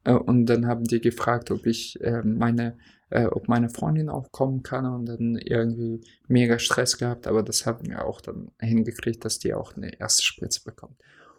äh, 0.03 0.13
und 0.13 0.45
dann 0.45 0.67
haben 0.67 0.83
die 0.83 1.01
gefragt, 1.01 1.51
ob 1.51 1.65
ich 1.65 1.99
äh, 2.01 2.21
meine 2.23 2.77
äh, 3.09 3.25
ob 3.25 3.47
meine 3.47 3.69
Freundin 3.69 4.09
auch 4.09 4.31
kommen 4.31 4.63
kann 4.63 4.85
und 4.85 5.05
dann 5.05 5.35
irgendwie 5.35 6.01
mega 6.27 6.59
Stress 6.59 6.97
gehabt, 6.97 7.27
aber 7.27 7.43
das 7.43 7.65
haben 7.65 7.87
wir 7.87 8.05
auch 8.05 8.21
dann 8.21 8.51
hingekriegt, 8.59 9.23
dass 9.25 9.39
die 9.39 9.53
auch 9.53 9.75
eine 9.75 9.99
erste 9.99 10.23
Spritze 10.23 10.63
bekommt. 10.63 10.97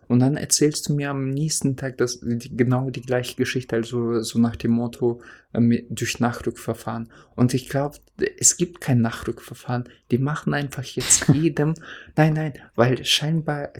Und 0.09 0.21
dann 0.21 0.37
erzählst 0.37 0.89
du 0.89 0.95
mir 0.95 1.11
am 1.11 1.31
nächsten 1.31 1.77
Tag 1.77 1.99
das, 1.99 2.21
die, 2.21 2.57
genau 2.57 2.91
die 2.91 3.03
gleiche 3.03 3.35
Geschichte, 3.35 3.75
also 3.75 4.21
so 4.21 4.39
nach 4.39 4.57
dem 4.57 4.71
Motto 4.71 5.21
äh, 5.53 5.83
durch 5.91 6.21
Nachrückverfahren. 6.21 7.11
Und 7.35 7.55
ich 7.55 7.69
glaube, 7.69 7.99
es 8.39 8.57
gibt 8.57 8.81
kein 8.81 9.01
Nachrückverfahren. 9.01 9.89
Die 10.11 10.19
machen 10.19 10.55
einfach 10.55 10.85
jetzt 10.85 11.29
jedem, 11.35 11.75
nein, 12.17 12.35
nein, 12.35 12.53
weil 12.77 13.05
scheinbar, 13.05 13.73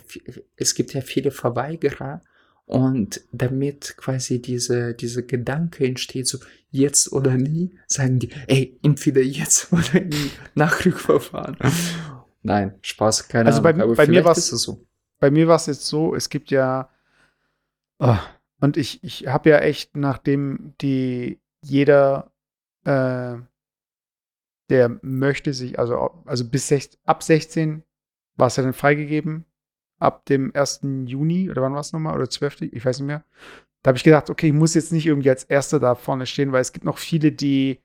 es 0.57 0.75
gibt 0.75 0.95
ja 0.95 1.01
viele 1.01 1.31
Verweigerer 1.31 2.23
und 2.67 3.23
damit 3.33 3.97
quasi 3.97 4.43
diese, 4.43 4.93
diese 4.95 5.25
Gedanke 5.25 5.87
entsteht, 5.87 6.27
so 6.27 6.39
jetzt 6.71 7.13
oder 7.13 7.37
nie, 7.37 7.79
sagen 7.87 8.19
die, 8.19 8.31
ey, 8.49 8.79
entweder 8.83 9.23
jetzt 9.23 9.73
oder 9.73 10.01
nie, 10.01 10.31
Nachrückverfahren. 10.55 11.57
Nein, 12.43 12.79
Spaß, 12.83 13.29
keine 13.29 13.47
also 13.47 13.63
Ahnung. 13.63 13.95
Bei, 13.95 14.07
bei 14.07 14.07
mir 14.07 14.25
war 14.25 14.37
es 14.37 14.49
so. 14.49 14.85
Bei 15.19 15.31
mir 15.31 15.49
war 15.49 15.57
es 15.57 15.67
jetzt 15.67 15.87
so, 15.87 16.15
es 16.15 16.29
gibt 16.29 16.51
ja, 16.51 16.91
oh, 17.99 18.19
und 18.61 18.77
ich, 18.77 19.03
ich 19.03 19.27
habe 19.27 19.51
ja 19.51 19.59
echt, 19.59 19.97
nachdem 19.97 20.75
die 20.81 21.41
jeder, 21.63 22.33
äh, 22.85 23.37
der 24.69 24.99
möchte 25.03 25.55
sich, 25.55 25.79
also, 25.79 26.23
also 26.25 26.49
bis 26.49 26.69
sech, 26.69 26.91
ab 27.05 27.23
16 27.23 27.83
war 28.37 28.49
es 28.49 28.57
ja 28.57 28.63
dann 28.63 28.73
freigegeben, 28.73 29.47
ab 29.99 30.25
dem 30.27 30.55
1. 30.55 30.81
Juni 31.07 31.51
oder 31.51 31.63
wann 31.63 31.73
war 31.73 31.81
es 31.81 31.93
nochmal? 31.93 32.15
Oder 32.15 32.29
12. 32.29 32.63
Ich 32.63 32.85
weiß 32.85 33.01
nicht 33.01 33.07
mehr. 33.07 33.25
Da 33.83 33.91
habe 33.91 33.99
ich 33.99 34.05
gedacht, 34.05 34.31
okay, 34.31 34.49
ich 34.49 34.53
muss 34.53 34.75
jetzt 34.75 34.93
nicht 34.93 35.07
irgendwie 35.07 35.31
als 35.31 35.45
Erster 35.45 35.79
da 35.79 35.95
vorne 35.95 36.27
stehen, 36.27 36.53
weil 36.53 36.61
es 36.61 36.73
gibt 36.73 36.85
noch 36.85 36.99
viele, 36.99 37.33
die 37.33 37.81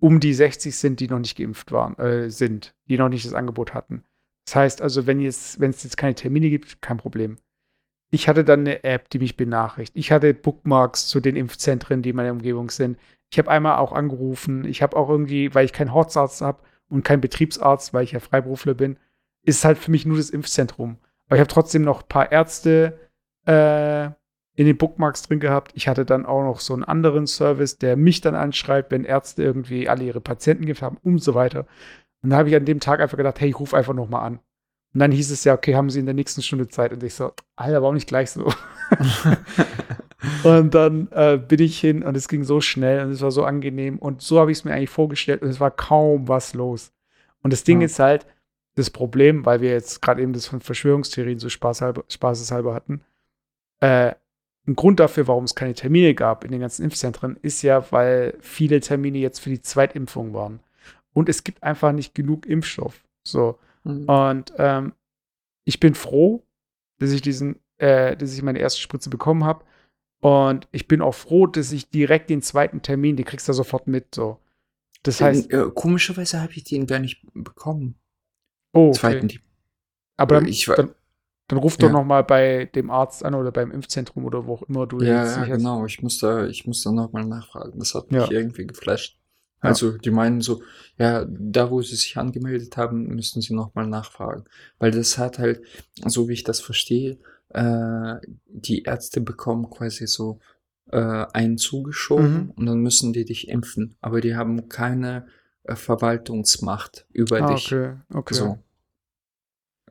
um 0.00 0.18
die 0.18 0.34
60 0.34 0.74
sind, 0.74 0.98
die 0.98 1.08
noch 1.08 1.18
nicht 1.18 1.36
geimpft 1.36 1.70
waren, 1.70 1.96
äh, 1.98 2.30
sind, 2.30 2.74
die 2.88 2.98
noch 2.98 3.08
nicht 3.08 3.24
das 3.24 3.34
Angebot 3.34 3.74
hatten. 3.74 4.02
Das 4.46 4.56
heißt 4.56 4.82
also, 4.82 5.06
wenn 5.06 5.24
es 5.24 5.58
jetzt 5.58 5.96
keine 5.96 6.14
Termine 6.14 6.50
gibt, 6.50 6.82
kein 6.82 6.96
Problem. 6.96 7.36
Ich 8.10 8.28
hatte 8.28 8.44
dann 8.44 8.60
eine 8.60 8.82
App, 8.84 9.08
die 9.10 9.18
mich 9.18 9.36
benachrichtigt. 9.36 9.96
Ich 9.96 10.10
hatte 10.10 10.34
Bookmarks 10.34 11.06
zu 11.06 11.20
den 11.20 11.36
Impfzentren, 11.36 12.02
die 12.02 12.10
in 12.10 12.16
meiner 12.16 12.32
Umgebung 12.32 12.68
sind. 12.70 12.98
Ich 13.30 13.38
habe 13.38 13.50
einmal 13.50 13.78
auch 13.78 13.92
angerufen. 13.92 14.64
Ich 14.64 14.82
habe 14.82 14.96
auch 14.96 15.08
irgendwie, 15.08 15.54
weil 15.54 15.64
ich 15.64 15.72
keinen 15.72 15.92
Hausarzt 15.92 16.42
habe 16.42 16.62
und 16.88 17.04
keinen 17.04 17.22
Betriebsarzt, 17.22 17.94
weil 17.94 18.04
ich 18.04 18.12
ja 18.12 18.20
Freiberufler 18.20 18.74
bin, 18.74 18.98
ist 19.44 19.64
halt 19.64 19.78
für 19.78 19.90
mich 19.90 20.04
nur 20.04 20.18
das 20.18 20.30
Impfzentrum. 20.30 20.98
Aber 21.32 21.38
ich 21.38 21.40
habe 21.40 21.48
trotzdem 21.48 21.80
noch 21.80 22.02
ein 22.02 22.08
paar 22.08 22.30
Ärzte 22.30 22.98
äh, 23.46 24.04
in 24.54 24.66
den 24.66 24.76
Bookmarks 24.76 25.22
drin 25.22 25.40
gehabt. 25.40 25.72
Ich 25.74 25.88
hatte 25.88 26.04
dann 26.04 26.26
auch 26.26 26.42
noch 26.42 26.60
so 26.60 26.74
einen 26.74 26.84
anderen 26.84 27.26
Service, 27.26 27.78
der 27.78 27.96
mich 27.96 28.20
dann 28.20 28.34
anschreibt, 28.34 28.90
wenn 28.90 29.06
Ärzte 29.06 29.42
irgendwie 29.42 29.88
alle 29.88 30.04
ihre 30.04 30.20
Patienten 30.20 30.66
geimpft 30.66 30.82
haben 30.82 30.98
und 31.02 31.20
so 31.20 31.34
weiter. 31.34 31.66
Und 32.22 32.28
da 32.28 32.36
habe 32.36 32.50
ich 32.50 32.54
an 32.54 32.66
dem 32.66 32.80
Tag 32.80 33.00
einfach 33.00 33.16
gedacht, 33.16 33.40
hey, 33.40 33.48
ich 33.48 33.58
rufe 33.58 33.74
einfach 33.74 33.94
noch 33.94 34.10
mal 34.10 34.20
an. 34.20 34.40
Und 34.92 35.00
dann 35.00 35.10
hieß 35.10 35.30
es 35.30 35.44
ja, 35.44 35.54
okay, 35.54 35.74
haben 35.74 35.88
Sie 35.88 36.00
in 36.00 36.04
der 36.04 36.14
nächsten 36.14 36.42
Stunde 36.42 36.68
Zeit? 36.68 36.92
Und 36.92 37.02
ich 37.02 37.14
so, 37.14 37.32
Alter, 37.56 37.80
warum 37.80 37.94
nicht 37.94 38.08
gleich 38.08 38.30
so? 38.30 38.52
und 40.44 40.74
dann 40.74 41.08
äh, 41.12 41.38
bin 41.38 41.62
ich 41.62 41.80
hin 41.80 42.02
und 42.02 42.14
es 42.14 42.28
ging 42.28 42.44
so 42.44 42.60
schnell 42.60 43.06
und 43.06 43.10
es 43.10 43.22
war 43.22 43.30
so 43.30 43.44
angenehm. 43.44 43.98
Und 43.98 44.20
so 44.20 44.38
habe 44.38 44.52
ich 44.52 44.58
es 44.58 44.64
mir 44.66 44.74
eigentlich 44.74 44.90
vorgestellt 44.90 45.40
und 45.40 45.48
es 45.48 45.60
war 45.60 45.70
kaum 45.70 46.28
was 46.28 46.52
los. 46.52 46.92
Und 47.42 47.54
das 47.54 47.64
Ding 47.64 47.80
ja. 47.80 47.86
ist 47.86 47.98
halt, 47.98 48.26
das 48.74 48.90
Problem, 48.90 49.44
weil 49.44 49.60
wir 49.60 49.70
jetzt 49.70 50.00
gerade 50.00 50.22
eben 50.22 50.32
das 50.32 50.46
von 50.46 50.60
Verschwörungstheorien 50.60 51.38
so 51.38 51.48
spaßhalber, 51.48 52.04
spaßeshalber 52.08 52.74
hatten. 52.74 53.02
Äh, 53.80 54.14
ein 54.66 54.76
Grund 54.76 55.00
dafür, 55.00 55.26
warum 55.26 55.44
es 55.44 55.54
keine 55.54 55.74
Termine 55.74 56.14
gab 56.14 56.44
in 56.44 56.52
den 56.52 56.60
ganzen 56.60 56.84
Impfzentren, 56.84 57.36
ist 57.42 57.62
ja, 57.62 57.90
weil 57.90 58.38
viele 58.40 58.80
Termine 58.80 59.18
jetzt 59.18 59.40
für 59.40 59.50
die 59.50 59.60
Zweitimpfung 59.60 60.34
waren. 60.34 60.60
Und 61.12 61.28
es 61.28 61.44
gibt 61.44 61.62
einfach 61.62 61.92
nicht 61.92 62.14
genug 62.14 62.46
Impfstoff. 62.46 63.02
So. 63.26 63.58
Mhm. 63.84 64.04
Und 64.04 64.52
ähm, 64.58 64.92
ich 65.64 65.80
bin 65.80 65.94
froh, 65.94 66.42
dass 66.98 67.10
ich 67.10 67.22
diesen, 67.22 67.58
äh, 67.78 68.16
dass 68.16 68.32
ich 68.34 68.42
meine 68.42 68.60
erste 68.60 68.80
Spritze 68.80 69.10
bekommen 69.10 69.44
habe. 69.44 69.64
Und 70.20 70.68
ich 70.70 70.86
bin 70.86 71.02
auch 71.02 71.14
froh, 71.14 71.48
dass 71.48 71.72
ich 71.72 71.90
direkt 71.90 72.30
den 72.30 72.42
zweiten 72.42 72.80
Termin, 72.80 73.16
den 73.16 73.26
kriegst 73.26 73.48
du 73.48 73.52
sofort 73.52 73.88
mit. 73.88 74.14
So. 74.14 74.38
Das 75.02 75.20
heißt. 75.20 75.52
Äh, 75.52 75.70
komischerweise 75.74 76.40
habe 76.40 76.52
ich 76.52 76.64
den 76.64 76.86
gar 76.86 77.00
nicht 77.00 77.26
bekommen. 77.34 77.96
Oh, 78.72 78.88
okay. 78.88 78.98
zweiten 78.98 79.28
Team. 79.28 79.40
Aber 80.16 80.36
dann, 80.36 80.46
ich, 80.46 80.66
dann, 80.66 80.94
dann 81.48 81.58
ruf 81.58 81.76
ja. 81.78 81.88
doch 81.88 81.92
noch 81.92 82.04
mal 82.04 82.22
bei 82.22 82.66
dem 82.74 82.90
Arzt 82.90 83.24
an 83.24 83.34
oder 83.34 83.50
beim 83.52 83.70
Impfzentrum 83.70 84.24
oder 84.24 84.46
wo 84.46 84.54
auch 84.54 84.62
immer 84.62 84.86
du 84.86 85.00
ja, 85.00 85.24
jetzt 85.24 85.36
Ja, 85.36 85.44
genau. 85.44 85.84
Ich 85.86 86.02
muss 86.02 86.18
da, 86.18 86.46
ich 86.46 86.66
muss 86.66 86.82
da 86.82 86.92
noch 86.92 87.12
mal 87.12 87.24
nachfragen. 87.24 87.78
Das 87.78 87.94
hat 87.94 88.10
mich 88.10 88.22
ja. 88.22 88.30
irgendwie 88.30 88.66
geflasht. 88.66 89.18
Also 89.60 89.96
die 89.96 90.10
meinen 90.10 90.40
so, 90.40 90.60
ja, 90.98 91.24
da 91.28 91.70
wo 91.70 91.82
sie 91.82 91.94
sich 91.94 92.16
angemeldet 92.16 92.76
haben, 92.76 93.06
müssten 93.14 93.40
sie 93.40 93.54
noch 93.54 93.74
mal 93.74 93.86
nachfragen. 93.86 94.44
Weil 94.80 94.90
das 94.90 95.18
hat 95.18 95.38
halt, 95.38 95.62
so 96.04 96.28
wie 96.28 96.32
ich 96.32 96.42
das 96.42 96.60
verstehe, 96.60 97.18
äh, 97.50 98.14
die 98.46 98.82
Ärzte 98.82 99.20
bekommen 99.20 99.70
quasi 99.70 100.08
so 100.08 100.40
äh, 100.90 101.26
einen 101.32 101.58
zugeschoben 101.58 102.32
mhm. 102.32 102.50
und 102.56 102.66
dann 102.66 102.80
müssen 102.80 103.12
die 103.12 103.24
dich 103.24 103.48
impfen. 103.48 103.94
Aber 104.00 104.20
die 104.20 104.34
haben 104.34 104.68
keine 104.68 105.26
äh, 105.26 105.41
Verwaltungsmacht 105.66 107.06
über 107.12 107.42
ah, 107.42 107.52
dich. 107.52 107.72
Okay, 107.72 107.94
okay. 108.12 108.34
So. 108.34 108.58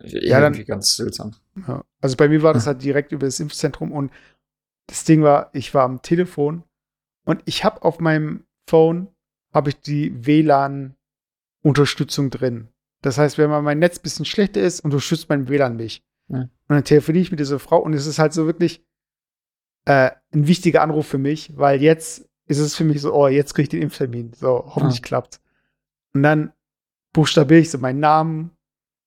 Ja, 0.02 0.40
Irgendwie 0.40 0.66
dann, 0.66 0.78
ganz 0.78 0.96
seltsam. 0.96 1.36
Ja. 1.68 1.84
Also 2.02 2.18
bei 2.18 2.28
mir 2.28 2.44
war 2.44 2.54
das 2.54 2.68
halt 2.68 2.84
direkt 2.84 3.12
über 3.12 3.28
das 3.28 3.40
Impfzentrum 3.40 3.92
und 3.92 4.12
das 4.88 5.04
Ding 5.04 5.22
war, 5.22 5.52
ich 5.54 5.74
war 5.74 5.84
am 5.84 6.02
Telefon 6.02 6.64
und 7.26 7.42
ich 7.46 7.64
habe 7.64 7.84
auf 7.84 8.00
meinem 8.00 8.46
Phone 8.68 9.08
habe 9.54 9.70
ich 9.70 9.80
die 9.80 10.26
WLAN-Unterstützung 10.26 12.30
drin. 12.30 12.70
Das 13.02 13.18
heißt, 13.18 13.38
wenn 13.38 13.50
mal 13.50 13.62
mein 13.62 13.80
Netz 13.80 14.00
ein 14.00 14.04
bisschen 14.04 14.26
schlechter 14.26 14.62
ist, 14.62 14.82
unterstützt 14.82 15.30
mein 15.30 15.50
WLAN 15.50 15.76
mich. 15.76 16.04
Ja. 16.30 16.42
Und 16.42 16.52
dann 16.68 16.84
telefoniere 16.84 17.22
ich 17.22 17.32
mit 17.32 17.40
dieser 17.40 17.60
Frau 17.60 17.80
und 17.80 17.94
es 17.94 18.06
ist 18.06 18.20
halt 18.20 18.34
so 18.34 18.46
wirklich 18.46 18.86
äh, 19.86 20.12
ein 20.34 20.48
wichtiger 20.48 20.82
Anruf 20.82 21.08
für 21.08 21.18
mich, 21.18 21.58
weil 21.58 21.82
jetzt 21.82 22.30
ist 22.48 22.60
es 22.60 22.76
für 22.76 22.84
mich 22.84 23.02
so, 23.02 23.14
oh, 23.14 23.28
jetzt 23.28 23.54
kriege 23.54 23.64
ich 23.64 23.70
den 23.70 23.82
Impftermin. 23.82 24.34
So, 24.34 24.72
hoffentlich 24.76 25.00
ja. 25.00 25.06
klappt. 25.06 25.41
Und 26.14 26.24
dann 26.24 26.54
buchstabiere 27.14 27.62
ich 27.62 27.72
so 27.72 27.78
meinen 27.78 28.00
Namen 28.00 28.52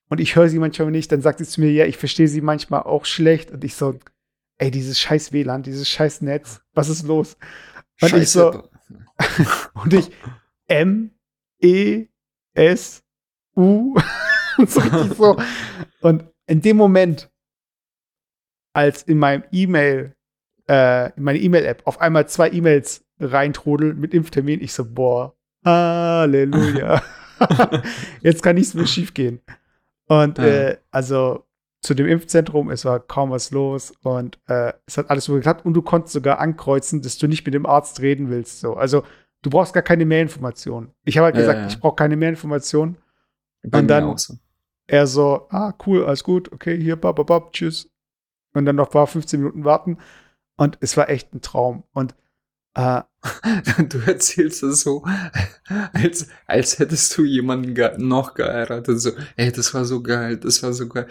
und 0.09 0.21
ich 0.21 0.37
höre 0.37 0.49
sie 0.49 0.59
manchmal 0.59 0.91
nicht. 0.91 1.11
Dann 1.13 1.23
sagt 1.23 1.39
sie 1.39 1.45
zu 1.45 1.61
mir, 1.61 1.71
ja, 1.73 1.87
ich 1.87 1.97
verstehe 1.97 2.29
sie 2.29 2.41
manchmal 2.41 2.83
auch 2.83 3.05
schlecht. 3.05 3.51
Und 3.51 3.65
ich 3.65 3.75
so, 3.75 3.99
ey, 4.59 4.71
dieses 4.71 5.01
scheiß 5.01 5.33
WLAN, 5.33 5.63
dieses 5.63 5.89
scheiß 5.89 6.23
Netz, 6.23 6.61
was 6.73 6.89
ist 6.89 7.03
los? 7.03 7.37
Und 8.01 8.11
Scheiße. 8.11 8.23
ich 8.23 8.31
so, 8.31 8.69
und 9.83 9.95
ich, 9.95 10.11
M, 10.67 11.11
E, 11.61 12.07
S, 12.55 13.03
U, 13.57 13.95
so 14.67 14.81
richtig 14.81 15.17
so. 15.17 15.37
Und 16.01 16.25
in 16.47 16.61
dem 16.61 16.77
Moment, 16.77 17.31
als 18.73 19.03
in 19.03 19.19
meinem 19.19 19.45
E-Mail, 19.53 20.15
äh, 20.69 21.13
in 21.17 21.23
meine 21.23 21.39
E-Mail-App 21.39 21.83
auf 21.87 22.01
einmal 22.01 22.29
zwei 22.29 22.51
E-Mails 22.51 23.05
reintrudeln 23.21 23.99
mit 23.99 24.13
Impftermin, 24.13 24.61
ich 24.61 24.73
so, 24.73 24.85
boah, 24.85 25.37
Halleluja. 25.65 27.03
Jetzt 28.21 28.43
kann 28.43 28.57
nichts 28.57 28.75
mehr 28.75 28.87
schief 28.87 29.15
gehen. 29.15 29.41
Und 30.07 30.39
ja. 30.39 30.45
äh, 30.45 30.79
also 30.91 31.45
zu 31.81 31.95
dem 31.95 32.07
Impfzentrum, 32.07 32.71
es 32.71 32.85
war 32.85 32.99
kaum 33.01 33.31
was 33.31 33.51
los 33.51 33.93
und 34.03 34.39
äh, 34.47 34.73
es 34.87 34.97
hat 34.97 35.11
alles 35.11 35.25
so 35.25 35.35
geklappt 35.35 35.67
und 35.67 35.75
du 35.75 35.83
konntest 35.83 36.15
sogar 36.15 36.39
ankreuzen, 36.39 37.03
dass 37.03 37.19
du 37.19 37.29
nicht 37.29 37.45
mit 37.45 37.55
dem 37.55 37.67
Arzt 37.67 38.01
reden 38.01 38.31
willst. 38.31 38.61
So. 38.61 38.75
Also 38.75 39.03
du 39.43 39.51
brauchst 39.51 39.75
gar 39.75 39.83
keine 39.83 40.07
Mehrinformation. 40.07 40.91
Ich 41.05 41.19
habe 41.19 41.27
halt 41.27 41.37
ja, 41.37 41.43
gesagt, 41.43 41.61
ja. 41.61 41.67
ich 41.67 41.79
brauche 41.79 41.97
keine 41.97 42.17
Mehrinformation. 42.17 42.97
Und 43.63 43.89
dann 43.91 44.19
so. 44.19 44.35
er 44.87 45.07
so, 45.07 45.47
ah, 45.51 45.75
cool, 45.87 46.05
alles 46.05 46.25
gut, 46.25 46.53
okay, 46.53 46.81
hier, 46.81 46.97
bab, 46.97 47.25
bab, 47.27 47.53
tschüss. 47.53 47.91
Und 48.55 48.67
dann 48.67 48.77
noch 48.77 48.87
ein 48.87 48.93
paar 48.93 49.07
15 49.07 49.41
Minuten 49.41 49.65
warten. 49.65 49.99
Und 50.57 50.79
es 50.81 50.97
war 50.97 51.09
echt 51.09 51.35
ein 51.35 51.41
Traum. 51.41 51.85
Und 51.93 52.15
äh, 52.75 53.03
du 53.89 53.99
erzählst 54.07 54.63
es 54.63 54.83
so, 54.83 55.05
als, 55.93 56.29
als 56.47 56.79
hättest 56.79 57.17
du 57.17 57.25
jemanden 57.25 57.75
ge 57.75 57.93
noch 57.97 58.35
geheiratet. 58.35 59.01
So, 59.01 59.13
ey, 59.37 59.51
das 59.51 59.73
war 59.73 59.85
so 59.85 60.03
geil, 60.03 60.37
das 60.37 60.63
war 60.63 60.73
so 60.73 60.89
geil. 60.89 61.07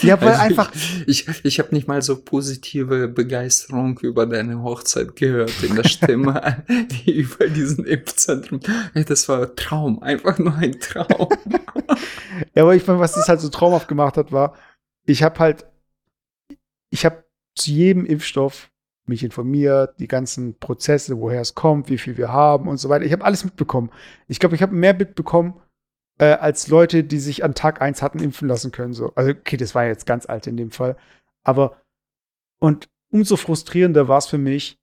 Ja, 0.00 0.20
weil 0.20 0.28
also 0.28 0.42
einfach. 0.42 0.72
Ich, 1.06 1.26
ich, 1.28 1.44
ich 1.44 1.58
habe 1.58 1.74
nicht 1.74 1.88
mal 1.88 2.02
so 2.02 2.22
positive 2.22 3.08
Begeisterung 3.08 3.98
über 4.00 4.26
deine 4.26 4.62
Hochzeit 4.62 5.16
gehört 5.16 5.62
in 5.62 5.74
der 5.74 5.88
Stimme, 5.88 6.64
die 6.68 7.12
über 7.20 7.48
diesen 7.48 7.84
Impfzentrum. 7.84 8.60
Ey, 8.94 9.04
das 9.04 9.28
war 9.28 9.42
ein 9.42 9.56
Traum, 9.56 10.02
einfach 10.02 10.38
nur 10.38 10.54
ein 10.54 10.78
Traum. 10.80 11.28
ja, 12.54 12.62
aber 12.62 12.74
ich 12.74 12.86
meine, 12.86 13.00
was 13.00 13.14
das 13.14 13.28
halt 13.28 13.40
so 13.40 13.48
traumhaft 13.48 13.88
gemacht 13.88 14.16
hat, 14.16 14.32
war, 14.32 14.54
ich 15.04 15.22
habe 15.22 15.38
halt 15.38 15.66
ich 16.90 17.04
habe 17.04 17.24
zu 17.54 17.70
jedem 17.70 18.04
Impfstoff 18.04 18.70
mich 19.08 19.22
informiert, 19.24 19.94
die 19.98 20.08
ganzen 20.08 20.58
Prozesse, 20.58 21.18
woher 21.18 21.40
es 21.40 21.54
kommt, 21.54 21.88
wie 21.88 21.98
viel 21.98 22.16
wir 22.16 22.32
haben 22.32 22.68
und 22.68 22.78
so 22.78 22.88
weiter. 22.88 23.04
Ich 23.04 23.12
habe 23.12 23.24
alles 23.24 23.44
mitbekommen. 23.44 23.90
Ich 24.28 24.40
glaube, 24.40 24.54
ich 24.54 24.62
habe 24.62 24.74
mehr 24.74 24.94
mitbekommen 24.94 25.60
äh, 26.18 26.32
als 26.32 26.68
Leute, 26.68 27.04
die 27.04 27.18
sich 27.18 27.44
an 27.44 27.54
Tag 27.54 27.80
1 27.80 28.02
hatten 28.02 28.20
impfen 28.20 28.48
lassen 28.48 28.72
können. 28.72 28.94
So. 28.94 29.12
Also, 29.14 29.30
okay, 29.30 29.56
das 29.56 29.74
war 29.74 29.86
jetzt 29.86 30.06
ganz 30.06 30.26
alt 30.26 30.46
in 30.46 30.56
dem 30.56 30.70
Fall. 30.70 30.96
Aber, 31.44 31.80
und 32.58 32.88
umso 33.10 33.36
frustrierender 33.36 34.08
war 34.08 34.18
es 34.18 34.26
für 34.26 34.38
mich, 34.38 34.78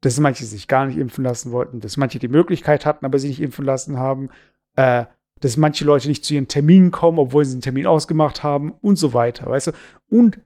dass 0.00 0.20
manche 0.20 0.44
sich 0.44 0.68
gar 0.68 0.86
nicht 0.86 0.98
impfen 0.98 1.24
lassen 1.24 1.50
wollten, 1.50 1.80
dass 1.80 1.96
manche 1.96 2.18
die 2.18 2.28
Möglichkeit 2.28 2.84
hatten, 2.84 3.06
aber 3.06 3.18
sie 3.18 3.28
nicht 3.28 3.40
impfen 3.40 3.64
lassen 3.64 3.98
haben, 3.98 4.28
äh, 4.76 5.06
dass 5.40 5.56
manche 5.56 5.84
Leute 5.84 6.08
nicht 6.08 6.24
zu 6.24 6.34
ihren 6.34 6.48
Terminen 6.48 6.90
kommen, 6.90 7.18
obwohl 7.18 7.44
sie 7.44 7.52
einen 7.52 7.62
Termin 7.62 7.86
ausgemacht 7.86 8.42
haben 8.42 8.72
und 8.72 8.96
so 8.96 9.14
weiter, 9.14 9.46
weißt 9.46 9.68
du? 9.68 9.72
Und 10.08 10.40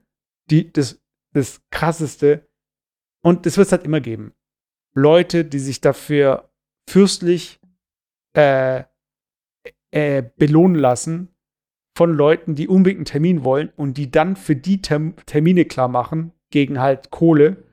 die, 0.49 0.71
das, 0.71 1.01
das 1.33 1.61
krasseste, 1.71 2.48
und 3.21 3.45
das 3.45 3.57
wird 3.57 3.67
es 3.67 3.71
halt 3.71 3.83
immer 3.83 4.01
geben. 4.01 4.33
Leute, 4.93 5.45
die 5.45 5.59
sich 5.59 5.81
dafür 5.81 6.49
fürstlich 6.87 7.59
äh, 8.33 8.83
äh, 9.91 10.23
belohnen 10.37 10.75
lassen 10.75 11.29
von 11.95 12.13
Leuten, 12.13 12.55
die 12.55 12.67
unbedingt 12.67 12.99
einen 12.99 13.05
Termin 13.05 13.43
wollen 13.43 13.71
und 13.75 13.97
die 13.97 14.11
dann 14.11 14.35
für 14.35 14.55
die 14.55 14.81
Term 14.81 15.15
Termine 15.25 15.65
klar 15.65 15.87
machen 15.87 16.31
gegen 16.49 16.79
halt 16.79 17.11
Kohle 17.11 17.63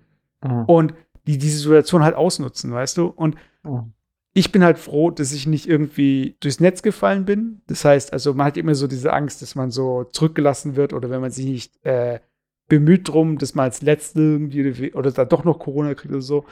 mhm. 0.42 0.64
und 0.64 0.94
die 1.26 1.38
diese 1.38 1.58
Situation 1.58 2.02
halt 2.02 2.14
ausnutzen, 2.14 2.72
weißt 2.72 2.98
du? 2.98 3.06
Und 3.06 3.36
mhm. 3.62 3.92
ich 4.32 4.52
bin 4.52 4.64
halt 4.64 4.78
froh, 4.78 5.10
dass 5.10 5.32
ich 5.32 5.46
nicht 5.46 5.68
irgendwie 5.68 6.36
durchs 6.40 6.60
Netz 6.60 6.82
gefallen 6.82 7.24
bin. 7.24 7.62
Das 7.66 7.84
heißt, 7.84 8.12
also 8.12 8.34
man 8.34 8.46
hat 8.46 8.56
immer 8.56 8.74
so 8.74 8.86
diese 8.86 9.12
Angst, 9.12 9.42
dass 9.42 9.54
man 9.54 9.70
so 9.70 10.04
zurückgelassen 10.04 10.76
wird 10.76 10.92
oder 10.92 11.10
wenn 11.10 11.20
man 11.20 11.30
sich 11.30 11.46
nicht 11.46 11.84
äh, 11.84 12.20
bemüht 12.68 13.08
drum, 13.08 13.38
dass 13.38 13.54
man 13.54 13.64
als 13.64 13.82
Letzte 13.82 14.20
irgendwie 14.20 14.92
oder 14.92 15.10
da 15.12 15.24
doch 15.24 15.44
noch 15.44 15.58
Corona 15.58 15.94
kriegt 15.94 16.12
oder 16.12 16.22
so. 16.22 16.44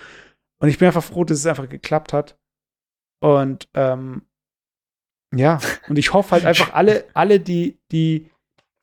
Und 0.58 0.68
ich 0.68 0.78
bin 0.78 0.86
einfach 0.86 1.04
froh, 1.04 1.24
dass 1.24 1.38
es 1.38 1.46
einfach 1.46 1.68
geklappt 1.68 2.12
hat. 2.12 2.38
Und 3.20 3.68
ähm, 3.74 4.22
ja, 5.34 5.58
und 5.88 5.98
ich 5.98 6.12
hoffe 6.12 6.32
halt 6.32 6.46
einfach 6.46 6.74
alle, 6.74 7.04
alle, 7.14 7.40
die, 7.40 7.78
die 7.90 8.30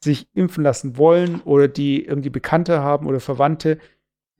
sich 0.04 0.28
impfen 0.34 0.64
lassen 0.64 0.98
wollen 0.98 1.42
oder 1.42 1.68
die 1.68 2.06
irgendwie 2.06 2.30
Bekannte 2.30 2.82
haben 2.82 3.06
oder 3.08 3.20
Verwandte, 3.20 3.80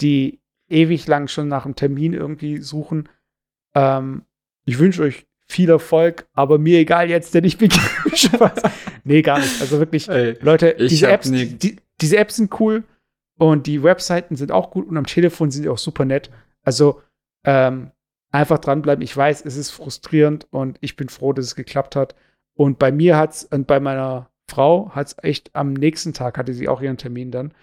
die 0.02 0.40
ewig 0.70 1.08
lang 1.08 1.28
schon 1.28 1.48
nach 1.48 1.66
einem 1.66 1.76
Termin 1.76 2.14
irgendwie 2.14 2.58
suchen. 2.58 3.10
Ähm, 3.76 4.24
ich 4.66 4.80
wünsche 4.80 5.04
euch 5.04 5.28
viel 5.48 5.70
Erfolg, 5.70 6.28
aber 6.34 6.58
mir 6.58 6.80
egal 6.80 7.10
jetzt, 7.10 7.34
denn 7.34 7.44
ich 7.44 7.58
bin 7.58 7.70
Spaß. 8.14 8.62
nee, 9.04 9.22
gar 9.22 9.40
nicht. 9.40 9.62
Also 9.62 9.80
wirklich, 9.80 10.10
Ey, 10.10 10.38
Leute, 10.42 10.76
diese 10.80 11.12
Apps, 11.12 11.30
die, 11.32 11.78
diese 12.02 12.18
Apps 12.18 12.36
sind 12.36 12.60
cool 12.60 12.84
und 13.38 13.68
die 13.68 13.84
Webseiten 13.84 14.36
sind 14.36 14.52
auch 14.52 14.72
gut 14.72 14.88
und 14.88 14.98
am 14.98 15.06
Telefon 15.06 15.52
sind 15.52 15.64
die 15.64 15.70
auch 15.70 15.78
super 15.78 16.06
nett. 16.06 16.30
Also 16.64 17.02
ähm, 17.44 17.92
einfach 18.32 18.60
dranbleiben. 18.60 19.04
Ich 19.04 19.16
weiß, 19.16 19.46
es 19.46 19.58
ist 19.58 19.72
frustrierend 19.72 20.48
und 20.52 20.78
ich 20.82 20.96
bin 20.96 21.10
froh, 21.10 21.34
dass 21.34 21.46
es 21.46 21.56
geklappt 21.56 21.96
hat. 21.96 22.16
Und 22.54 22.80
bei 22.80 22.92
mir 22.92 23.18
hat 23.18 23.34
es, 23.34 23.44
und 23.46 23.68
bei 23.68 23.80
meiner 23.80 24.30
Frau 24.50 24.92
hat 24.94 25.08
es 25.08 25.16
echt 25.22 25.56
am 25.56 25.74
nächsten 25.74 26.14
Tag 26.14 26.38
hatte 26.38 26.54
sie 26.54 26.68
auch 26.68 26.82
ihren 26.82 26.98
Termin 26.98 27.32
dann. 27.32 27.54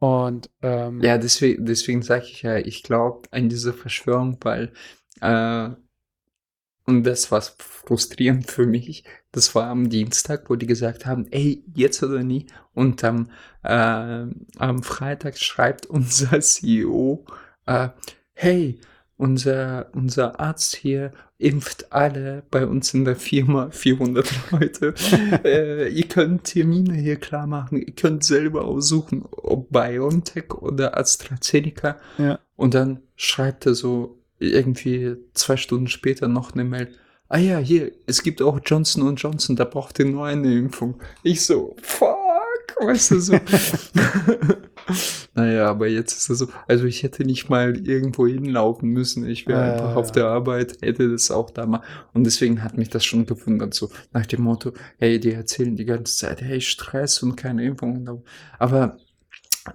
Und 0.00 0.50
ähm, 0.62 1.00
ja, 1.02 1.18
deswegen, 1.18 1.66
deswegen 1.66 2.02
sage 2.02 2.24
ich 2.24 2.42
ja, 2.42 2.56
ich 2.56 2.82
glaube 2.82 3.22
an 3.30 3.48
diese 3.48 3.72
Verschwörung, 3.72 4.38
weil 4.42 4.72
äh, 5.20 5.70
und 6.88 7.04
das 7.04 7.30
war 7.30 7.42
frustrierend 7.42 8.50
für 8.50 8.64
mich. 8.64 9.04
Das 9.30 9.54
war 9.54 9.66
am 9.66 9.90
Dienstag, 9.90 10.48
wo 10.48 10.56
die 10.56 10.64
gesagt 10.64 11.04
haben, 11.04 11.26
ey, 11.30 11.62
jetzt 11.74 12.02
oder 12.02 12.22
nie. 12.22 12.46
Und 12.72 13.04
am, 13.04 13.28
äh, 13.62 14.24
am 14.56 14.82
Freitag 14.82 15.36
schreibt 15.36 15.84
unser 15.90 16.40
CEO, 16.40 17.26
äh, 17.66 17.90
hey, 18.32 18.80
unser, 19.18 19.90
unser 19.92 20.40
Arzt 20.40 20.76
hier 20.76 21.12
impft 21.36 21.92
alle 21.92 22.42
bei 22.50 22.66
uns 22.66 22.94
in 22.94 23.04
der 23.04 23.16
Firma 23.16 23.68
400 23.70 24.26
Leute. 24.50 24.94
äh, 25.44 25.92
ihr 25.92 26.08
könnt 26.08 26.44
Termine 26.44 26.94
hier 26.94 27.16
klar 27.16 27.46
machen. 27.46 27.82
Ihr 27.82 27.94
könnt 27.94 28.24
selber 28.24 28.64
aussuchen, 28.64 29.26
ob 29.30 29.70
BioNTech 29.70 30.54
oder 30.54 30.96
AstraZeneca. 30.96 31.98
Ja. 32.16 32.38
Und 32.56 32.72
dann 32.72 33.02
schreibt 33.14 33.66
er 33.66 33.74
so 33.74 34.17
irgendwie 34.38 35.16
zwei 35.34 35.56
Stunden 35.56 35.88
später 35.88 36.28
noch 36.28 36.52
eine 36.52 36.64
Mail. 36.64 36.94
Ah 37.28 37.38
ja, 37.38 37.58
hier, 37.58 37.92
es 38.06 38.22
gibt 38.22 38.40
auch 38.40 38.58
Johnson 38.64 39.14
Johnson, 39.16 39.54
da 39.54 39.64
braucht 39.64 39.98
ihr 39.98 40.06
nur 40.06 40.24
eine 40.24 40.54
Impfung. 40.54 40.98
Ich 41.22 41.44
so, 41.44 41.76
fuck, 41.82 42.16
weißt 42.80 43.10
du 43.10 43.20
so. 43.20 43.34
naja, 45.34 45.68
aber 45.68 45.88
jetzt 45.88 46.16
ist 46.16 46.30
es 46.30 46.38
so, 46.38 46.48
also 46.66 46.86
ich 46.86 47.02
hätte 47.02 47.24
nicht 47.24 47.50
mal 47.50 47.86
irgendwo 47.86 48.26
hinlaufen 48.26 48.88
müssen. 48.88 49.28
Ich 49.28 49.46
wäre 49.46 49.60
äh, 49.60 49.72
einfach 49.72 49.96
auf 49.96 50.10
der 50.10 50.26
Arbeit, 50.26 50.78
hätte 50.80 51.10
das 51.10 51.30
auch 51.30 51.50
da 51.50 51.66
mal. 51.66 51.82
Und 52.14 52.24
deswegen 52.24 52.62
hat 52.62 52.78
mich 52.78 52.88
das 52.88 53.04
schon 53.04 53.26
gewundert, 53.26 53.74
so 53.74 53.90
nach 54.12 54.24
dem 54.24 54.42
Motto, 54.42 54.72
hey, 54.98 55.20
die 55.20 55.32
erzählen 55.32 55.76
die 55.76 55.84
ganze 55.84 56.16
Zeit, 56.16 56.40
hey, 56.40 56.62
Stress 56.62 57.22
und 57.22 57.36
keine 57.36 57.64
Impfung. 57.64 58.22
Aber 58.58 58.96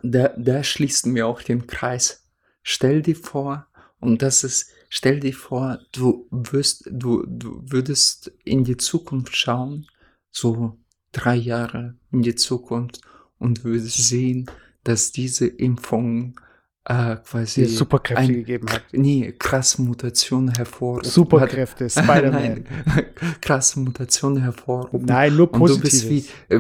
da, 0.02 0.30
da 0.38 0.64
schließt 0.64 1.06
mir 1.06 1.28
auch 1.28 1.44
den 1.44 1.68
Kreis. 1.68 2.24
Stell 2.64 3.04
dir 3.04 3.16
vor, 3.16 3.68
und 4.04 4.22
das 4.22 4.44
ist, 4.44 4.70
stell 4.90 5.20
dir 5.20 5.34
vor, 5.34 5.80
du 5.94 6.28
wirst, 6.30 6.90
du, 6.92 7.26
du 7.26 7.62
würdest 7.66 8.32
in 8.44 8.64
die 8.64 8.78
Zukunft 8.78 9.36
schauen, 9.36 9.88
so 10.32 10.78
drei 11.12 11.36
Jahre 11.36 11.96
in 12.12 12.22
die 12.22 12.36
Zukunft 12.36 13.02
und 13.40 13.64
würdest 13.64 14.08
sehen, 14.08 14.50
dass 14.84 15.12
diese 15.12 15.48
Impfung 15.48 16.40
äh, 16.86 17.16
quasi 17.16 17.62
die 17.62 17.68
Superkräfte 17.68 18.24
ein, 18.24 18.34
gegeben 18.34 18.70
hat. 18.70 18.84
Nee, 18.92 19.34
krasse 19.40 19.82
Mutationen 19.82 20.54
hervorrufen. 20.54 21.10
Superkräfte, 21.10 21.90
Spider-Man. 21.90 22.66
krasse 23.42 23.80
Mutationen 23.80 24.42
hervorrufen. 24.44 25.06
Nein, 25.06 25.38
nur 25.38 25.50
positive. 25.50 25.78
du 25.78 25.82
bist 25.82 26.10
wie, 26.10 26.26
äh, 26.50 26.60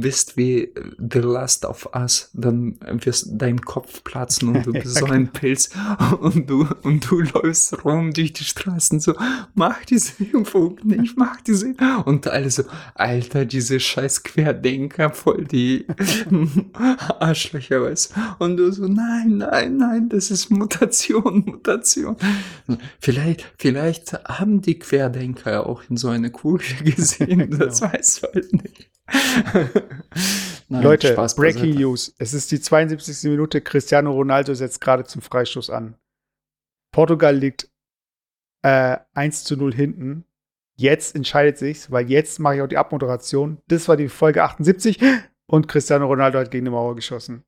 bist 0.00 0.36
wie 0.36 0.72
The 0.98 1.20
Last 1.20 1.64
of 1.64 1.88
Us, 1.94 2.30
dann 2.32 2.78
wirst 2.82 3.28
dein 3.30 3.60
Kopf 3.60 4.02
platzen 4.02 4.48
und 4.48 4.66
du 4.66 4.72
bist 4.72 4.96
so 4.96 5.06
ein 5.06 5.28
Pilz 5.32 5.70
und 6.20 6.50
du, 6.50 6.66
und 6.82 7.08
du 7.08 7.20
läufst 7.20 7.84
rum 7.84 8.12
durch 8.12 8.32
die 8.32 8.44
Straßen 8.44 8.98
so, 8.98 9.14
mach 9.54 9.84
diese 9.84 10.24
Impfung 10.24 10.80
nicht, 10.82 11.16
mach 11.16 11.40
diese. 11.42 11.74
Und 12.04 12.26
alle 12.26 12.50
so, 12.50 12.64
Alter, 12.94 13.44
diese 13.44 13.78
scheiß 13.78 14.24
Querdenker, 14.24 15.10
voll 15.10 15.44
die 15.44 15.86
Arschlöcher, 17.20 17.82
weißt 17.82 18.14
Und 18.40 18.56
du 18.56 18.72
so, 18.72 18.88
nein, 18.88 19.19
nein, 19.20 19.38
nein, 19.38 19.76
nein, 19.76 20.08
das 20.08 20.30
ist 20.30 20.50
Mutation, 20.50 21.44
Mutation. 21.46 22.16
Vielleicht, 23.00 23.52
vielleicht 23.58 24.12
haben 24.24 24.60
die 24.62 24.78
Querdenker 24.78 25.66
auch 25.66 25.82
in 25.88 25.96
so 25.96 26.08
eine 26.08 26.30
Kugel 26.30 26.66
gesehen, 26.84 27.50
genau. 27.50 27.66
das 27.66 27.82
weiß 27.82 28.22
halt 28.22 28.52
nicht. 28.52 28.90
Nein, 30.68 30.82
Leute, 30.84 31.12
Spaß 31.12 31.34
Breaking 31.34 31.74
News. 31.74 32.14
Es 32.18 32.32
ist 32.32 32.52
die 32.52 32.60
72. 32.60 33.28
Minute. 33.28 33.60
Cristiano 33.60 34.12
Ronaldo 34.12 34.54
setzt 34.54 34.80
gerade 34.80 35.02
zum 35.02 35.20
Freistoß 35.20 35.68
an. 35.70 35.96
Portugal 36.92 37.34
liegt 37.36 37.68
äh, 38.62 38.98
1 39.14 39.42
zu 39.42 39.56
0 39.56 39.74
hinten. 39.74 40.24
Jetzt 40.76 41.16
entscheidet 41.16 41.58
sich's, 41.58 41.90
weil 41.90 42.08
jetzt 42.08 42.38
mache 42.38 42.56
ich 42.56 42.62
auch 42.62 42.68
die 42.68 42.78
Abmoderation. 42.78 43.58
Das 43.66 43.88
war 43.88 43.96
die 43.96 44.08
Folge 44.08 44.44
78 44.44 45.00
und 45.46 45.66
Cristiano 45.66 46.06
Ronaldo 46.06 46.38
hat 46.38 46.52
gegen 46.52 46.66
die 46.66 46.70
Mauer 46.70 46.94
geschossen. 46.94 47.44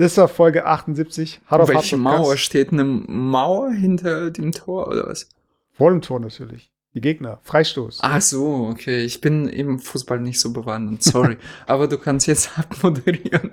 Das 0.00 0.16
war 0.16 0.28
Folge 0.28 0.64
78. 0.64 1.42
Hard 1.44 1.68
Welche 1.68 1.98
Mauer? 1.98 2.38
Steht 2.38 2.72
eine 2.72 2.84
Mauer 2.84 3.70
hinter 3.70 4.30
dem 4.30 4.50
Tor 4.50 4.88
oder 4.88 5.06
was? 5.06 5.28
Vor 5.72 5.90
dem 5.90 6.00
Tor 6.00 6.20
natürlich. 6.20 6.72
Die 6.94 7.02
Gegner. 7.02 7.38
Freistoß. 7.42 7.98
Ach 8.00 8.22
so, 8.22 8.68
okay. 8.70 9.04
Ich 9.04 9.20
bin 9.20 9.46
im 9.46 9.78
Fußball 9.78 10.18
nicht 10.18 10.40
so 10.40 10.54
bewandert. 10.54 11.02
Sorry. 11.02 11.36
Aber 11.66 11.86
du 11.86 11.98
kannst 11.98 12.26
jetzt 12.28 12.58
abmoderieren. 12.58 13.50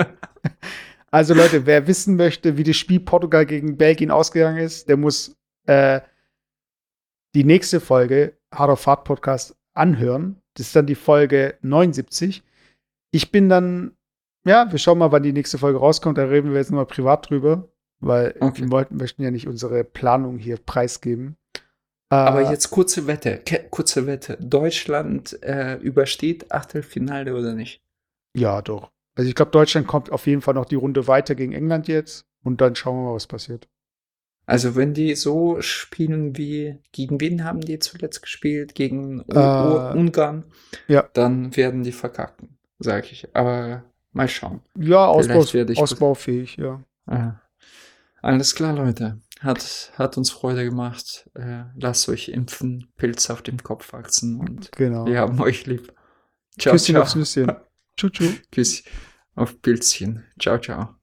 also 1.12 1.34
Leute, 1.34 1.66
wer 1.66 1.86
wissen 1.86 2.16
möchte, 2.16 2.56
wie 2.56 2.64
das 2.64 2.78
Spiel 2.78 3.02
Portugal 3.02 3.46
gegen 3.46 3.76
Belgien 3.76 4.10
ausgegangen 4.10 4.60
ist, 4.60 4.88
der 4.88 4.96
muss 4.96 5.36
äh, 5.66 6.00
die 7.36 7.44
nächste 7.44 7.82
Folge 7.82 8.38
Hard 8.54 8.70
of 8.70 8.80
Fahrt 8.80 9.04
Podcast 9.04 9.54
anhören. 9.74 10.42
Das 10.54 10.68
ist 10.68 10.76
dann 10.78 10.88
die 10.88 10.96
Folge 10.96 11.58
79. 11.62 12.42
Ich 13.12 13.32
bin 13.32 13.50
dann 13.50 13.97
ja, 14.48 14.72
wir 14.72 14.80
schauen 14.80 14.98
mal, 14.98 15.12
wann 15.12 15.24
die 15.24 15.34
nächste 15.34 15.58
Folge 15.58 15.80
rauskommt. 15.80 16.18
Da 16.18 16.26
reden 16.26 16.52
wir 16.52 16.58
jetzt 16.58 16.72
nochmal 16.72 16.86
privat 16.86 17.30
drüber, 17.30 17.70
weil 18.00 18.36
okay. 18.40 18.62
wir 18.62 18.72
wollten, 18.72 18.98
möchten 18.98 19.24
ja 19.24 19.32
nicht 19.32 19.48
unsere 19.48 19.84
Planung 19.84 20.38
hier 20.38 20.58
preisgeben. 20.58 21.38
Aber 22.10 22.42
äh, 22.42 22.52
jetzt 22.52 22.70
kurze 22.70 23.08
Wette, 23.08 23.42
kurze 23.70 24.08
Wette. 24.08 24.38
Deutschland 24.40 25.42
äh, 25.44 25.76
übersteht 25.76 26.52
Achtelfinale 26.52 27.36
oder 27.36 27.54
nicht? 27.54 27.82
Ja, 28.34 28.62
doch. 28.62 28.92
Also 29.16 29.28
ich 29.28 29.36
glaube, 29.36 29.52
Deutschland 29.52 29.88
kommt 29.88 30.12
auf 30.12 30.28
jeden 30.28 30.42
Fall 30.42 30.54
noch 30.54 30.66
die 30.66 30.76
Runde 30.76 31.08
weiter 31.08 31.36
gegen 31.36 31.52
England 31.52 31.88
jetzt 31.88 32.26
und 32.44 32.62
dann 32.62 32.76
schauen 32.76 32.98
wir 32.98 33.10
mal, 33.10 33.16
was 33.16 33.28
passiert. 33.28 33.68
Also 34.46 34.78
wenn 34.78 34.94
die 34.94 35.16
so 35.16 35.60
spielen 35.60 36.38
wie 36.38 36.78
gegen 36.94 37.20
wen 37.20 37.44
haben 37.44 37.60
die 37.60 37.80
zuletzt 37.80 38.22
gespielt? 38.22 38.76
Gegen 38.76 39.20
äh, 39.28 39.94
Ungarn? 39.94 40.46
Ja. 40.88 41.10
Dann 41.14 41.54
werden 41.58 41.84
die 41.84 41.92
verkacken, 41.92 42.58
sage 42.80 43.08
ich. 43.12 43.28
Aber 43.36 43.84
Mal 44.18 44.28
schauen. 44.28 44.62
Ja, 44.78 45.06
Ausbaus, 45.06 45.56
ausbaufähig, 45.78 46.58
ja. 46.58 46.84
Äh, 47.08 47.32
alles 48.22 48.56
klar, 48.56 48.74
Leute. 48.74 49.20
Hat, 49.40 49.92
hat 49.96 50.18
uns 50.18 50.32
Freude 50.32 50.66
gemacht. 50.66 51.30
Äh, 51.36 51.66
lasst 51.76 52.10
euch 52.10 52.30
impfen, 52.30 52.92
Pilze 52.98 53.32
auf 53.32 53.44
dem 53.44 53.62
Kopf 53.62 53.94
wachsen 53.94 54.40
und 54.40 54.72
genau. 54.72 55.06
wir 55.06 55.20
haben 55.20 55.40
euch 55.40 55.68
lieb. 55.68 55.94
Ciao, 56.60 56.74
Küsschen 56.74 56.94
ciao. 56.94 57.04
aufs 57.04 57.16
Nüsschen. 57.16 57.52
Tschüss. 57.98 58.42
Küss 58.52 58.84
auf 59.36 59.62
Pilzchen. 59.62 60.26
Ciao, 60.40 60.58
ciao. 60.58 60.97